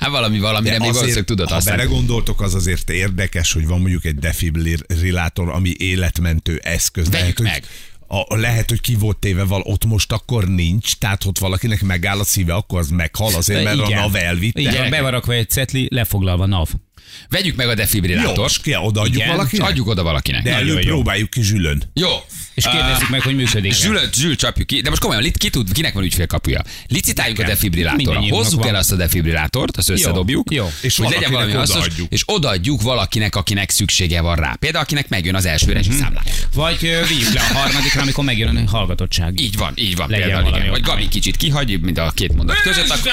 Hát 0.00 0.10
valami, 0.10 0.38
valamire 0.38 0.78
még 0.78 0.92
valószínűleg 0.92 1.24
tudod 1.24 1.48
ha 1.48 1.54
használni. 1.54 1.82
belegondoltok, 1.82 2.40
az 2.40 2.54
azért 2.54 2.90
érdekes, 2.90 3.52
hogy 3.52 3.66
van 3.66 3.80
mondjuk 3.80 4.04
egy 4.04 4.14
defibrillátor, 4.18 5.48
ami 5.48 5.74
életmentő 5.78 6.60
eszköz. 6.64 7.08
Vegyük 7.10 7.20
lehet, 7.20 7.36
hogy 7.36 7.46
meg. 7.46 7.64
A, 8.12 8.36
lehet, 8.36 8.68
hogy 8.68 8.80
ki 8.80 8.94
volt 8.94 9.16
téve 9.16 9.44
val, 9.44 9.60
ott 9.64 9.84
most 9.84 10.12
akkor 10.12 10.48
nincs, 10.48 10.96
tehát 10.96 11.24
ott 11.24 11.38
valakinek 11.38 11.82
megáll 11.82 12.18
a 12.18 12.24
szíve, 12.24 12.54
akkor 12.54 12.78
az 12.78 12.88
meghal 12.88 13.34
azért, 13.34 13.64
mert 13.64 13.78
a 13.78 13.88
NAV 13.88 14.14
elvitte. 14.14 14.60
Igen, 14.60 14.90
be 14.90 15.00
van 15.00 15.10
rakva 15.10 15.32
egy 15.32 15.50
cetli, 15.50 15.88
lefoglalva 15.90 16.46
NAV. 16.46 16.68
Vegyük 17.28 17.56
meg 17.56 17.66
a 17.66 17.70
Jó, 17.70 17.74
defibrillátort. 17.76 18.62
ki 18.62 18.76
odaadjuk 18.76 19.16
Igen, 19.16 19.28
valakinek? 19.28 19.68
Adjuk 19.68 19.86
oda 19.86 20.02
valakinek. 20.02 20.42
De 20.42 20.54
előbb 20.54 20.82
jó. 20.82 20.90
próbáljuk 20.90 21.30
ki 21.30 21.42
zsülön. 21.42 21.82
Jó. 21.94 22.08
És 22.54 22.64
kérdezzük 22.64 23.08
meg, 23.08 23.20
hogy 23.20 23.34
működik. 23.34 23.72
Zsül, 23.72 23.98
zsül 24.14 24.36
csapjuk 24.36 24.66
ki. 24.66 24.80
De 24.80 24.88
most 24.88 25.00
komolyan, 25.00 25.22
lit- 25.22 25.36
ki 25.36 25.50
tud, 25.50 25.72
kinek 25.72 25.92
van 25.92 26.02
ügyfélkapuja? 26.02 26.62
Licitáljuk 26.86 27.38
a 27.38 27.42
defibrillátorra. 27.44 28.20
Hozzuk 28.28 28.66
el 28.66 28.74
azt 28.74 28.92
a 28.92 28.96
defibrillátort, 28.96 29.76
azt 29.76 29.88
összedobjuk. 29.90 30.52
jó. 30.52 30.70
És 30.80 30.96
hogy 30.96 31.10
legyen 31.10 31.30
valami 31.30 31.52
hasznos, 31.52 31.76
odaadjuk. 31.84 32.12
és 32.12 32.22
odaadjuk 32.26 32.82
valakinek, 32.82 33.36
akinek 33.36 33.70
szüksége 33.70 34.20
van 34.20 34.36
rá. 34.36 34.54
Például 34.60 34.84
akinek 34.84 35.08
megjön 35.08 35.34
az 35.34 35.44
első 35.44 35.72
resi 35.72 35.90
számlája. 35.92 36.32
Vagy 36.54 36.80
vigyük 37.08 37.32
le 37.32 37.40
a 37.40 37.58
harmadikra, 37.58 38.02
amikor 38.02 38.24
megjön 38.24 38.56
a 38.56 38.70
hallgatottság. 38.70 39.40
Így 39.40 39.56
van, 39.56 39.72
így 39.76 39.96
van. 39.96 40.08
Legyen 40.10 40.26
például, 40.28 40.56
igen. 40.56 40.70
Vagy. 40.70 40.80
Gabi 40.80 41.08
kicsit 41.08 41.36
kihagy, 41.36 41.80
mint 41.80 41.98
a 41.98 42.12
két 42.14 42.34
mondat 42.34 42.60
között. 42.60 42.88
Akkor... 42.90 43.12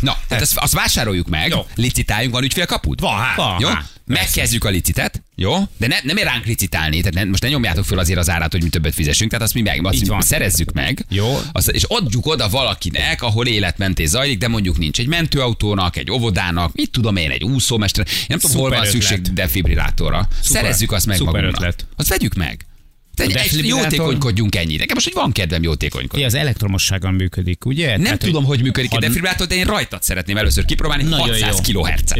Na, 0.00 0.16
tehát 0.28 0.42
ezt, 0.42 0.56
azt 0.56 0.72
vásároljuk 0.72 1.28
meg, 1.28 1.54
licitáljunk, 1.74 2.34
van 2.34 2.42
ügyfélkaput? 2.44 3.00
Van, 3.00 3.18
hát. 3.18 3.60
Jó? 3.60 3.68
Aha, 3.68 3.82
Megkezdjük 4.06 4.64
a 4.64 4.68
licitet, 4.68 5.22
jó? 5.36 5.54
De 5.76 5.86
ne, 5.86 5.96
nem 6.02 6.16
ér 6.16 6.24
ránk 6.24 6.44
licitálni, 6.44 6.98
tehát 6.98 7.14
ne, 7.14 7.24
most 7.24 7.42
ne 7.42 7.48
nyomjátok 7.48 7.84
föl 7.84 7.98
azért 7.98 8.18
az 8.18 8.30
árát, 8.30 8.52
hogy 8.52 8.62
mi 8.62 8.68
többet 8.68 8.94
fizessünk, 8.94 9.30
tehát 9.30 9.44
azt 9.44 9.54
mi 9.54 9.60
meg, 9.60 9.86
azt 9.86 10.06
van. 10.06 10.20
szerezzük 10.20 10.72
meg, 10.72 11.04
Jó. 11.08 11.38
Azt, 11.52 11.68
és 11.68 11.82
adjuk 11.82 12.26
oda 12.26 12.48
valakinek, 12.48 13.22
ahol 13.22 13.46
életmentés 13.46 14.08
zajlik, 14.08 14.38
de 14.38 14.48
mondjuk 14.48 14.78
nincs 14.78 14.98
egy 14.98 15.06
mentőautónak, 15.06 15.96
egy 15.96 16.10
óvodának, 16.10 16.74
mit 16.74 16.90
tudom 16.90 17.16
én, 17.16 17.30
egy 17.30 17.44
úszómestre, 17.44 18.02
én 18.02 18.24
nem 18.28 18.38
tudom, 18.38 18.56
hol 18.56 18.64
Szuper 18.70 18.78
van 18.78 18.88
ötlet. 18.88 19.02
szükség 19.08 19.34
defibrillátorra. 19.34 20.28
Szerezzük 20.42 20.92
azt 20.92 21.06
meg 21.06 21.16
Szuper 21.16 21.32
magunknak. 21.34 21.60
ötlet. 21.62 21.86
Azt 21.96 22.08
vegyük 22.08 22.34
meg. 22.34 22.66
Te 23.14 23.24
egy, 23.24 23.66
jótékonykodjunk 23.66 24.54
ennyit. 24.54 24.78
Nekem 24.78 24.94
most, 24.94 25.06
hogy 25.06 25.14
van 25.14 25.32
kedvem 25.32 25.62
jótékonykodni. 25.62 26.24
Az 26.24 26.34
elektromossággal 26.34 27.10
működik, 27.10 27.64
ugye? 27.64 27.90
Nem 27.90 28.02
Tehát, 28.02 28.18
tudom, 28.18 28.44
hogy 28.44 28.62
működik 28.62 28.90
ha- 28.90 28.96
egy 28.96 29.02
defibrillátor, 29.02 29.46
de 29.46 29.54
én 29.54 29.64
rajtad 29.64 30.02
szeretném 30.02 30.36
először 30.36 30.64
kipróbálni 30.64 31.02
Nagyon 31.02 31.28
600 31.28 31.60
jó. 31.66 31.80
kHz. 31.80 32.12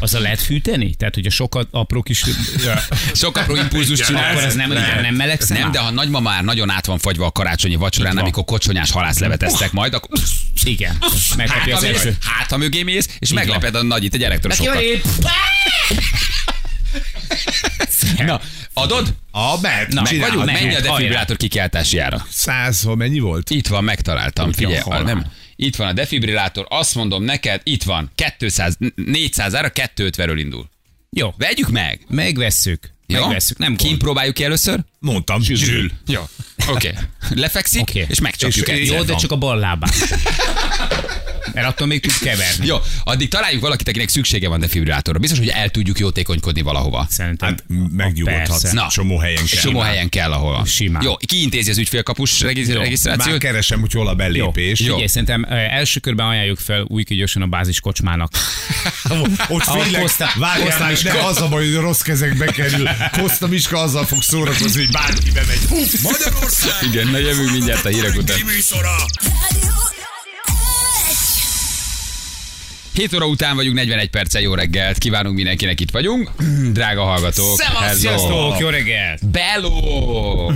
Azzal 0.00 0.20
lehet 0.20 0.40
fűteni? 0.40 0.94
Tehát, 0.94 1.14
hogy 1.14 1.26
a 1.26 1.30
sokat 1.30 1.68
apró 1.70 2.02
kis... 2.02 2.24
Sok 3.12 3.36
apró 3.36 3.56
impulzus 3.56 4.00
csinál. 4.00 4.30
Akkor 4.30 4.44
ez 4.44 4.54
nem, 4.54 4.72
nem, 4.72 5.00
nem 5.00 5.14
melegszik? 5.14 5.58
Nem, 5.58 5.70
de 5.70 5.78
ha 5.78 5.90
nagymama 5.90 6.30
már 6.30 6.44
nagyon 6.44 6.70
át 6.70 6.86
van 6.86 6.98
fagyva 6.98 7.26
a 7.26 7.30
karácsonyi 7.30 7.76
vacsorán, 7.76 8.18
amikor 8.18 8.44
kocsonyás 8.44 8.90
halászlevet 8.90 9.42
esztek 9.42 9.72
majd, 9.72 9.94
akkor 9.94 10.18
Igen. 10.64 10.98
Megkapja 11.36 11.74
hát, 11.74 11.82
az 11.82 11.88
első. 11.88 12.16
hát 12.20 12.50
ha 12.50 12.56
mögé 12.56 12.82
mész, 12.82 13.08
és 13.18 13.32
megleped 13.32 13.74
a 13.74 13.82
nagyit 13.82 14.14
egy 14.14 14.22
elektrosokat. 14.22 14.82
Na, 18.26 18.40
adod? 18.72 19.14
A 19.30 19.60
mehet, 19.60 19.92
Na, 19.92 20.02
Meg 20.02 20.18
vagyunk, 20.18 20.44
menj 20.44 20.74
a 20.74 20.80
defibrillátor 20.80 21.36
kikiáltási 21.36 21.98
ára. 21.98 22.26
Száz, 22.30 22.82
ha 22.82 22.94
mennyi 22.94 23.18
volt? 23.18 23.50
Itt 23.50 23.66
van, 23.66 23.84
megtaláltam. 23.84 24.52
Figyelj, 24.52 24.80
van? 24.84 25.04
nem. 25.04 25.26
Itt 25.56 25.76
van 25.76 25.88
a 25.88 25.92
defibrillátor, 25.92 26.66
azt 26.68 26.94
mondom 26.94 27.22
neked, 27.22 27.60
itt 27.64 27.82
van, 27.82 28.10
200, 28.38 28.76
400 28.94 29.54
ára, 29.54 29.70
250-ről 29.74 30.34
indul. 30.36 30.70
Jó, 31.10 31.34
Vegyük 31.38 31.68
meg! 31.70 32.00
megvesszük. 32.08 32.94
Jó? 33.06 33.20
Megvesszük, 33.20 33.58
nem 33.58 33.76
Kim 33.76 33.98
próbáljuk 33.98 34.34
ki 34.34 34.44
először? 34.44 34.80
Mondtam, 34.98 35.42
Zsül. 35.42 35.90
Jó. 36.06 36.20
Oké. 36.68 36.88
Okay. 36.88 36.92
Lefekszik, 37.42 37.80
Oké. 37.80 38.06
és 38.08 38.20
megcsapjuk 38.20 38.68
És-. 38.68 38.88
Jó, 38.88 39.02
de 39.02 39.12
van. 39.12 39.16
csak 39.20 39.32
a 39.32 39.36
bal 39.36 39.58
lábán. 39.58 39.90
Mert 41.56 41.68
attól 41.68 41.86
még 41.86 42.00
tud 42.00 42.18
keverni. 42.18 42.66
Jó, 42.66 42.76
addig 43.04 43.28
találjuk 43.28 43.60
valakit, 43.60 43.88
akinek 43.88 44.08
szüksége 44.08 44.48
van 44.48 44.60
defibrillátorra. 44.60 45.18
Biztos, 45.18 45.38
hogy 45.38 45.48
el 45.48 45.68
tudjuk 45.68 45.98
jótékonykodni 45.98 46.62
valahova. 46.62 47.06
Szerintem. 47.10 47.48
Hát 47.48 47.64
megnyugodhatsz. 47.90 48.72
Na. 48.72 48.86
Csomó 48.90 49.18
helyen 49.18 49.44
kell. 49.46 49.60
Csomó 49.60 49.78
helyen 49.80 50.08
kell, 50.08 50.32
ahol. 50.32 50.64
Simán. 50.66 51.02
Jó, 51.02 51.16
ki 51.16 51.42
intézi 51.42 51.70
az 51.70 51.78
ügyfélkapus 51.78 52.40
regi- 52.40 52.66
Már 52.66 52.76
regisztrációt? 52.76 53.38
keresem, 53.38 53.80
hogy 53.80 53.92
hol 53.92 54.08
a 54.08 54.14
belépés. 54.14 54.80
Jó. 54.80 54.86
Figyelj, 54.92 55.06
szerintem 55.06 55.44
első 55.48 56.00
körben 56.00 56.26
ajánljuk 56.26 56.58
fel 56.58 56.84
új 56.88 57.04
a 57.40 57.46
bázis 57.46 57.80
kocsmának. 57.80 58.32
Ott 59.48 59.62
félek, 59.62 60.34
várjál 60.34 60.96
ne 61.02 61.24
az 61.24 61.40
a 61.40 61.48
baj, 61.48 61.64
hogy 61.64 61.74
rossz 61.74 62.00
kezekbe 62.00 62.46
kerül. 62.46 62.88
Koszta 63.12 63.46
Miska 63.46 63.78
azzal 63.80 64.06
fog 64.06 64.22
szórakozni, 64.22 64.80
hogy 64.84 64.90
bárki 64.90 65.30
bemegy. 65.30 65.58
Magyarország 66.02 66.72
Igen, 66.92 67.08
na 67.08 67.18
jövünk 67.18 67.50
mindjárt 67.50 67.84
a 67.84 67.88
hírek 67.88 68.16
után. 68.16 68.36
7 72.96 73.14
óra 73.14 73.26
után 73.26 73.56
vagyunk, 73.56 73.76
41 73.76 74.10
perccel 74.10 74.40
jó 74.40 74.54
reggelt. 74.54 74.98
Kívánunk 74.98 75.36
mindenkinek, 75.36 75.80
itt 75.80 75.90
vagyunk. 75.90 76.30
Drága 76.72 77.02
hallgatók. 77.02 77.60
Szevasz, 77.60 77.98
sziasztok, 77.98 78.58
jó 78.58 78.68
reggelt! 78.68 79.30
Bello! 79.30 80.52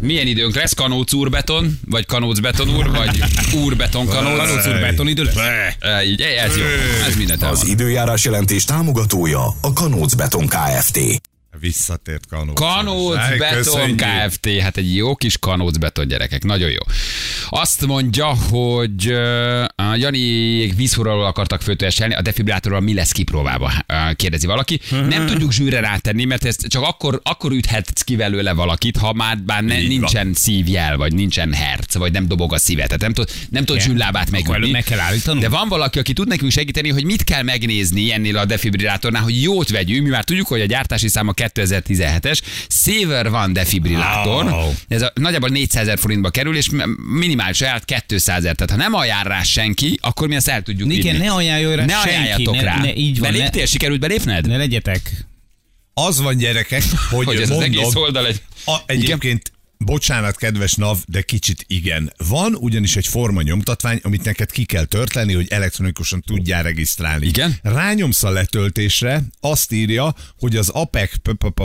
Milyen 0.00 0.26
időnk 0.26 0.54
lesz? 0.54 0.74
Kanóc 0.74 1.12
úrbeton? 1.12 1.78
Vagy 1.84 2.06
kanóc 2.06 2.38
beton 2.38 2.76
úr? 2.76 2.90
Vagy 2.90 3.22
úrbeton 3.54 4.06
kanóc? 4.06 4.38
Kanóc 4.38 4.66
úr 4.66 4.80
beton 4.80 5.08
idő 5.08 5.22
lesz? 5.22 6.04
Így, 6.04 6.20
ez 6.20 6.56
jó. 6.56 6.64
Ez 7.08 7.16
mindent 7.16 7.42
Az 7.42 7.66
időjárás 7.66 8.24
jelentés 8.24 8.64
támogatója 8.64 9.44
a 9.60 9.72
Kanóc 9.72 10.14
Beton 10.14 10.46
Kft. 10.46 10.98
Visszatért 11.60 12.26
Kanóc. 12.26 12.60
Kanóc 12.60 13.16
Beton. 13.38 13.96
Kft. 13.96 14.48
Hát 14.60 14.76
egy 14.76 14.96
jó 14.96 15.14
kis 15.14 15.38
kanóc 15.38 15.76
beton 15.76 16.08
gyerekek. 16.08 16.44
Nagyon 16.44 16.70
jó. 16.70 16.80
Azt 17.48 17.86
mondja, 17.86 18.26
hogy 18.26 19.12
uh, 19.12 19.98
Jani 19.98 20.66
vízforralól 20.76 21.24
akartak 21.26 21.62
főtőeselni, 21.62 22.14
a 22.14 22.22
defibrillátorral 22.22 22.80
mi 22.80 22.94
lesz 22.94 23.12
kipróbálva, 23.12 23.72
uh, 23.88 24.12
kérdezi 24.14 24.46
valaki. 24.46 24.80
Nem 25.08 25.26
tudjuk 25.26 25.52
zsűre 25.52 25.80
rátenni, 25.80 26.24
mert 26.24 26.44
ezt 26.44 26.66
csak 26.66 26.82
akkor, 26.82 27.20
akkor 27.22 27.52
üthetsz 27.52 28.02
ki 28.02 28.16
belőle 28.16 28.52
valakit, 28.52 28.96
ha 28.96 29.12
már, 29.12 29.38
már 29.46 29.62
ne, 29.62 29.78
nincsen 29.78 30.34
szívjel, 30.34 30.96
vagy 30.96 31.14
nincsen 31.14 31.52
herc, 31.52 31.94
vagy 31.94 32.12
nem 32.12 32.28
dobog 32.28 32.52
a 32.52 32.58
szíve. 32.58 32.84
Tehát 32.84 33.00
nem 33.00 33.12
tud, 33.12 33.28
nem 33.50 33.64
tud 33.64 33.76
Akkor 33.76 34.30
megütni. 34.30 34.70
meg 34.70 34.84
kell 34.84 34.98
állítanunk? 34.98 35.42
De 35.42 35.48
van 35.48 35.68
valaki, 35.68 35.98
aki 35.98 36.12
tud 36.12 36.28
nekünk 36.28 36.50
segíteni, 36.50 36.88
hogy 36.88 37.04
mit 37.04 37.24
kell 37.24 37.42
megnézni 37.42 38.12
ennél 38.12 38.36
a 38.36 38.44
defibrillátornál, 38.44 39.22
hogy 39.22 39.42
jót 39.42 39.68
vegyünk. 39.68 40.02
Mi 40.02 40.10
már 40.10 40.24
tudjuk, 40.24 40.46
hogy 40.46 40.60
a 40.60 40.64
gyártási 40.66 41.08
száma 41.08 41.32
2017-es. 41.54 42.38
Saver 42.68 43.30
van 43.30 43.52
defibrillátor. 43.52 44.54
Ez 44.88 45.02
a, 45.02 45.12
nagyjából 45.14 45.48
400 45.48 45.82
ezer 45.82 45.98
forintba 45.98 46.30
kerül, 46.30 46.56
és 46.56 46.68
minimális 47.18 47.60
ajánlat 47.60 47.84
200 48.06 48.38
ezer. 48.38 48.54
Tehát 48.54 48.70
ha 48.70 48.76
nem 48.76 48.94
ajánl 48.94 49.28
rá 49.28 49.42
senki, 49.42 49.98
akkor 50.02 50.28
mi 50.28 50.34
ezt 50.34 50.48
el 50.48 50.62
tudjuk 50.62 50.92
Igen, 50.92 51.12
vinni. 51.14 51.26
ne 51.26 51.32
ajánljon 51.32 51.76
rá 51.76 51.84
ne 51.84 51.92
senki, 51.92 52.08
ajánljatok 52.08 52.54
ne- 52.54 52.62
rá. 52.62 52.76
ne- 52.80 52.94
így 52.94 53.18
van, 53.18 53.30
ne- 53.32 53.36
Beléptél? 53.36 53.66
Sikerült 53.66 54.00
belépned? 54.00 54.46
Ne 54.46 54.56
legyetek. 54.56 55.10
Az 55.94 56.20
van 56.20 56.36
gyerekek, 56.36 56.82
hogy, 57.10 57.26
Hogy 57.26 57.36
ez 57.36 57.42
az 57.42 57.48
mondom, 57.48 57.70
egész 57.70 57.94
oldal 57.94 58.26
egy... 58.26 58.42
A, 58.66 58.76
egyébként, 58.86 59.52
bocsánat, 59.78 60.36
kedves 60.36 60.74
NAV, 60.74 60.98
de 61.06 61.22
kicsit 61.22 61.64
igen. 61.66 62.12
Van 62.28 62.54
ugyanis 62.54 62.96
egy 62.96 63.06
forma 63.06 63.42
nyomtatvány, 63.42 64.00
amit 64.02 64.24
neked 64.24 64.50
ki 64.50 64.64
kell 64.64 64.84
törteni, 64.84 65.34
hogy 65.34 65.46
elektronikusan 65.50 66.20
tudjál 66.26 66.62
regisztrálni. 66.62 67.26
Igen? 67.26 67.54
Rányomsz 67.62 68.22
a 68.22 68.30
letöltésre, 68.30 69.22
azt 69.40 69.72
írja, 69.72 70.14
hogy 70.38 70.56
az 70.56 70.68
APEC, 70.68 71.10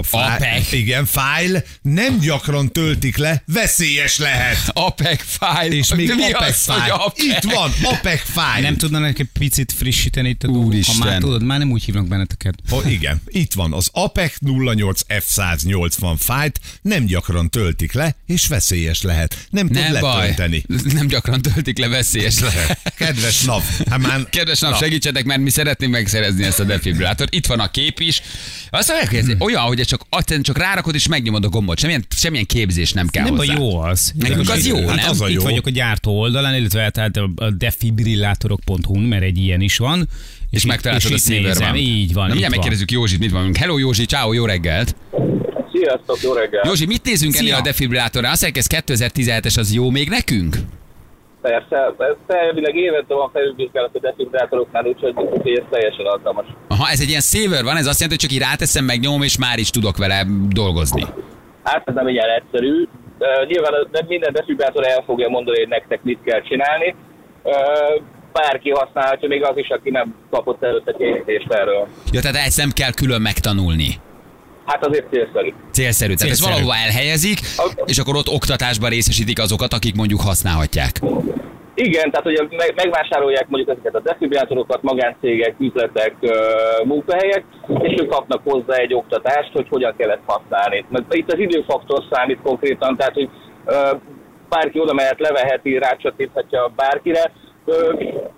file- 0.02 0.36
APEC. 0.36 0.72
igen, 0.72 1.06
file 1.06 1.64
nem 1.82 2.20
gyakran 2.20 2.72
töltik 2.72 3.18
le, 3.18 3.44
veszélyes 3.46 4.18
lehet. 4.18 4.58
APEC 4.74 5.22
file. 5.26 5.76
És 5.76 5.94
még 5.94 6.14
mi 6.16 6.32
APEC 6.32 6.50
az, 6.68 6.74
file. 6.76 6.94
APEC? 6.94 7.24
Itt 7.24 7.52
van, 7.54 7.72
APEC 7.84 8.22
file. 8.26 8.60
Nem 8.60 8.78
tudnának 8.78 9.20
egy 9.20 9.30
picit 9.40 9.72
frissíteni 9.72 10.30
itt 10.30 10.44
a? 10.44 10.48
Úristen. 10.48 10.96
Ha 10.98 11.06
már 11.06 11.20
tudod, 11.20 11.44
már 11.44 11.60
nem 11.60 11.72
úgy 11.72 11.84
hívnak 11.84 12.08
benneteket. 12.08 12.56
Oh, 12.70 12.92
igen, 12.92 13.22
itt 13.26 13.54
van. 13.54 13.74
Az 13.74 13.90
APEC 13.92 14.34
08 14.40 15.02
F180 15.08 16.16
fájt 16.20 16.60
nem 16.82 17.06
gyakran 17.06 17.50
töltik 17.50 17.94
le, 17.94 18.01
és 18.28 18.48
veszélyes 18.48 19.02
lehet. 19.02 19.38
Nem, 19.50 19.68
tud 19.68 19.76
Nem 19.76 20.02
baj. 20.02 20.20
letölteni. 20.20 20.64
Nem 20.94 21.08
gyakran 21.08 21.42
töltik 21.42 21.78
le, 21.78 21.88
veszélyes 21.88 22.40
lehet. 22.50 22.94
Kedves 22.98 23.42
NAV, 23.42 23.64
hát 23.90 24.00
már... 24.00 24.30
Kedves 24.30 24.60
nap, 24.60 24.78
segítsetek, 24.78 25.26
mert 25.26 25.40
mi 25.42 25.50
szeretnénk 25.50 25.92
megszerezni 25.92 26.44
ezt 26.44 26.60
a 26.60 26.64
defibrillátort. 26.64 27.36
Itt 27.36 27.46
van 27.46 27.60
a 27.60 27.72
kép 27.72 28.00
is. 28.00 28.22
Azt 28.70 28.88
mondják, 28.88 29.10
hogy 29.10 29.20
ez 29.20 29.36
olyan, 29.40 29.62
hogy 29.62 29.82
csak, 29.86 30.06
csak 30.42 30.58
rárakod 30.58 30.96
és 30.96 31.08
megnyomod 31.08 31.46
a 31.46 31.50
gombot. 31.50 31.80
Semmilyen, 31.80 32.06
semmilyen 32.16 32.46
képzés 32.46 32.92
nem 32.94 33.08
kell 33.08 33.24
Nem 33.24 33.36
hozzá. 33.36 33.54
baj, 33.54 33.62
jó 33.64 33.78
az. 33.80 34.12
Nekünk 34.16 34.50
az 34.50 34.68
jó, 34.68 34.88
hát 34.88 34.96
nem? 34.96 35.10
Az 35.10 35.22
a 35.22 35.26
Itt 35.26 35.30
Itt 35.30 35.36
jó. 35.38 35.44
vagyok 35.44 35.68
a 35.68 35.70
gyártó 35.70 36.20
oldalán, 36.20 36.56
illetve 36.56 36.90
tehát 36.90 37.18
a 37.18 37.30
a 37.36 37.50
defibrillátorok.hu, 37.50 39.00
mert 39.00 39.24
egy 39.24 39.38
ilyen 39.38 39.62
is 39.62 39.78
van. 39.78 40.08
És 40.50 40.62
itt- 40.64 40.68
megtaláltad 40.70 41.12
a 41.12 41.18
nézem, 41.30 41.68
van. 41.68 41.76
Így 41.76 42.14
van, 42.14 42.24
Na, 42.24 42.30
mindjárt 42.30 42.54
megkérdezzük 42.54 42.92
Józsit, 42.92 43.20
mit 43.20 43.32
van. 43.32 43.56
Hello 43.56 43.78
Józsi, 43.78 44.06
ciao, 44.06 44.34
jó 44.34 44.46
reggelt. 44.46 44.96
Sziasztok, 45.74 46.22
jó 46.22 46.34
reggel! 46.34 46.62
Józsi, 46.66 46.86
mit 46.86 47.04
nézünk 47.04 47.36
ennél 47.36 47.48
Szia. 47.48 47.58
a 47.58 47.62
defibrillátorra? 47.62 48.30
Azt 48.30 48.42
mondják, 48.42 48.66
ez 48.66 48.84
2017-es, 48.86 49.60
az 49.60 49.74
jó 49.74 49.90
még 49.90 50.10
nekünk? 50.10 50.56
Persze, 51.42 51.94
persze, 51.98 52.46
elvileg 52.46 52.76
évente 52.76 53.14
van 53.14 53.30
felülvizsgálat 53.34 53.96
a 53.96 54.00
defibrillátoroknál, 54.00 54.86
úgyhogy 54.86 55.14
ez 55.58 55.64
teljesen 55.70 56.06
alkalmas. 56.06 56.46
Aha, 56.68 56.90
ez 56.90 57.00
egy 57.02 57.10
ilyen 57.10 57.22
saver 57.22 57.64
van, 57.64 57.78
ez 57.78 57.88
azt 57.88 58.00
jelenti, 58.00 58.08
hogy 58.08 58.30
csak 58.30 58.32
így 58.32 58.48
ráteszem, 58.48 58.86
megnyomom, 58.86 59.22
és 59.22 59.38
már 59.38 59.58
is 59.58 59.70
tudok 59.70 59.98
vele 59.98 60.26
dolgozni. 60.50 61.06
Hát 61.64 61.88
ez 61.88 61.94
nem 61.94 62.08
ilyen 62.08 62.30
egyszerű. 62.30 62.88
Uh, 63.20 63.48
nyilván 63.48 63.74
nem 63.92 64.06
minden 64.08 64.34
defibrillátor 64.34 64.88
el 64.88 65.04
fogja 65.06 65.30
mondani, 65.30 65.60
hogy 65.60 65.68
nektek 65.68 66.04
mit 66.04 66.20
kell 66.24 66.42
csinálni. 66.42 66.96
Uh, 67.44 67.54
bárki 68.32 68.70
használhatja, 68.70 69.28
még 69.28 69.44
az 69.44 69.58
is, 69.58 69.70
aki 69.70 69.90
nem 69.90 70.16
kapott 70.30 70.64
előtte 70.64 70.94
kérítést 70.98 71.52
erről. 71.52 71.88
Ja, 72.12 72.22
tehát 72.22 72.46
ezt 72.48 72.58
nem 72.58 72.72
kell 72.72 72.92
külön 72.92 73.22
megtanulni. 73.22 74.00
Hát 74.66 74.86
azért 74.86 75.10
célszerű. 75.12 75.54
Célszerű. 75.72 76.14
Tehát 76.14 76.32
ezt 76.32 76.42
Célszerű. 76.42 76.52
valahova 76.52 76.76
elhelyezik, 76.86 77.40
és 77.86 77.98
akkor 77.98 78.16
ott 78.16 78.30
oktatásban 78.30 78.90
részesítik 78.90 79.40
azokat, 79.40 79.74
akik 79.74 79.96
mondjuk 79.96 80.22
használhatják. 80.22 80.92
Igen, 81.74 82.12
tehát 82.12 82.50
meg, 82.50 82.74
megvásárolják 82.76 83.48
mondjuk 83.48 83.78
ezeket 83.78 83.96
a 83.96 84.00
defibrillátorokat 84.00 84.82
magáncégek, 84.82 85.56
üzletek, 85.60 86.16
munkahelyek, 86.84 87.44
és 87.80 88.02
ők 88.02 88.10
kapnak 88.10 88.42
hozzá 88.44 88.76
egy 88.76 88.94
oktatást, 88.94 89.52
hogy 89.54 89.68
hogyan 89.70 89.94
kell 89.98 90.10
ezt 90.10 90.26
használni. 90.26 90.86
Mert 90.90 91.14
itt 91.14 91.34
az 91.34 91.40
időfaktor 91.40 92.04
számít 92.12 92.40
konkrétan, 92.44 92.98
tehát 92.98 93.14
hogy 93.14 93.30
bárki 94.50 94.80
oda 94.80 94.94
mehet, 94.94 95.20
leveheti, 95.20 95.78
rácsatíthatja 95.78 96.72
bárkire, 96.76 97.32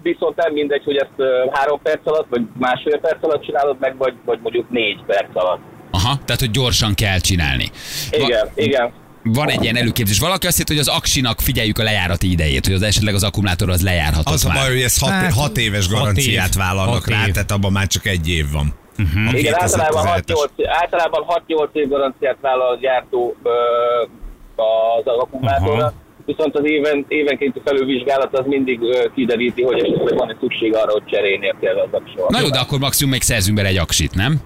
viszont 0.01 0.35
nem 0.35 0.53
mindegy, 0.53 0.83
hogy 0.83 0.95
ezt 0.95 1.29
három 1.51 1.79
perc 1.83 2.07
alatt, 2.07 2.27
vagy 2.29 2.41
másfél 2.59 2.99
perc 2.99 3.23
alatt 3.23 3.43
csinálod 3.43 3.77
meg, 3.79 3.97
vagy, 3.97 4.13
vagy 4.25 4.39
mondjuk 4.41 4.69
négy 4.69 5.03
perc 5.05 5.29
alatt. 5.33 5.61
Aha, 5.95 6.19
tehát 6.25 6.39
hogy 6.41 6.51
gyorsan 6.51 6.93
kell 6.93 7.19
csinálni. 7.19 7.69
Va- 8.11 8.27
Igen, 8.27 8.49
igen. 8.55 8.91
Van 9.23 9.49
egy 9.49 9.63
ilyen 9.63 9.75
előképzés. 9.75 10.19
Valaki 10.19 10.47
azt 10.47 10.57
hitt, 10.57 10.67
hogy 10.67 10.77
az 10.77 10.87
aksinak 10.87 11.41
figyeljük 11.41 11.77
a 11.79 11.83
lejárati 11.83 12.31
idejét, 12.31 12.65
hogy 12.65 12.75
az 12.75 12.81
esetleg 12.81 13.13
az 13.13 13.23
akkumulátor 13.23 13.69
az 13.69 13.81
lejárhatott 13.83 14.33
Az 14.33 14.45
a 14.45 14.47
már. 14.47 14.57
baj, 14.57 14.69
hogy 14.69 14.81
ez 14.81 14.99
hat, 14.99 15.09
Hát, 15.09 15.33
hat 15.33 15.57
éves 15.57 15.87
hat 15.87 15.97
garanciát 15.97 16.47
év, 16.47 16.53
vállalnak 16.55 16.93
hat 16.93 17.07
rá, 17.07 17.25
év. 17.27 17.33
tehát 17.33 17.51
abban 17.51 17.71
már 17.71 17.87
csak 17.87 18.05
egy 18.05 18.29
év 18.29 18.45
van. 18.51 18.73
A 18.97 19.35
Igen, 19.35 19.53
általában 19.57 20.05
2017-es. 20.05 20.49
6-8, 20.57 20.67
általában 20.81 21.23
6-8 21.47 21.69
év 21.73 21.87
garanciát 21.87 22.37
vállal 22.41 22.71
a 22.71 22.77
gyártó 22.81 23.35
az 24.55 25.03
akkumulátorra, 25.05 25.81
Aha. 25.83 25.93
viszont 26.25 26.55
az 26.57 26.65
éven, 26.65 27.05
évenkénti 27.07 27.61
felülvizsgálat 27.65 28.37
az 28.39 28.45
mindig 28.45 28.79
kideríti, 29.15 29.61
hogy 29.63 29.79
esetleg 29.79 30.17
van 30.17 30.29
egy 30.29 30.37
szükség 30.41 30.75
arra, 30.75 30.91
hogy 30.91 31.03
cserélnie 31.05 31.55
kell 31.61 31.75
az 31.79 31.89
aksolat. 31.91 32.29
Na 32.29 32.39
jó, 32.39 32.49
de 32.49 32.59
akkor 32.59 32.79
maximum 32.79 33.11
még 33.11 33.21
szerzünk 33.21 33.55
bele 33.57 33.67
egy 33.69 33.77
aksit, 33.77 34.13
nem? 34.15 34.39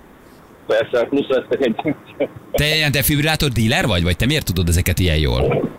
Persze, 0.67 1.05
plusz 1.05 1.27
vesztek 1.27 1.65
egy... 1.65 1.95
Te 2.51 2.75
ilyen 2.75 2.91
defibrillátor 2.91 3.49
dealer 3.49 3.85
vagy? 3.87 4.03
Vagy 4.03 4.15
te 4.15 4.25
miért 4.25 4.45
tudod 4.45 4.67
ezeket 4.67 4.99
ilyen 4.99 5.17
jól? 5.17 5.71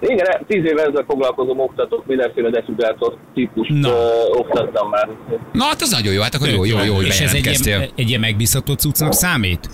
Igen, 0.00 0.26
10 0.46 0.64
éve 0.64 0.82
ezzel 0.82 1.04
foglalkozom, 1.06 1.60
oktatok, 1.60 2.06
mindenféle 2.06 2.50
defibrillátor 2.50 3.16
típust 3.34 3.70
Na. 3.70 3.88
ö, 3.88 4.10
oktattam 4.32 4.88
már. 4.88 5.08
Na 5.52 5.64
hát 5.64 5.80
az 5.80 5.90
nagyon 5.90 6.12
jó, 6.12 6.20
hát 6.22 6.34
akkor 6.34 6.48
jó, 6.48 6.64
jó, 6.64 6.78
jó, 6.84 6.94
hogy 6.94 7.06
És 7.06 7.20
ez 7.20 7.34
egy 7.34 7.66
ilyen, 7.66 7.88
egy 7.96 8.08
ilyen 8.08 8.20
megbízható 8.20 8.72
cuccnak 8.72 9.12
számít? 9.12 9.68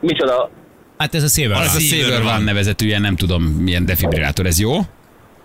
Micsoda? 0.00 0.50
Hát 0.98 1.14
ez 1.14 1.22
a 1.22 1.28
szével. 1.28 1.62
Ez 1.62 1.74
a 1.74 1.80
Saver 1.80 2.04
Saver 2.04 2.22
van. 2.22 2.32
van 2.32 2.42
nevezetű 2.42 2.86
ilyen, 2.86 3.00
nem 3.00 3.16
tudom 3.16 3.42
milyen 3.42 3.84
defibrillátor, 3.84 4.46
ez 4.46 4.60
jó? 4.60 4.72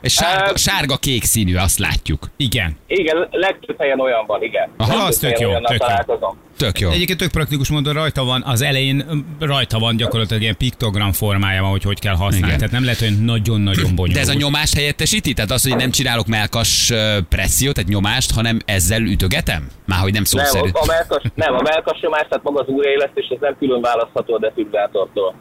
És 0.01 0.13
sárga, 0.13 0.43
Hát- 0.43 0.57
sárga-kék 0.57 1.23
színű, 1.23 1.55
azt 1.55 1.79
látjuk. 1.79 2.29
Igen. 2.38 2.77
Igen, 2.88 3.27
legtöbb 3.31 3.79
helyen 3.79 3.99
olyan 3.99 4.25
van, 4.27 4.43
igen. 4.43 4.69
Aha, 4.77 4.89
Legtöbb 4.91 5.07
az 5.07 5.17
tök 5.17 5.39
jó, 5.39 5.51
tök 5.60 5.83
jó. 6.21 6.36
Tök 6.57 6.79
jó. 6.79 6.89
Egyébként 6.89 7.19
tök 7.19 7.31
praktikus 7.31 7.69
módon 7.69 7.93
rajta 7.93 8.23
van, 8.23 8.43
az 8.45 8.62
elején 8.62 9.25
rajta 9.39 9.79
van 9.79 9.95
gyakorlatilag 9.95 10.41
ilyen 10.41 10.57
piktogram 10.57 11.12
formájában, 11.12 11.69
hogy 11.69 11.83
hogy 11.83 11.99
kell 11.99 12.15
használni. 12.15 12.45
Igen. 12.45 12.57
Tehát 12.57 12.71
nem 12.71 12.83
lehet, 12.83 12.99
hogy 12.99 13.23
nagyon-nagyon 13.23 13.95
bonyolult. 13.95 14.13
De 14.13 14.19
ez 14.19 14.29
a 14.29 14.33
nyomást 14.33 14.73
helyettesíti? 14.75 15.33
Tehát 15.33 15.51
az, 15.51 15.63
hogy 15.67 15.75
nem 15.75 15.91
csinálok 15.91 16.27
melkas 16.27 16.91
pressziót, 17.29 17.73
tehát 17.73 17.89
nyomást, 17.89 18.33
hanem 18.33 18.60
ezzel 18.65 19.01
ütögetem? 19.01 19.67
Már 19.86 19.99
hogy 19.99 20.13
nem 20.13 20.23
szó 20.23 20.38
Nem, 20.38 20.45
szerint. 20.47 20.77
a, 20.77 20.86
melkas, 20.86 21.21
nem, 21.36 21.53
a 21.55 21.62
melkasnyomás, 21.62 22.25
tehát 22.29 22.43
maga 22.43 22.60
az 22.62 22.67
újraélesztés, 22.67 23.27
ez 23.29 23.38
nem 23.39 23.55
külön 23.60 23.81
választható 23.81 24.33
a 24.33 24.39
defibrillátortól. 24.39 25.36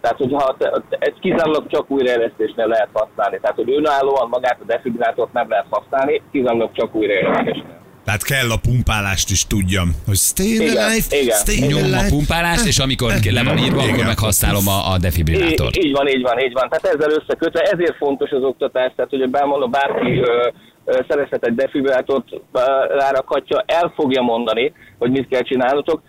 Tehát, 0.00 0.16
hogyha 0.16 0.56
ez 0.98 1.12
kizárólag 1.20 1.66
csak 1.70 1.90
újraélesztésnél 1.90 2.66
lehet 2.66 2.88
használni. 2.92 3.38
Tehát, 3.40 3.56
hogy 3.56 3.70
önállóan 3.72 4.28
magát 4.28 4.58
a 4.60 4.64
defibrillátort 4.66 5.32
nem 5.32 5.48
lehet 5.48 5.66
használni, 5.70 6.22
kizárólag 6.32 6.70
csak 6.72 6.94
újraélesztésnél. 6.94 7.84
Tehát 8.04 8.22
kell 8.24 8.50
a 8.50 8.56
pumpálást 8.62 9.30
is 9.30 9.46
tudjam, 9.46 9.88
hogy 10.06 10.16
stay 10.16 10.54
Igen, 10.54 10.76
alive, 10.76 11.16
igen. 11.20 11.36
stay 11.36 11.58
Nyomom 11.66 11.82
a 11.92 11.96
alive. 11.96 12.08
pumpálást, 12.08 12.66
és 12.66 12.78
amikor 12.78 13.12
le 13.30 13.42
van 13.42 13.58
írva, 13.58 13.80
akkor 13.80 13.94
Igen. 13.94 14.06
meg 14.06 14.18
használom 14.18 14.68
a, 14.68 14.92
a 14.92 14.98
defibrillátort. 14.98 15.76
Így, 15.76 15.84
így 15.84 15.92
van, 15.92 16.08
így 16.08 16.22
van, 16.22 16.38
így 16.38 16.52
van. 16.52 16.68
Tehát 16.68 16.96
ezzel 16.96 17.10
összekötve, 17.20 17.60
ezért 17.60 17.96
fontos 17.96 18.30
az 18.30 18.42
oktatás, 18.42 18.92
tehát 18.96 19.10
hogy 19.10 19.30
bámondom, 19.30 19.70
bárki 19.70 20.18
ö, 20.18 20.48
ö, 20.84 21.00
szerezhet 21.08 21.44
egy 21.46 21.54
defibrillátort, 21.54 22.28
ö, 22.52 22.60
rárakhatja, 22.98 23.62
el 23.66 23.92
fogja 23.96 24.22
mondani, 24.22 24.72
hogy 24.98 25.10
mit 25.10 25.28
kell 25.28 25.42
csinálnotok, 25.42 26.02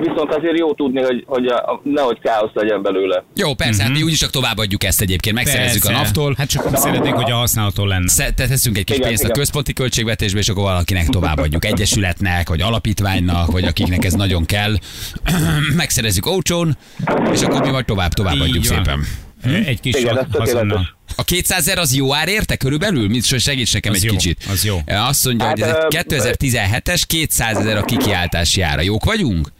viszont 0.00 0.34
azért 0.34 0.58
jó 0.58 0.74
tudni, 0.74 1.02
hogy, 1.02 1.24
hogy 1.26 1.46
a, 1.46 1.56
a, 1.56 1.80
nehogy 1.84 2.18
káosz 2.20 2.50
legyen 2.54 2.82
belőle. 2.82 3.24
Jó, 3.34 3.54
persze, 3.54 3.82
hát 3.82 3.92
mi 3.92 4.02
úgyis 4.02 4.18
csak 4.18 4.30
továbbadjuk 4.30 4.84
ezt 4.84 5.00
egyébként, 5.00 5.34
megszerezzük 5.36 5.84
a 5.84 5.90
naptól. 5.90 6.34
Hát 6.38 6.48
csak 6.48 6.76
szeretnénk, 6.76 7.14
hogy 7.16 7.30
a 7.30 7.34
használaton 7.34 7.88
lenne. 7.88 8.30
Teszünk 8.34 8.78
egy 8.78 8.84
kis 8.84 8.96
Igen, 8.96 9.08
pénzt 9.08 9.22
a 9.22 9.26
igen. 9.26 9.38
központi 9.38 9.72
költségvetésbe, 9.72 10.38
és 10.38 10.48
akkor 10.48 10.62
valakinek 10.62 11.08
továbbadjuk. 11.08 11.64
Egyesületnek, 11.64 12.48
vagy 12.48 12.60
alapítványnak, 12.60 13.50
vagy 13.50 13.64
akiknek 13.64 14.04
ez 14.04 14.12
nagyon 14.12 14.44
kell. 14.44 14.74
Megszerezzük 15.76 16.26
olcsón, 16.26 16.76
és 17.32 17.42
akkor 17.42 17.60
mi 17.60 17.70
majd 17.70 17.84
tovább 17.84 18.12
továbbadjuk 18.12 18.64
szépen. 18.64 19.04
Egy 19.66 19.80
kis 19.80 19.94
Igen, 19.94 20.28
tökéletes. 20.30 20.94
A 21.16 21.24
200 21.24 21.58
ezer 21.58 21.78
az 21.78 21.94
jó 21.94 22.14
ár 22.14 22.28
érte 22.28 22.56
körülbelül? 22.56 23.08
Mit 23.08 23.24
segíts 23.40 23.72
nekem 23.72 23.92
Az 23.92 23.98
egy 23.98 24.04
jó, 24.04 24.12
kicsit. 24.12 24.44
az 24.50 24.64
jó. 24.64 24.78
Azt 24.86 25.24
mondja, 25.24 25.48
hogy 25.48 25.60
ez 25.60 25.68
Hát, 25.68 25.94
egy 25.94 26.04
ö, 26.12 26.16
2017-es 26.16 27.02
200 27.06 27.56
ezer 27.56 27.76
a 27.76 27.82
kikiáltási 27.84 28.60
ára. 28.60 28.80
Jók 28.80 29.04
vagyunk? 29.04 29.52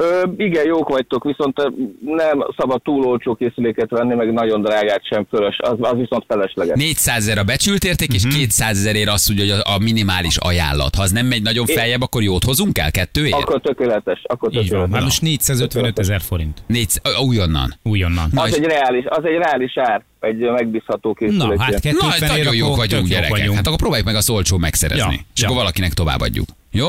Ö, 0.00 0.22
igen, 0.36 0.66
jók 0.66 0.88
vagytok, 0.88 1.24
viszont 1.24 1.56
nem 2.04 2.46
szabad 2.56 2.82
túl 2.82 3.04
olcsó 3.04 3.34
készüléket 3.34 3.90
venni, 3.90 4.14
meg 4.14 4.32
nagyon 4.32 4.62
drágát 4.62 5.06
sem 5.06 5.26
fölös, 5.30 5.56
az, 5.58 5.76
az 5.80 5.96
viszont 5.96 6.24
felesleges. 6.28 6.76
400 6.76 7.16
ezer 7.16 7.38
a 7.38 7.42
becsült 7.44 7.84
érték, 7.84 8.14
és 8.14 8.22
200 8.36 8.78
ezerért 8.78 9.08
azt 9.08 9.26
hogy 9.26 9.50
a, 9.50 9.74
a 9.74 9.78
minimális 9.78 10.36
ajánlat. 10.36 10.94
Ha 10.94 11.02
az 11.02 11.10
nem 11.10 11.26
megy 11.26 11.42
nagyon 11.42 11.66
feljebb, 11.66 12.00
akkor 12.00 12.22
jót 12.22 12.44
hozunk 12.44 12.78
el 12.78 12.90
kettőért? 12.90 13.34
Akkor 13.34 13.60
tökéletes, 13.60 14.20
akkor 14.24 14.48
Így 14.48 14.54
van. 14.54 14.64
tökéletes. 14.64 14.90
Már 14.90 15.02
most 15.02 15.22
455 15.22 15.98
ezer 15.98 16.20
forint. 16.20 16.62
Négy, 16.66 16.88
újonnan. 17.26 17.74
Újonnan. 17.82 18.28
Na, 18.32 18.42
Az 18.42 18.56
egy 18.56 18.64
reális, 18.64 19.04
az 19.08 19.24
egy 19.24 19.36
reális 19.36 19.76
ár, 19.76 20.04
egy 20.20 20.38
megbízható 20.38 21.14
készülék. 21.14 21.58
Na, 21.58 21.62
hát 21.62 21.72
Na, 21.72 21.78
250 21.78 22.36
nagyon 22.36 22.54
jók 22.54 22.76
vagyunk, 22.76 23.06
gyerekek. 23.06 23.30
Vagyunk. 23.30 23.56
Hát 23.56 23.66
akkor 23.66 23.78
próbáljuk 23.78 24.06
meg 24.06 24.16
azt 24.16 24.30
olcsó 24.30 24.58
megszerezni. 24.58 25.14
Ja, 25.14 25.20
és 25.34 25.40
ja. 25.40 25.46
akkor 25.46 25.58
valakinek 25.58 25.92
továbbadjuk. 25.92 26.48
Jó? 26.70 26.86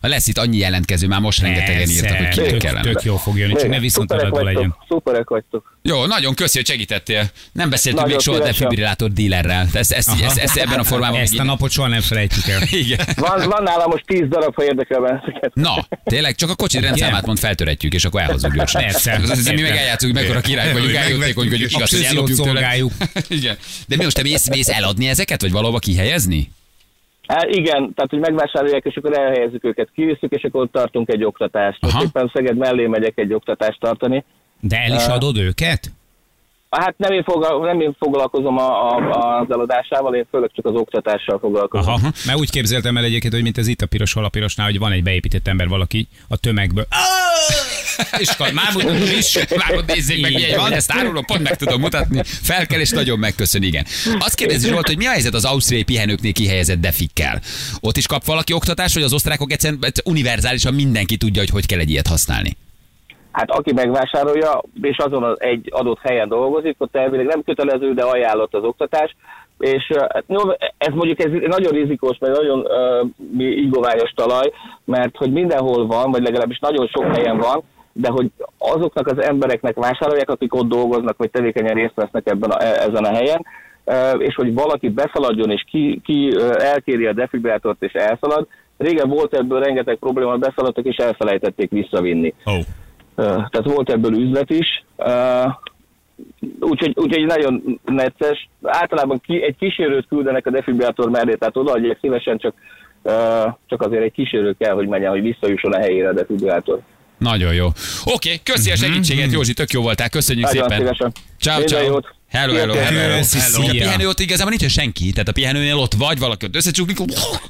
Ha 0.00 0.08
lesz 0.08 0.26
itt 0.26 0.38
annyi 0.38 0.56
jelentkező, 0.56 1.06
már 1.06 1.20
most 1.20 1.40
rengetegen 1.40 1.88
írtak, 1.88 2.16
hogy 2.16 2.28
kinek 2.28 2.50
tök, 2.50 2.58
kellene. 2.58 2.80
tök 2.80 3.02
jó 3.02 3.16
fog 3.16 3.38
jönni, 3.38 3.54
csak 3.54 3.68
ne 3.68 3.78
viszont 3.78 4.10
legyen. 4.10 4.30
vagytok, 4.30 4.84
szuperek 4.88 5.28
vagytok. 5.28 5.76
Jó, 5.82 6.06
nagyon 6.06 6.34
köszi, 6.34 6.56
hogy 6.58 6.66
segítettél. 6.66 7.30
Nem 7.52 7.70
beszéltünk 7.70 8.02
Nagyon 8.06 8.16
még 8.16 8.34
soha 8.34 8.46
defibrillátor 8.46 9.12
dílerrel. 9.12 9.68
Ezt, 9.72 9.92
ezt, 9.92 9.92
ezt, 9.92 10.22
ezt, 10.22 10.38
ezt, 10.38 10.56
ebben 10.56 10.78
a 10.78 10.84
formában 10.84 11.20
Ezt 11.20 11.38
a 11.38 11.44
napot 11.44 11.70
soha 11.70 11.88
nem 11.88 12.00
felejtjük 12.00 12.46
el. 12.48 12.62
Igen. 12.82 12.98
Van, 13.16 13.48
van 13.48 13.62
nálam 13.62 13.90
most 13.90 14.04
10 14.06 14.22
darab, 14.28 14.54
ha 14.54 14.64
érdekel 14.64 15.00
benneteket. 15.00 15.54
Na, 15.54 15.88
tényleg, 16.04 16.34
csak 16.34 16.50
a 16.50 16.54
kocsi 16.54 16.80
rendszámát 16.80 17.26
mond, 17.26 17.38
feltöretjük, 17.38 17.94
és 17.94 18.04
akkor 18.04 18.20
elhozzuk 18.20 18.54
gyorsan. 18.54 18.82
Persze. 18.82 19.20
Mi 19.54 19.60
meg 19.60 19.76
eljátszunk, 19.76 20.12
hogy 20.12 20.22
mekkora 20.22 20.40
király 20.40 20.72
vagyunk, 20.72 20.92
Meg- 20.92 21.02
eljötték, 21.02 21.34
hogy 21.34 21.48
meg- 21.50 21.60
igaz, 21.60 21.90
hogy 21.90 22.02
ellopjuk 22.02 22.40
tőle. 22.40 22.76
Igen. 23.28 23.56
De 23.86 23.96
mi 23.96 24.04
most 24.04 24.16
te 24.16 24.22
mész, 24.22 24.48
mész 24.48 24.68
eladni 24.68 25.08
ezeket, 25.08 25.40
vagy 25.40 25.52
valahova 25.52 25.78
kihelyezni? 25.78 26.50
Hát 27.28 27.44
igen, 27.44 27.94
tehát 27.94 28.10
hogy 28.10 28.18
megvásárolják, 28.18 28.84
és 28.84 28.96
akkor 28.96 29.18
elhelyezzük 29.18 29.64
őket, 29.64 29.88
kivisszük, 29.94 30.32
és 30.32 30.42
akkor 30.42 30.62
ott 30.62 30.72
tartunk 30.72 31.12
egy 31.12 31.24
oktatást. 31.24 31.80
Most 31.80 31.94
Aha. 31.94 32.04
éppen 32.04 32.30
Szeged 32.34 32.56
mellé 32.56 32.86
megyek 32.86 33.18
egy 33.18 33.32
oktatást 33.32 33.80
tartani. 33.80 34.24
De 34.60 34.76
el 34.76 34.96
is 34.96 35.06
adod 35.06 35.36
őket? 35.36 35.90
Hát 36.70 36.94
nem 36.98 37.12
én, 37.12 37.22
fogal, 37.22 37.66
nem 37.66 37.80
én 37.80 37.96
foglalkozom 37.98 38.58
a, 38.58 38.92
a, 38.92 39.40
az 39.40 39.46
eladásával, 39.50 40.14
én 40.14 40.26
főleg 40.30 40.50
csak 40.54 40.66
az 40.66 40.74
oktatással 40.74 41.38
foglalkozom. 41.38 41.94
Aha. 41.94 42.10
Mert 42.26 42.38
úgy 42.38 42.50
képzeltem 42.50 42.96
el 42.96 43.04
egyébként, 43.04 43.32
hogy 43.32 43.42
mint 43.42 43.58
ez 43.58 43.66
itt 43.66 43.80
a 43.80 43.86
piros 43.86 44.14
alapirosnál, 44.14 44.66
hogy 44.66 44.78
van 44.78 44.92
egy 44.92 45.02
beépített 45.02 45.48
ember 45.48 45.68
valaki 45.68 46.08
a 46.28 46.36
tömegből. 46.36 46.86
És 48.18 48.28
akkor 48.28 48.52
már 48.52 48.72
mutatom 48.72 49.02
is. 49.18 49.38
Már 49.56 49.84
nézzék 49.86 50.20
meg, 50.20 50.32
milyen 50.32 50.58
van. 50.58 50.72
ezt 50.72 50.92
árulom, 50.92 51.24
pont 51.24 51.42
meg 51.42 51.56
tudom 51.56 51.80
mutatni. 51.80 52.22
Fel 52.24 52.66
kell, 52.66 52.80
és 52.80 52.90
nagyon 52.90 53.18
megköszön, 53.18 53.62
igen. 53.62 53.86
Azt 54.18 54.34
kérdezi 54.34 54.68
Zsolt, 54.68 54.86
hogy 54.86 54.96
mi 54.96 55.06
a 55.06 55.10
helyzet 55.10 55.34
az 55.34 55.44
ausztriai 55.44 55.82
pihenőknél 55.82 56.32
kihelyezett 56.32 56.80
defikkel? 56.80 57.40
Ott 57.80 57.96
is 57.96 58.06
kap 58.06 58.24
valaki 58.24 58.52
oktatást, 58.52 58.94
vagy 58.94 59.02
az 59.02 59.12
osztrákok 59.12 59.52
egyszerűen 59.52 59.92
univerzálisan 60.04 60.74
mindenki 60.74 61.16
tudja, 61.16 61.40
hogy 61.40 61.50
hogy 61.50 61.66
kell 61.66 61.78
egy 61.78 61.90
ilyet 61.90 62.06
használni? 62.06 62.56
Hát 63.38 63.50
aki 63.50 63.72
megvásárolja, 63.72 64.62
és 64.82 64.96
azon 64.96 65.22
az 65.22 65.40
egy 65.40 65.68
adott 65.70 65.98
helyen 66.02 66.28
dolgozik, 66.28 66.74
ott 66.78 66.96
elvileg 66.96 67.26
nem 67.26 67.42
kötelező, 67.42 67.94
de 67.94 68.02
ajánlott 68.02 68.54
az 68.54 68.64
oktatás, 68.64 69.16
és 69.58 69.92
hát, 69.98 70.24
jó, 70.26 70.40
ez 70.78 70.94
mondjuk 70.94 71.24
ez 71.24 71.30
nagyon 71.30 71.72
rizikós, 71.72 72.18
mert 72.18 72.36
nagyon 72.36 72.58
uh, 72.58 73.08
igoványos 73.38 74.12
talaj, 74.14 74.52
mert 74.84 75.16
hogy 75.16 75.32
mindenhol 75.32 75.86
van, 75.86 76.10
vagy 76.10 76.22
legalábbis 76.22 76.58
nagyon 76.58 76.86
sok 76.86 77.16
helyen 77.16 77.38
van, 77.38 77.62
de 77.92 78.08
hogy 78.10 78.30
azoknak 78.58 79.06
az 79.06 79.22
embereknek 79.22 79.76
vásárolják, 79.76 80.30
akik 80.30 80.54
ott 80.54 80.68
dolgoznak, 80.68 81.16
vagy 81.16 81.30
tevékenyen 81.30 81.74
részt 81.74 81.94
vesznek 81.94 82.26
ebben 82.26 82.50
a, 82.50 82.62
e- 82.62 82.82
ezen 82.88 83.04
a 83.04 83.14
helyen, 83.14 83.46
uh, 83.84 84.22
és 84.22 84.34
hogy 84.34 84.54
valaki 84.54 84.88
beszaladjon, 84.88 85.50
és 85.50 85.64
ki, 85.70 86.00
ki 86.04 86.28
uh, 86.28 86.50
elkéri 86.58 87.06
a 87.06 87.12
defibrillátort, 87.12 87.82
és 87.82 87.92
elszalad. 87.92 88.46
Régen 88.78 89.08
volt 89.08 89.34
ebből 89.34 89.60
rengeteg 89.60 89.96
probléma, 89.96 90.36
beszaladtak, 90.36 90.84
és 90.84 90.96
elfelejtették 90.96 91.70
visszavinni. 91.70 92.34
Oh. 92.44 92.58
Tehát 93.24 93.64
volt 93.64 93.90
ebből 93.90 94.18
üzlet 94.18 94.50
is. 94.50 94.84
Úgyhogy, 96.60 96.92
úgyhogy 96.94 97.26
nagyon 97.26 97.80
necces. 97.84 98.48
Általában 98.62 99.20
ki, 99.20 99.42
egy 99.42 99.56
kísérőt 99.58 100.06
küldenek 100.08 100.46
a 100.46 100.50
defibrillátor 100.50 101.10
mellé, 101.10 101.34
tehát 101.34 101.56
odaadják 101.56 101.98
szívesen, 102.00 102.38
csak, 102.38 102.54
csak 103.66 103.82
azért 103.82 104.02
egy 104.02 104.12
kísérő 104.12 104.54
kell, 104.58 104.74
hogy 104.74 104.88
menjen, 104.88 105.10
hogy 105.10 105.22
visszajusson 105.22 105.72
a 105.72 105.78
helyére 105.78 106.08
a 106.08 106.12
defibrillátor. 106.12 106.80
Nagyon 107.18 107.54
jó. 107.54 107.66
Oké, 108.14 108.40
köszi 108.42 108.70
a 108.70 108.76
segítséget, 108.76 109.32
Józsi, 109.32 109.54
tök 109.54 109.70
jó 109.70 109.82
voltál, 109.82 110.08
köszönjük 110.08 110.46
Nagyon 110.46 110.62
szépen. 110.62 110.78
szívesen. 110.78 111.12
Ciao, 111.40 111.64
ciao. 111.64 112.00
Hello, 112.30 112.54
hello, 112.54 112.74
hello. 112.74 112.98
hello. 112.98 113.24
Hello. 113.32 113.66
A 113.66 113.70
pihenő 113.70 114.08
ott 114.08 114.20
igazából 114.20 114.50
nincsen 114.50 114.68
senki, 114.68 115.10
tehát 115.12 115.28
a 115.28 115.32
pihenőnél 115.32 115.76
ott 115.76 115.94
vagy, 115.94 116.18
valaki 116.18 116.46
ott 116.46 116.54
összecsuklik, 116.56 116.98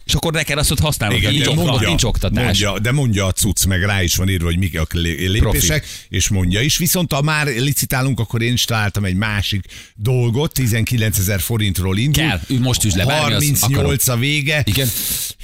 és 0.04 0.14
akkor 0.14 0.32
neked 0.32 0.58
azt 0.58 0.70
ott 0.70 0.78
használod. 0.80 1.16
Igen, 1.16 1.32
nincs, 1.32 1.46
mondja, 1.46 1.88
nincs 1.88 2.02
oktatás. 2.04 2.44
Mondja, 2.44 2.78
de 2.78 2.92
mondja 2.92 3.26
a 3.26 3.32
cucc, 3.32 3.64
meg 3.64 3.82
rá 3.82 4.02
is 4.02 4.16
van 4.16 4.28
írva, 4.28 4.44
hogy 4.44 4.58
mik 4.58 4.80
a 4.80 4.86
lé- 4.92 5.28
lépések, 5.28 5.86
és 6.08 6.28
mondja 6.28 6.60
is. 6.60 6.76
Viszont 6.76 7.12
ha 7.12 7.22
már 7.22 7.46
licitálunk, 7.46 8.20
akkor 8.20 8.42
én 8.42 8.52
is 8.52 8.64
találtam 8.64 9.04
egy 9.04 9.14
másik 9.14 9.64
dolgot, 9.94 10.52
19 10.52 11.18
ezer 11.18 11.40
forintról 11.40 11.98
indul. 11.98 12.24
Kell, 12.24 12.40
most 12.58 12.84
üzle, 12.84 13.04
bármi 13.04 13.34
az 13.34 13.60
38 13.60 14.08
a 14.08 14.16
vége. 14.16 14.62
Igen. 14.64 14.88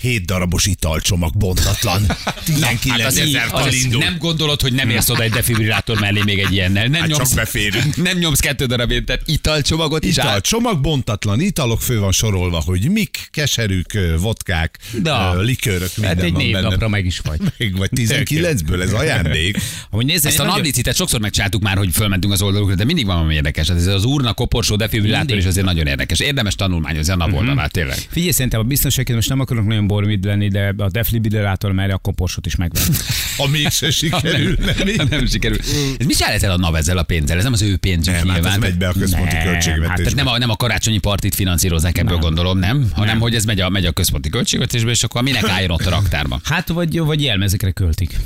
7 0.00 0.24
darabos 0.24 0.66
italcsomag 0.66 1.36
bontatlan. 1.36 2.06
19 2.44 3.18
Hát 3.38 3.58
ezer 3.58 3.72
indul. 3.74 4.00
nem 4.00 4.16
gondolod, 4.18 4.60
hogy 4.60 4.72
nem 4.72 4.90
érsz 4.90 5.08
oda 5.08 5.22
egy 5.22 5.30
defibrillátor 5.30 6.00
mellé 6.00 6.20
még 6.24 6.38
egy 6.38 6.52
ilyennel. 6.52 6.86
Nem 6.86 7.00
Hát 7.00 7.08
csak 7.08 7.18
nyomsz, 7.18 7.32
beférünk. 7.32 7.96
Nem 7.96 8.18
nyomsz 8.18 8.33
kettő 8.40 8.66
darabért, 8.66 9.04
tehát 9.04 9.22
italcsomagot 9.26 10.04
is 10.04 10.16
Ital, 10.16 10.40
csomag 10.40 10.80
bontatlan, 10.80 11.40
italok 11.40 11.82
fő 11.82 11.98
van 11.98 12.12
sorolva, 12.12 12.62
hogy 12.66 12.90
mik, 12.90 13.28
keserűk, 13.30 13.98
vodkák, 14.18 14.78
Da. 15.02 15.40
likőrök, 15.40 15.90
minden 15.96 16.16
Hát 16.16 16.24
egy 16.24 16.52
van 16.52 16.62
benne. 16.68 16.86
meg 16.88 17.04
is 17.06 17.18
vagy. 17.18 17.40
Még 17.58 17.76
vagy 17.76 17.90
19-ből, 17.96 18.82
ez 18.82 18.92
ajándék. 19.02 19.58
Amúgy 19.90 20.04
nézd, 20.06 20.26
Ezt 20.26 20.38
a 20.38 20.42
nagyon- 20.42 20.56
naplicitet 20.56 20.96
sokszor 20.96 21.20
megcsináltuk 21.20 21.62
már, 21.62 21.76
hogy 21.76 21.90
fölmentünk 21.92 22.32
az 22.32 22.42
oldalukra, 22.42 22.74
de 22.74 22.84
mindig 22.84 23.06
van 23.06 23.14
valami 23.14 23.34
érdekes. 23.34 23.68
Hát 23.68 23.76
Ez 23.76 23.86
az 23.86 24.04
úrna 24.04 24.32
koporsó 24.32 24.76
defibrillátor 24.76 25.36
is 25.36 25.44
azért 25.44 25.66
nagyon 25.66 25.86
érdekes. 25.86 26.20
Érdemes 26.20 26.54
tanulmányozni 26.54 27.12
a 27.12 27.16
napoldalát, 27.16 27.70
tényleg. 27.72 27.96
Figyelj, 28.08 28.30
szerintem 28.32 28.60
a 28.60 28.62
biztonságként 28.62 29.16
most 29.16 29.28
nem 29.28 29.40
akarok 29.40 29.66
nagyon 29.66 29.86
bormid 29.86 30.24
lenni, 30.24 30.48
de 30.48 30.74
a 30.78 30.88
defibrillátor 30.90 31.72
mellé 31.72 31.92
a 31.92 31.98
koporsot 31.98 32.46
is 32.46 32.56
megvan. 32.56 32.82
Ha 33.36 33.46
mégse 33.48 33.90
sikerül, 33.90 34.56
nem, 34.64 34.74
Nem, 34.96 35.06
nem 35.10 35.26
sikerül. 35.26 35.58
Ez 35.98 36.06
mit 36.06 36.16
csinál 36.16 36.32
ezzel 36.32 36.50
a 36.50 36.56
NAV 36.56 36.74
ezzel 36.74 36.98
a 36.98 37.02
pénzzel? 37.02 37.36
Ez 37.36 37.42
nem 37.42 37.52
az 37.52 37.62
ő 37.62 37.76
pénzük 37.76 38.23
nem, 38.26 38.34
hát 38.34 38.44
ez 38.44 38.50
nyilván. 38.50 38.70
megy 38.70 38.78
be 38.78 38.88
a 38.88 38.92
központi 38.92 39.34
Nem, 39.34 39.44
költségvetésbe. 39.44 39.94
Tehát 39.96 40.14
nem 40.14 40.26
a, 40.26 40.38
nem 40.38 40.50
a 40.50 40.56
karácsonyi 40.56 40.98
partit 40.98 41.34
finanszírozzák 41.34 41.98
ebből 41.98 42.18
gondolom, 42.18 42.58
nem? 42.58 42.90
Hanem, 42.92 43.20
hogy 43.20 43.34
ez 43.34 43.44
megy 43.44 43.60
a, 43.60 43.68
megy 43.68 43.86
a 43.86 43.92
központi 43.92 44.28
költségvetésbe, 44.28 44.90
és 44.90 45.02
akkor 45.02 45.22
minek 45.22 45.48
álljon 45.48 45.70
ott 45.70 45.86
a 45.86 45.90
raktárban? 45.90 46.40
Hát 46.54 46.68
vagy, 46.68 46.98
vagy 46.98 47.22
jelmezekre 47.22 47.70
költik. 47.70 48.16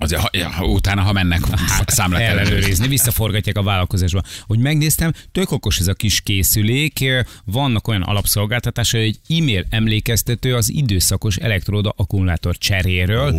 Azért, 0.00 0.20
ha, 0.20 0.28
ja, 0.32 0.50
utána, 0.60 1.02
ha 1.02 1.12
mennek 1.12 1.46
hát, 1.46 1.90
számlát 1.90 2.20
ellenőrizni, 2.20 2.88
visszaforgatják 2.88 3.56
a 3.56 3.62
vállalkozásba. 3.62 4.22
Hogy 4.46 4.58
megnéztem, 4.58 5.12
tök 5.32 5.50
okos 5.50 5.78
ez 5.78 5.86
a 5.86 5.94
kis 5.94 6.20
készülék, 6.20 7.04
vannak 7.44 7.88
olyan 7.88 8.02
alapszolgáltatásai, 8.02 9.00
hogy 9.00 9.18
egy 9.26 9.38
e-mail 9.38 9.64
emlékeztető 9.70 10.54
az 10.54 10.72
időszakos 10.72 11.36
elektroda 11.36 11.94
akkumulátor 11.96 12.58
cseréről. 12.58 13.34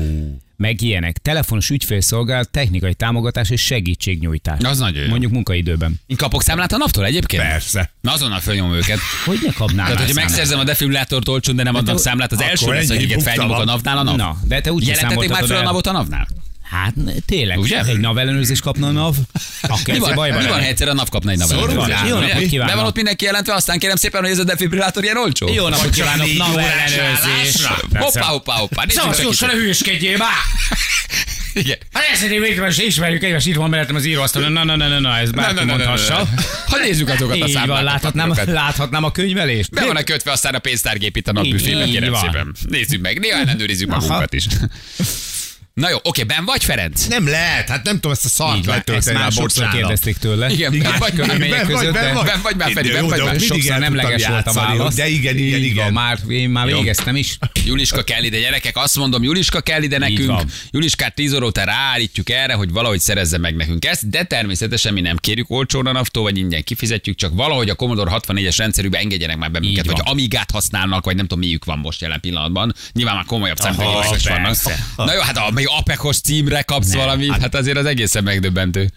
Meg 0.59 0.81
ilyenek. 0.81 1.17
Telefonos 1.17 1.69
ügyfélszolgálat, 1.69 2.49
technikai 2.49 2.93
támogatás 2.93 3.49
és 3.49 3.61
segítségnyújtás. 3.61 4.63
Az 4.63 4.79
nagyon 4.79 5.03
jó. 5.03 5.09
Mondjuk 5.09 5.31
munkaidőben. 5.31 5.99
Én 6.07 6.17
kapok 6.17 6.43
számlát 6.43 6.71
a 6.71 6.77
naptól 6.77 7.05
egyébként? 7.05 7.43
Persze. 7.43 7.91
Na 8.01 8.11
azonnal 8.11 8.39
fölnyom 8.39 8.73
őket. 8.73 8.99
Hogy 9.25 9.39
ne 9.45 9.51
kapnál 9.51 9.85
Tehát, 9.85 9.99
hogyha 9.99 10.21
megszerzem 10.21 10.59
a 10.59 10.63
defibrilátort 10.63 11.27
olcsón, 11.27 11.55
de 11.55 11.63
nem 11.63 11.75
adnak 11.75 11.99
számlát, 11.99 12.31
az 12.31 12.41
első 12.41 12.71
lesz, 12.71 12.87
hogy 12.87 12.95
ennyi 12.95 13.05
iket 13.05 13.21
felnyomok 13.21 13.57
a 13.57 13.65
navnál 13.65 13.97
a 13.97 14.03
nap. 14.03 14.15
Na, 14.15 14.37
de 14.43 14.61
te 14.61 14.71
úgy 14.71 14.87
Jelenítették 14.87 15.29
már 15.29 15.45
fel 15.45 15.57
a 15.57 15.63
navot 15.63 15.87
a 15.87 15.91
navnál? 15.91 16.27
Hát 16.69 16.93
tényleg, 17.25 17.59
Ugye? 17.59 17.83
egy 17.83 17.99
NAV 17.99 18.17
ellenőrzés 18.17 18.59
kapna 18.59 18.87
a 18.87 18.91
NAV? 18.91 19.15
Akkor 19.61 19.79
Mi 19.85 19.91
ez 19.93 19.99
van, 19.99 20.15
bajban 20.15 20.43
mi 20.43 20.49
van, 20.49 20.59
egyszer 20.59 20.87
a 20.87 20.93
NAV 20.93 21.09
kapna 21.09 21.31
egy 21.31 21.37
NAV 21.37 21.51
ellenőrzést? 21.51 22.07
Jó 22.07 22.17
napot 22.19 22.45
kívánok. 22.47 22.73
Be 22.73 22.79
van 22.79 22.85
ott 22.87 22.95
mindenki 22.95 23.25
jelentve, 23.25 23.53
aztán 23.53 23.79
kérem 23.79 23.95
szépen, 23.95 24.21
hogy 24.21 24.31
ez 24.31 24.39
a 24.39 24.43
defibrillátor 24.43 25.03
ilyen 25.03 25.17
olcsó. 25.17 25.53
Jó 25.53 25.67
napot 25.67 25.89
kívánok, 25.89 26.27
NAV 26.37 26.57
ellenőrzés. 26.57 27.65
Hoppá, 27.93 28.21
hoppá, 28.21 28.53
hoppá. 28.53 28.83
Szóval 28.87 29.15
Jósan, 29.21 29.49
itt. 29.49 29.55
ne 29.55 29.61
hülyeskedjél 29.61 30.17
már! 30.17 30.29
Igen. 31.53 31.77
Hát 31.93 32.03
ezt 32.13 32.23
én 32.23 32.41
végre 32.41 32.67
is 32.67 32.77
ismerjük, 32.77 33.23
egyes 33.23 33.45
itt 33.45 33.55
van 33.55 33.69
mellettem 33.69 33.95
az 33.95 34.05
íróasztalon. 34.05 34.51
Na, 34.51 34.63
na, 34.63 34.75
na, 34.75 34.87
na, 34.87 34.99
na, 34.99 35.17
ez 35.17 35.31
bárki 35.31 35.63
mondhassa. 35.63 36.27
Ha 36.67 36.77
nézzük 36.77 37.09
azokat 37.09 37.41
a 37.41 37.47
számlákat. 37.47 37.83
láthatnám, 37.83 38.33
láthatnám 38.45 39.03
a 39.03 39.11
könyvelést. 39.11 39.71
Be 39.71 39.85
van 39.85 40.03
kötve 40.03 40.31
aztán 40.31 40.53
a 40.55 40.59
pénztárgép 40.59 41.17
itt 41.17 41.27
a 41.27 41.31
napbüfében, 41.31 41.89
kérem 41.89 42.13
szépen. 42.13 42.55
Nézzük 42.67 43.01
meg, 43.01 43.19
néha 43.19 43.39
ellenőrizzük 43.39 43.89
magunkat 43.89 44.33
is. 44.33 44.45
Na 45.79 45.89
jó, 45.89 45.97
oké, 46.03 46.23
ben 46.23 46.45
vagy 46.45 46.63
Ferenc? 46.63 47.05
Nem 47.05 47.27
lehet, 47.27 47.69
hát 47.69 47.83
nem 47.83 47.93
tudom 47.93 48.11
ezt 48.11 48.25
a 48.25 48.29
szart 48.29 48.65
van, 48.65 48.75
ezt 48.75 48.87
letölteni 48.87 49.17
már 49.17 49.31
sokszor 49.31 49.69
kérdezték 49.69 50.17
tőle. 50.17 50.49
Igen, 50.49 50.73
Igen, 50.73 50.91
ben 50.91 50.99
vagy, 50.99 51.13
ben 51.27 51.49
vagy, 51.49 51.65
között, 51.67 51.93
ben 51.93 52.13
vagy. 52.13 52.25
ben 52.25 52.41
vagy 52.41 52.55
már, 52.55 52.71
Feri, 52.71 52.91
ben 52.91 53.07
vagy 53.07 53.23
már. 53.23 53.39
Sokszor 53.39 53.77
nemleges 53.77 54.27
volt 54.27 54.47
a 54.47 54.53
válasz. 54.53 54.95
de 54.95 55.07
igen, 55.07 55.37
igen, 55.37 55.63
igen. 55.63 55.93
Már, 55.93 56.17
én 56.29 56.49
már 56.49 56.65
végeztem 56.65 57.15
is. 57.15 57.37
Juliska 57.65 58.03
kell 58.03 58.23
ide, 58.23 58.39
gyerekek, 58.39 58.77
azt 58.77 58.95
mondom, 58.95 59.23
Juliska 59.23 59.61
kell 59.61 59.81
ide 59.83 59.97
nekünk. 59.97 60.41
Juliskát 60.71 61.15
10 61.15 61.33
óra 61.33 61.45
után 61.45 61.65
ráállítjuk 61.65 62.29
erre, 62.29 62.53
hogy 62.53 62.71
valahogy 62.71 62.99
szerezze 62.99 63.37
meg 63.37 63.55
nekünk 63.55 63.85
ezt, 63.85 64.09
de 64.09 64.23
természetesen 64.23 64.93
mi 64.93 65.01
nem 65.01 65.17
kérjük 65.17 65.49
olcsón 65.49 65.87
a 65.87 65.91
naftól, 65.91 66.23
vagy 66.23 66.37
ingyen 66.37 66.63
kifizetjük, 66.63 67.15
csak 67.15 67.33
valahogy 67.33 67.69
a 67.69 67.75
Commodore 67.75 68.11
64-es 68.13 68.55
rendszerűbe 68.57 68.97
engedjenek 68.97 69.37
már 69.37 69.51
be 69.51 69.59
minket, 69.59 69.85
vagy. 69.85 70.01
Amigát 70.03 70.51
használnak, 70.51 71.05
vagy 71.05 71.15
nem 71.15 71.27
tudom, 71.27 71.43
miük 71.43 71.65
van 71.65 71.77
most 71.77 72.01
jelen 72.01 72.19
pillanatban. 72.19 72.73
Nyilván 72.93 73.15
már 73.15 73.25
komolyabb 73.25 73.57
szempontból 73.57 74.15
is 74.15 74.27
vannak. 74.27 74.55
Na 74.95 75.13
jó, 75.13 75.19
hát 75.19 75.37
a 75.37 75.51
apekos 75.77 76.19
címre 76.19 76.61
kapsz 76.61 76.93
valamit, 76.93 77.31
hát 77.31 77.55
azért 77.55 77.77
az 77.77 77.85
egészen 77.85 78.23
megdöbbentő. 78.23 78.91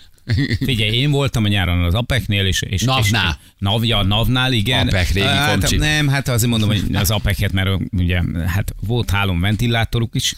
Figyelj, 0.65 0.97
én 0.97 1.11
voltam 1.11 1.45
a 1.45 1.49
nyáron 1.49 1.85
az 1.85 1.95
APEC-nél, 1.95 2.47
és, 2.47 2.63
és 2.63 2.83
Navnál. 2.83 3.39
És, 3.41 3.51
Nav, 3.59 3.85
ja, 3.85 4.03
Navnál, 4.03 4.53
igen. 4.53 4.87
APEC, 4.89 5.13
régi 5.13 5.27
hát, 5.27 5.51
komcsi. 5.51 5.77
Nem, 5.77 6.09
hát 6.09 6.29
azért 6.29 6.51
mondom, 6.51 6.69
hogy 6.69 6.83
az 6.93 7.11
APEC-et, 7.11 7.53
mert 7.53 7.69
ugye, 7.93 8.21
hát 8.47 8.75
volt 8.81 9.11
hálom 9.11 9.41
ventilátoruk 9.41 10.15
is 10.15 10.35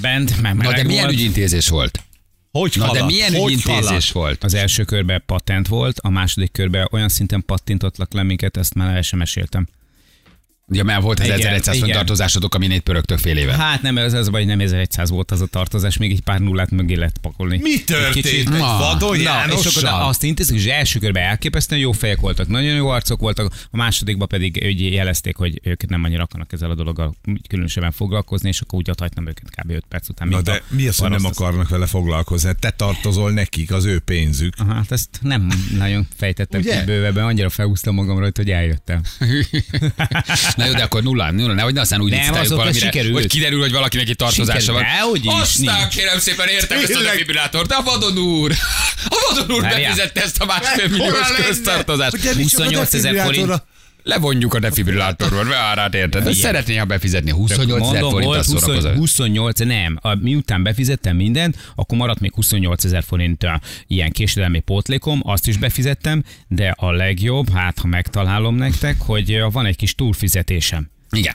bent, 0.00 0.42
mert 0.42 0.56
Na 0.56 0.62
de 0.62 0.68
meleg 0.68 0.86
milyen 0.86 1.04
volt. 1.04 1.14
ügyintézés 1.16 1.68
volt? 1.68 2.02
Hogy 2.50 2.72
Na 2.76 2.82
de 2.82 2.88
haladt? 2.88 3.06
milyen 3.06 3.34
Hogy 3.34 3.52
ügyintézés 3.52 3.82
haladt? 3.88 4.10
volt? 4.10 4.44
Az 4.44 4.54
első 4.54 4.84
körben 4.84 5.22
patent 5.26 5.68
volt, 5.68 5.98
a 5.98 6.10
második 6.10 6.52
körben 6.52 6.88
olyan 6.90 7.08
szinten 7.08 7.42
pattintottak 7.46 8.12
le 8.12 8.22
minket, 8.22 8.56
ezt 8.56 8.74
már 8.74 8.94
el 8.96 9.02
sem 9.02 9.18
meséltem. 9.18 9.68
Ugye 10.66 10.82
mert 10.82 11.02
volt 11.02 11.18
az 11.20 11.24
Igen, 11.26 11.38
1100 11.38 11.74
igen. 11.74 11.86
fenntartozásotok, 11.88 12.54
ami 12.54 12.66
négy 12.66 12.80
pörögtök 12.80 13.18
fél 13.18 13.36
éve. 13.36 13.52
Hát 13.56 13.82
nem, 13.82 13.98
ez 13.98 14.12
az 14.12 14.28
baj, 14.28 14.44
nem 14.44 14.60
1100 14.60 15.10
volt 15.10 15.30
az 15.30 15.40
a 15.40 15.46
tartozás, 15.46 15.96
még 15.96 16.10
egy 16.12 16.20
pár 16.20 16.40
nullát 16.40 16.70
mögé 16.70 16.94
lehet 16.94 17.18
pakolni. 17.18 17.58
Mi 17.62 17.72
Egy 17.72 17.84
történt? 17.84 18.12
kicsit- 18.14 18.48
Egy 18.52 18.58
Ma. 18.58 18.76
vadon 18.78 19.18
Na, 19.18 19.44
és 19.60 19.66
akkor 19.66 19.88
azt 20.08 20.22
intézik, 20.22 20.52
hogy 20.54 20.62
az 20.68 20.72
első 20.72 20.98
körben 20.98 21.22
elképesztően 21.22 21.80
jó 21.80 21.92
fejek 21.92 22.20
voltak, 22.20 22.48
nagyon 22.48 22.74
jó 22.74 22.88
arcok 22.88 23.20
voltak, 23.20 23.52
a 23.70 23.76
másodikban 23.76 24.28
pedig 24.28 24.62
úgy 24.66 24.92
jelezték, 24.92 25.36
hogy 25.36 25.60
ők 25.62 25.88
nem 25.88 26.04
annyira 26.04 26.22
akarnak 26.22 26.52
ezzel 26.52 26.70
a 26.70 26.74
dologgal 26.74 27.14
különösebben 27.48 27.92
foglalkozni, 27.92 28.48
és 28.48 28.60
akkor 28.60 28.78
úgy 28.78 28.90
hagytam 28.98 29.26
őket 29.28 29.50
kb. 29.50 29.70
5 29.70 29.84
perc 29.88 30.08
után. 30.08 30.28
Na 30.28 30.42
de 30.42 30.52
a 30.52 30.60
mi 30.68 30.86
az, 30.86 30.96
hogy 30.96 31.10
nem 31.10 31.24
akarnak 31.24 31.68
vele 31.68 31.86
foglalkozni? 31.86 32.48
Hát 32.48 32.58
Te 32.58 32.70
tartozol 32.70 33.30
nekik, 33.32 33.72
az 33.72 33.84
ő 33.84 33.98
pénzük. 33.98 34.54
Aha, 34.58 34.74
hát 34.74 34.92
ezt 34.92 35.08
nem 35.22 35.48
nagyon 35.78 36.06
fejtettem 36.16 36.60
ki 36.60 36.68
bővebben, 36.86 37.24
annyira 37.24 37.48
felhúztam 37.50 37.94
magam 37.94 38.18
rajta, 38.18 38.42
hogy 38.42 38.50
eljöttem. 38.50 39.00
Na 40.56 40.66
jó, 40.66 40.72
de 40.72 40.82
akkor 40.82 41.02
nulla, 41.02 41.30
nulla, 41.30 41.54
nehogy 41.54 41.76
aztán 41.78 42.00
úgy 42.00 42.10
Nem, 42.10 42.34
azóta 42.34 42.56
valamire, 42.56 42.84
sikerült. 42.84 43.14
hogy 43.14 43.26
kiderül, 43.26 43.60
hogy 43.60 43.72
valakinek 43.72 44.08
itt 44.08 44.18
tartozása 44.18 44.72
van. 44.72 44.82
Dehogy 44.82 45.24
is, 45.24 45.32
Aztán 45.32 45.78
nincs. 45.78 45.94
kérem 45.94 46.18
szépen 46.18 46.48
értem 46.48 46.78
ezt 46.78 46.94
a 46.94 47.00
defibrillátort, 47.02 47.68
de 47.68 47.74
a 47.74 47.82
vadon 47.82 48.18
úr, 48.18 48.52
a 49.08 49.16
vadon 49.34 49.56
úr 49.56 49.62
befizette 49.62 50.22
ezt 50.22 50.40
a 50.42 50.44
másfél 50.44 50.88
milliós 50.88 51.32
köztartozást. 51.46 52.12
Ugye 52.12 52.34
mi 52.34 52.44
csak 52.44 52.60
a 52.60 52.62
28 52.62 52.94
ezer 52.94 53.24
forint. 53.24 53.62
Levonjuk 54.02 54.54
a 54.54 54.58
defibrillátorról, 54.58 55.44
be 55.44 55.56
árát 55.70 55.94
érted? 55.94 56.24
De 56.24 56.32
szeretné, 56.32 56.76
ha 56.76 56.84
befizetni 56.84 57.30
28 57.30 57.86
ezer 57.88 58.00
forint 58.00 58.22
a 58.22 58.26
volt 58.26 58.46
20, 58.46 58.60
szórakozó. 58.60 58.88
28, 58.88 59.58
nem. 59.60 59.98
A, 60.00 60.14
miután 60.14 60.62
befizettem 60.62 61.16
mindent, 61.16 61.56
akkor 61.74 61.98
maradt 61.98 62.20
még 62.20 62.34
28 62.34 62.84
ezer 62.84 63.02
forint 63.02 63.46
ilyen 63.86 64.10
késedelmi 64.10 64.60
pótlékom, 64.60 65.20
azt 65.24 65.46
is 65.46 65.56
befizettem, 65.56 66.24
de 66.48 66.74
a 66.76 66.90
legjobb, 66.90 67.50
hát 67.50 67.78
ha 67.78 67.86
megtalálom 67.86 68.54
nektek, 68.54 68.96
hogy 69.00 69.40
van 69.52 69.66
egy 69.66 69.76
kis 69.76 69.94
túlfizetésem. 69.94 70.90
Igen. 71.10 71.34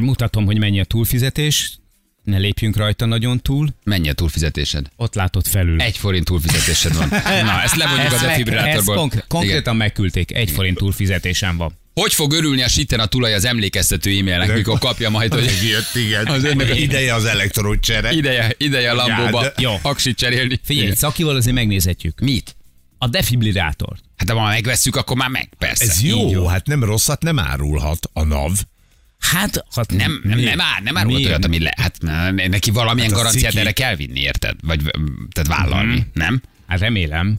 Mutatom, 0.00 0.44
hogy 0.44 0.58
mennyi 0.58 0.80
a 0.80 0.84
túlfizetés, 0.84 1.81
ne 2.24 2.38
lépjünk 2.38 2.76
rajta 2.76 3.06
nagyon 3.06 3.40
túl. 3.40 3.68
Mennyi 3.84 4.08
a 4.08 4.12
túlfizetésed? 4.12 4.86
Ott 4.96 5.14
látod 5.14 5.46
felül. 5.46 5.80
Egy 5.80 5.96
forint 5.98 6.24
túlfizetésed 6.24 6.96
van. 6.96 7.08
Na, 7.44 7.62
ezt 7.62 7.76
levonjuk 7.76 8.00
a 8.00 8.04
ezt, 8.04 8.14
ezt 8.14 8.24
defibrillátorból. 8.24 8.96
konk- 8.96 9.24
konkrétan 9.28 9.76
megküldték, 9.76 10.32
egy 10.34 10.50
forint 10.50 10.76
túlfizetésem 10.76 11.56
van. 11.56 11.80
Hogy 11.94 12.12
fog 12.14 12.32
örülni 12.32 12.62
a 12.62 12.68
sitten 12.68 13.00
a 13.00 13.06
tulaj 13.06 13.34
az 13.34 13.44
emlékeztető 13.44 14.10
e-mailnek, 14.10 14.54
mikor 14.54 14.78
kapja 14.78 15.10
majd, 15.10 15.32
hogy 15.34 15.50
Jött, 15.70 16.04
igen. 16.06 16.26
Az 16.26 16.44
önnek- 16.44 16.80
Ideje 16.80 17.14
az 17.14 17.24
elektrocsere. 17.24 18.12
ideje, 18.12 18.54
ideje 18.58 18.90
a 18.90 18.94
Lambóba 18.94 19.42
de- 19.42 19.52
jó. 19.58 19.74
aksit 19.82 20.16
cserélni. 20.16 20.60
Figyelj, 20.64 20.86
Igen. 20.86 20.98
szakival 20.98 21.36
azért 21.36 21.54
megnézhetjük. 21.54 22.20
Mit? 22.20 22.56
A 22.98 23.06
defibrillátort. 23.08 24.02
Hát 24.16 24.26
de 24.26 24.32
ha 24.32 24.40
már 24.42 24.52
megvesszük, 24.52 24.96
akkor 24.96 25.16
már 25.16 25.28
meg, 25.28 25.48
persze. 25.58 25.84
Ez 25.84 26.02
jó, 26.02 26.32
van. 26.42 26.52
hát 26.52 26.66
nem 26.66 26.84
rosszat 26.84 27.22
nem 27.22 27.38
árulhat 27.38 28.10
a 28.12 28.22
NAV. 28.24 28.52
Hát, 29.22 29.64
hát 29.74 29.90
Nem, 29.90 30.20
nem, 30.24 30.38
nem, 30.38 30.60
ár, 30.60 30.82
nem 30.82 30.96
árult 30.96 31.14
Miért? 31.14 31.28
olyat, 31.30 31.44
ami 31.44 31.58
le. 31.58 31.74
Hát 31.76 31.96
ne- 32.00 32.46
neki 32.46 32.70
valamilyen 32.70 33.08
Hát 33.10 33.18
garanciát 33.18 33.50
ciki. 33.50 33.62
erre 33.62 33.72
kell 33.72 33.96
vinni, 33.96 34.20
érted? 34.20 34.56
Vagy 34.62 34.80
tehát 35.32 35.48
vállalni, 35.48 36.06
nem? 36.12 36.42
Hát 36.66 36.80
remélem. 36.80 37.38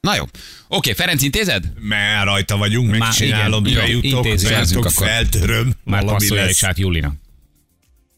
Na 0.00 0.14
jó. 0.14 0.24
Oké, 0.68 0.92
Ferenc 0.92 1.22
intézed? 1.22 1.72
Mert 1.80 2.24
rajta 2.24 2.56
vagyunk, 2.56 2.96
megcsinálom, 2.98 3.62
bejutok, 3.62 4.02
intézzük, 4.24 4.48
bejutok, 4.50 4.84
akkor. 4.84 5.06
feltöröm, 5.06 5.74
Már 5.84 6.04
passzolja 6.04 6.42
lesz. 6.42 6.50
is 6.50 6.62
át 6.62 6.78
Julinak. 6.78 7.14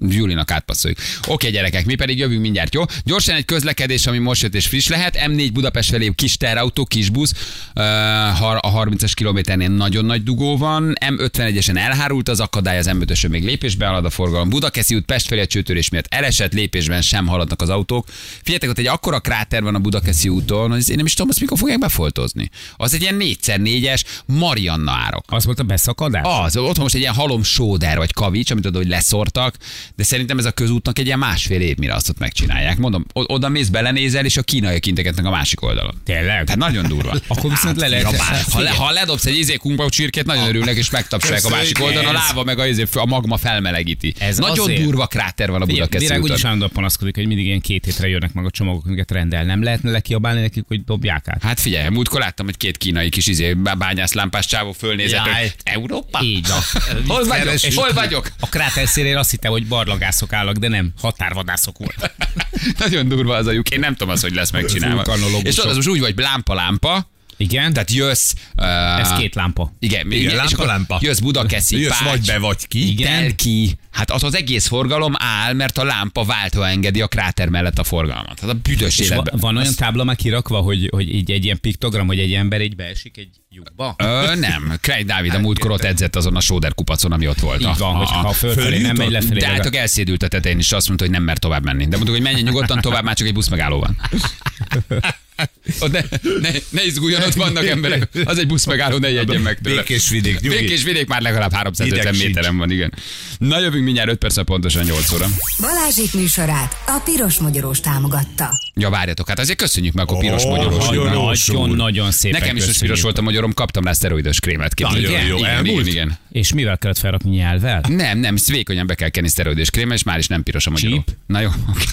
Julinak 0.08 0.50
átpasszoljuk. 0.50 0.98
Oké, 1.26 1.50
gyerekek, 1.50 1.86
mi 1.86 1.94
pedig 1.94 2.18
jövünk 2.18 2.40
mindjárt, 2.40 2.74
jó? 2.74 2.82
Gyorsan 3.04 3.34
egy 3.34 3.44
közlekedés, 3.44 4.06
ami 4.06 4.18
most 4.18 4.42
jött 4.42 4.54
és 4.54 4.66
friss 4.66 4.88
lehet. 4.88 5.18
M4 5.26 5.50
Budapest 5.52 5.90
felé 5.90 6.12
kis 6.14 6.36
terautó, 6.36 6.84
kis 6.84 7.08
busz, 7.08 7.32
a 7.74 8.84
30-as 8.84 9.12
kilométernél 9.14 9.68
nagyon 9.68 10.04
nagy 10.04 10.22
dugó 10.22 10.56
van. 10.56 10.94
M51-esen 11.06 11.76
elhárult 11.76 12.28
az 12.28 12.40
akadály, 12.40 12.78
az 12.78 12.90
M5-ösön 12.92 13.30
még 13.30 13.44
lépésbe 13.44 13.86
halad 13.86 14.04
a 14.04 14.10
forgalom. 14.10 14.48
Budakeszi 14.48 14.94
út 14.94 15.04
Pest 15.04 15.26
felé 15.26 15.40
a 15.40 15.46
csőtörés 15.46 15.88
miatt 15.88 16.06
elesett 16.08 16.52
lépésben 16.52 17.02
sem 17.02 17.26
haladnak 17.26 17.62
az 17.62 17.68
autók. 17.68 18.06
Figyeljetek, 18.42 18.70
ott 18.70 18.78
egy 18.78 18.86
akkora 18.86 19.20
kráter 19.20 19.62
van 19.62 19.74
a 19.74 19.78
Budakeszi 19.78 20.28
úton, 20.28 20.70
hogy 20.70 20.88
én 20.88 20.96
nem 20.96 21.06
is 21.06 21.14
tudom, 21.14 21.30
azt 21.30 21.40
mikor 21.40 21.58
fogják 21.58 21.78
befoltozni. 21.78 22.50
Az 22.76 22.94
egy 22.94 23.02
ilyen 23.02 23.16
4x4-es 23.20 24.02
Marianna 24.26 24.92
árok. 24.92 25.24
Az 25.26 25.44
volt 25.44 25.58
a 25.58 25.62
beszakadás? 25.62 26.22
Az, 26.44 26.56
ott 26.56 26.74
van 26.74 26.82
most 26.82 26.94
egy 26.94 27.00
ilyen 27.00 27.14
halom 27.14 27.42
sóder 27.42 27.96
vagy 27.96 28.12
kavics, 28.12 28.50
amit 28.50 28.66
oda, 28.66 28.78
hogy 28.78 28.88
leszortak, 28.88 29.56
de 29.96 30.05
szerintem 30.05 30.38
ez 30.38 30.44
a 30.44 30.50
közútnak 30.50 30.98
egy 30.98 31.07
ilyen 31.07 31.18
másfél 31.18 31.61
év, 31.61 31.76
mire 31.76 31.94
azt 31.94 32.09
ott 32.09 32.18
megcsinálják. 32.18 32.79
Mondom, 32.79 33.07
oda 33.12 33.48
mész, 33.48 33.68
belenézel, 33.68 34.24
és 34.24 34.37
a 34.37 34.42
kínaiak 34.42 34.87
integetnek 34.87 35.24
a 35.24 35.31
másik 35.31 35.62
oldalon. 35.62 36.00
Tényleg? 36.05 36.44
Tehát 36.44 36.57
nagyon 36.57 36.87
durva. 36.88 37.14
Akkor 37.29 37.50
viszont 37.50 37.81
le 37.81 37.88
lehet... 37.88 38.16
Ha, 38.16 38.61
le, 38.61 38.70
ha 38.70 38.90
ledobsz 38.90 39.26
egy 39.26 39.37
izé 39.37 39.55
kumpau 39.57 39.88
csirkét, 39.88 40.24
nagyon 40.24 40.48
örülnek, 40.48 40.76
és 40.76 40.90
megtapsolják 40.90 41.44
a 41.44 41.48
másik 41.48 41.83
oldalon, 41.83 42.09
a 42.09 42.12
láva 42.12 42.44
meg 42.44 42.59
a, 42.59 42.66
izé, 42.66 42.85
a 42.92 43.07
magma 43.07 43.37
felmelegíti. 43.37 44.14
Ez 44.18 44.38
nagyon 44.38 44.64
azért- 44.68 44.83
durva 44.83 45.07
kráter 45.07 45.50
van 45.50 45.62
a 45.62 45.64
Budakeszi 45.64 46.05
Virág 46.05 46.22
úgyis 46.22 46.44
állandóan 46.44 46.70
panaszkodik, 46.72 47.14
hogy 47.14 47.26
mindig 47.26 47.46
ilyen 47.46 47.61
két 47.61 47.85
hétre 47.85 48.09
jönnek 48.09 48.33
meg 48.33 48.44
a 48.44 48.50
csomagok, 48.50 48.87
amiket 48.87 49.11
rendel. 49.11 49.44
Nem 49.44 49.62
lehetne 49.62 49.90
lekiabálni 49.90 50.40
nekik, 50.40 50.64
hogy 50.68 50.85
dobják 50.85 51.29
át? 51.29 51.42
Hát 51.42 51.61
figyelj, 51.61 51.88
múltkor 51.88 52.20
láttam, 52.20 52.46
hogy 52.46 52.57
két 52.57 52.76
kínai 52.76 53.09
kis 53.09 53.26
izé, 53.26 53.53
bányászlámpás 53.79 54.46
csávó 54.46 54.72
fölnézett, 54.72 55.18
hogy 55.18 55.55
Európa? 55.62 56.20
Így 56.22 56.46
van. 56.48 56.61
Hol 57.16 57.24
vagyok? 57.24 57.55
Hol 57.74 57.92
vagyok? 57.92 58.31
A 58.40 58.48
kráter 58.48 58.88
szélén 58.88 59.16
azt 59.16 59.31
hitte, 59.31 59.48
hogy 59.48 59.66
barlagászok 59.84 60.32
állnak, 60.32 60.56
de 60.56 60.68
nem, 60.68 60.92
határvadászok 61.00 61.78
volt. 61.78 62.14
Nagyon 62.78 63.08
durva 63.08 63.34
az 63.34 63.46
a 63.46 63.52
lyuk. 63.52 63.70
Én 63.70 63.80
nem 63.80 63.94
tudom 63.94 64.14
az, 64.14 64.20
hogy 64.20 64.34
lesz 64.34 64.50
megcsinálva. 64.50 65.04
És 65.42 65.54
tudod, 65.54 65.70
az 65.70 65.76
most 65.76 65.88
úgy 65.88 66.00
vagy 66.00 66.14
lámpa-lámpa, 66.16 67.08
Igen? 67.36 67.72
Tehát 67.72 67.90
jössz... 67.90 68.32
Uh, 68.56 68.98
Ez 69.00 69.12
két 69.12 69.34
lámpa. 69.34 69.72
Igen, 69.78 70.12
Igen, 70.12 70.30
és 70.30 70.36
lámpa, 70.36 70.52
akkor 70.52 70.66
lámpa. 70.66 70.98
Jössz 71.00 71.18
Budakeszi, 71.18 71.80
Jössz 71.80 71.98
Pács, 71.98 72.10
vagy 72.10 72.26
be, 72.26 72.38
vagy 72.38 72.66
ki. 72.68 72.90
Igen. 72.90 73.20
Telki. 73.20 73.78
Hát 73.90 74.10
az 74.10 74.22
az 74.22 74.34
egész 74.34 74.66
forgalom 74.66 75.14
áll, 75.18 75.52
mert 75.52 75.78
a 75.78 75.84
lámpa 75.84 76.24
váltva 76.24 76.68
engedi 76.68 77.00
a 77.00 77.06
kráter 77.06 77.48
mellett 77.48 77.78
a 77.78 77.84
forgalmat. 77.84 78.40
Hát 78.40 78.50
a 78.50 78.54
büdös 78.54 78.98
És 78.98 79.10
életben. 79.10 79.34
van 79.40 79.56
olyan 79.56 79.74
tábla 79.74 80.04
már 80.04 80.16
kirakva, 80.16 80.58
hogy, 80.60 80.88
hogy 80.90 81.14
így 81.14 81.30
egy 81.30 81.44
ilyen 81.44 81.60
piktogram, 81.60 82.06
hogy 82.06 82.18
egy 82.18 82.32
ember 82.32 82.60
így 82.60 82.76
beesik 82.76 83.16
egy 83.16 83.39
lyukba? 83.54 83.94
Ö, 83.98 84.34
nem. 84.34 84.74
Krejt 84.80 85.06
Dávid 85.06 85.34
a 85.34 85.38
múltkor 85.38 85.70
ott 85.70 85.84
edzett 85.84 86.16
azon 86.16 86.36
a 86.36 86.40
Sóder 86.40 86.74
kupacon, 86.74 87.12
ami 87.12 87.28
ott 87.28 87.38
volt. 87.38 87.61
Így 87.61 87.78
van, 87.78 87.94
hogy 87.94 88.09
ha 88.11 88.32
fölfelé 88.32 88.78
nem 88.80 88.96
megy 88.96 89.11
lefelé. 89.11 89.38
De 89.40 89.46
hát 89.46 89.74
elszédült 89.74 90.22
a 90.22 90.28
tetején, 90.28 90.59
és 90.59 90.72
azt 90.72 90.86
mondta, 90.86 91.05
hogy 91.05 91.14
nem 91.14 91.22
mer 91.22 91.38
tovább 91.38 91.64
menni. 91.64 91.82
De 91.88 91.96
mondtuk, 91.96 92.14
hogy 92.14 92.24
menjen 92.24 92.42
nyugodtan 92.42 92.80
tovább, 92.80 93.05
már 93.05 93.16
csak 93.16 93.26
egy 93.26 93.34
buszmegálló 93.34 93.78
van. 93.80 93.96
Ott 95.80 95.92
ne, 95.92 96.01
ne, 96.40 96.51
ne 96.70 96.84
izguljon, 96.84 97.22
ott 97.22 97.34
vannak 97.34 97.66
emberek. 97.66 98.09
Az 98.24 98.38
egy 98.38 98.46
buszmegálló, 98.46 98.98
ne 98.98 99.11
jegyen 99.11 99.40
meg 99.40 99.59
tőle. 99.61 99.76
Békés 99.76 100.09
vidék, 100.09 100.40
nyugi. 100.40 100.57
Békés 100.57 100.82
vidék 100.82 101.07
már 101.07 101.20
legalább 101.20 101.53
350 101.53 101.98
Ideg 102.01 102.14
sincs. 102.14 102.26
méteren 102.26 102.57
van, 102.57 102.70
igen. 102.70 102.94
Na 103.38 103.59
jövünk 103.61 103.84
mindjárt 103.84 104.09
5 104.11 104.18
perc 104.18 104.44
pontosan 104.44 104.84
8 104.84 105.12
óra. 105.12 105.26
Balázsék 105.61 106.12
műsorát 106.12 106.76
a 106.86 107.01
Piros 107.05 107.38
Magyarós 107.38 107.80
támogatta. 107.80 108.51
Ja, 108.74 108.90
várjatok, 108.90 109.28
hát 109.28 109.38
azért 109.38 109.59
köszönjük 109.59 109.94
meg 109.94 110.11
a 110.11 110.16
piros 110.16 110.44
Ó, 110.44 110.51
magyaros. 110.51 110.86
nagyon. 110.86 111.07
Nagyon, 111.11 111.70
nagyon 111.70 112.11
szépen 112.11 112.40
Nekem 112.40 112.57
is 112.57 112.62
köszönjük. 112.64 112.82
piros 112.82 113.03
volt 113.03 113.18
a 113.18 113.22
magyarom, 113.41 113.53
kaptam 113.53 113.84
rá 113.84 113.93
szteroidos 113.93 114.41
krémet. 114.41 114.74
képzeld. 114.74 115.01
Nagyon 115.03 115.16
Igen, 115.16 115.26
jó, 115.26 115.36
igen, 115.36 115.51
elmúlt? 115.51 115.86
igen, 115.86 115.86
igen. 115.86 116.18
És 116.30 116.53
mivel 116.53 116.78
kellett 116.78 116.99
felrakni 116.99 117.30
nyelvvel? 117.30 117.80
Nem, 117.88 118.18
nem, 118.18 118.34
vékonyan 118.47 118.86
be 118.86 118.95
kell 118.95 119.09
kenni 119.09 119.28
szteroidos 119.28 119.70
krémmel, 119.70 119.97
és 119.97 120.03
már 120.03 120.18
is 120.18 120.26
nem 120.26 120.43
piros 120.43 120.66
a 120.66 120.70
magyarom. 120.70 121.05
Csíp? 121.07 121.16
Na 121.26 121.41
jó, 121.41 121.49
oké. 121.70 121.84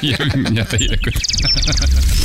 Jövünk 0.10 0.34
mindjárt 0.34 0.72
a 0.72 0.76
hírek 0.76 1.00
után. 1.06 2.15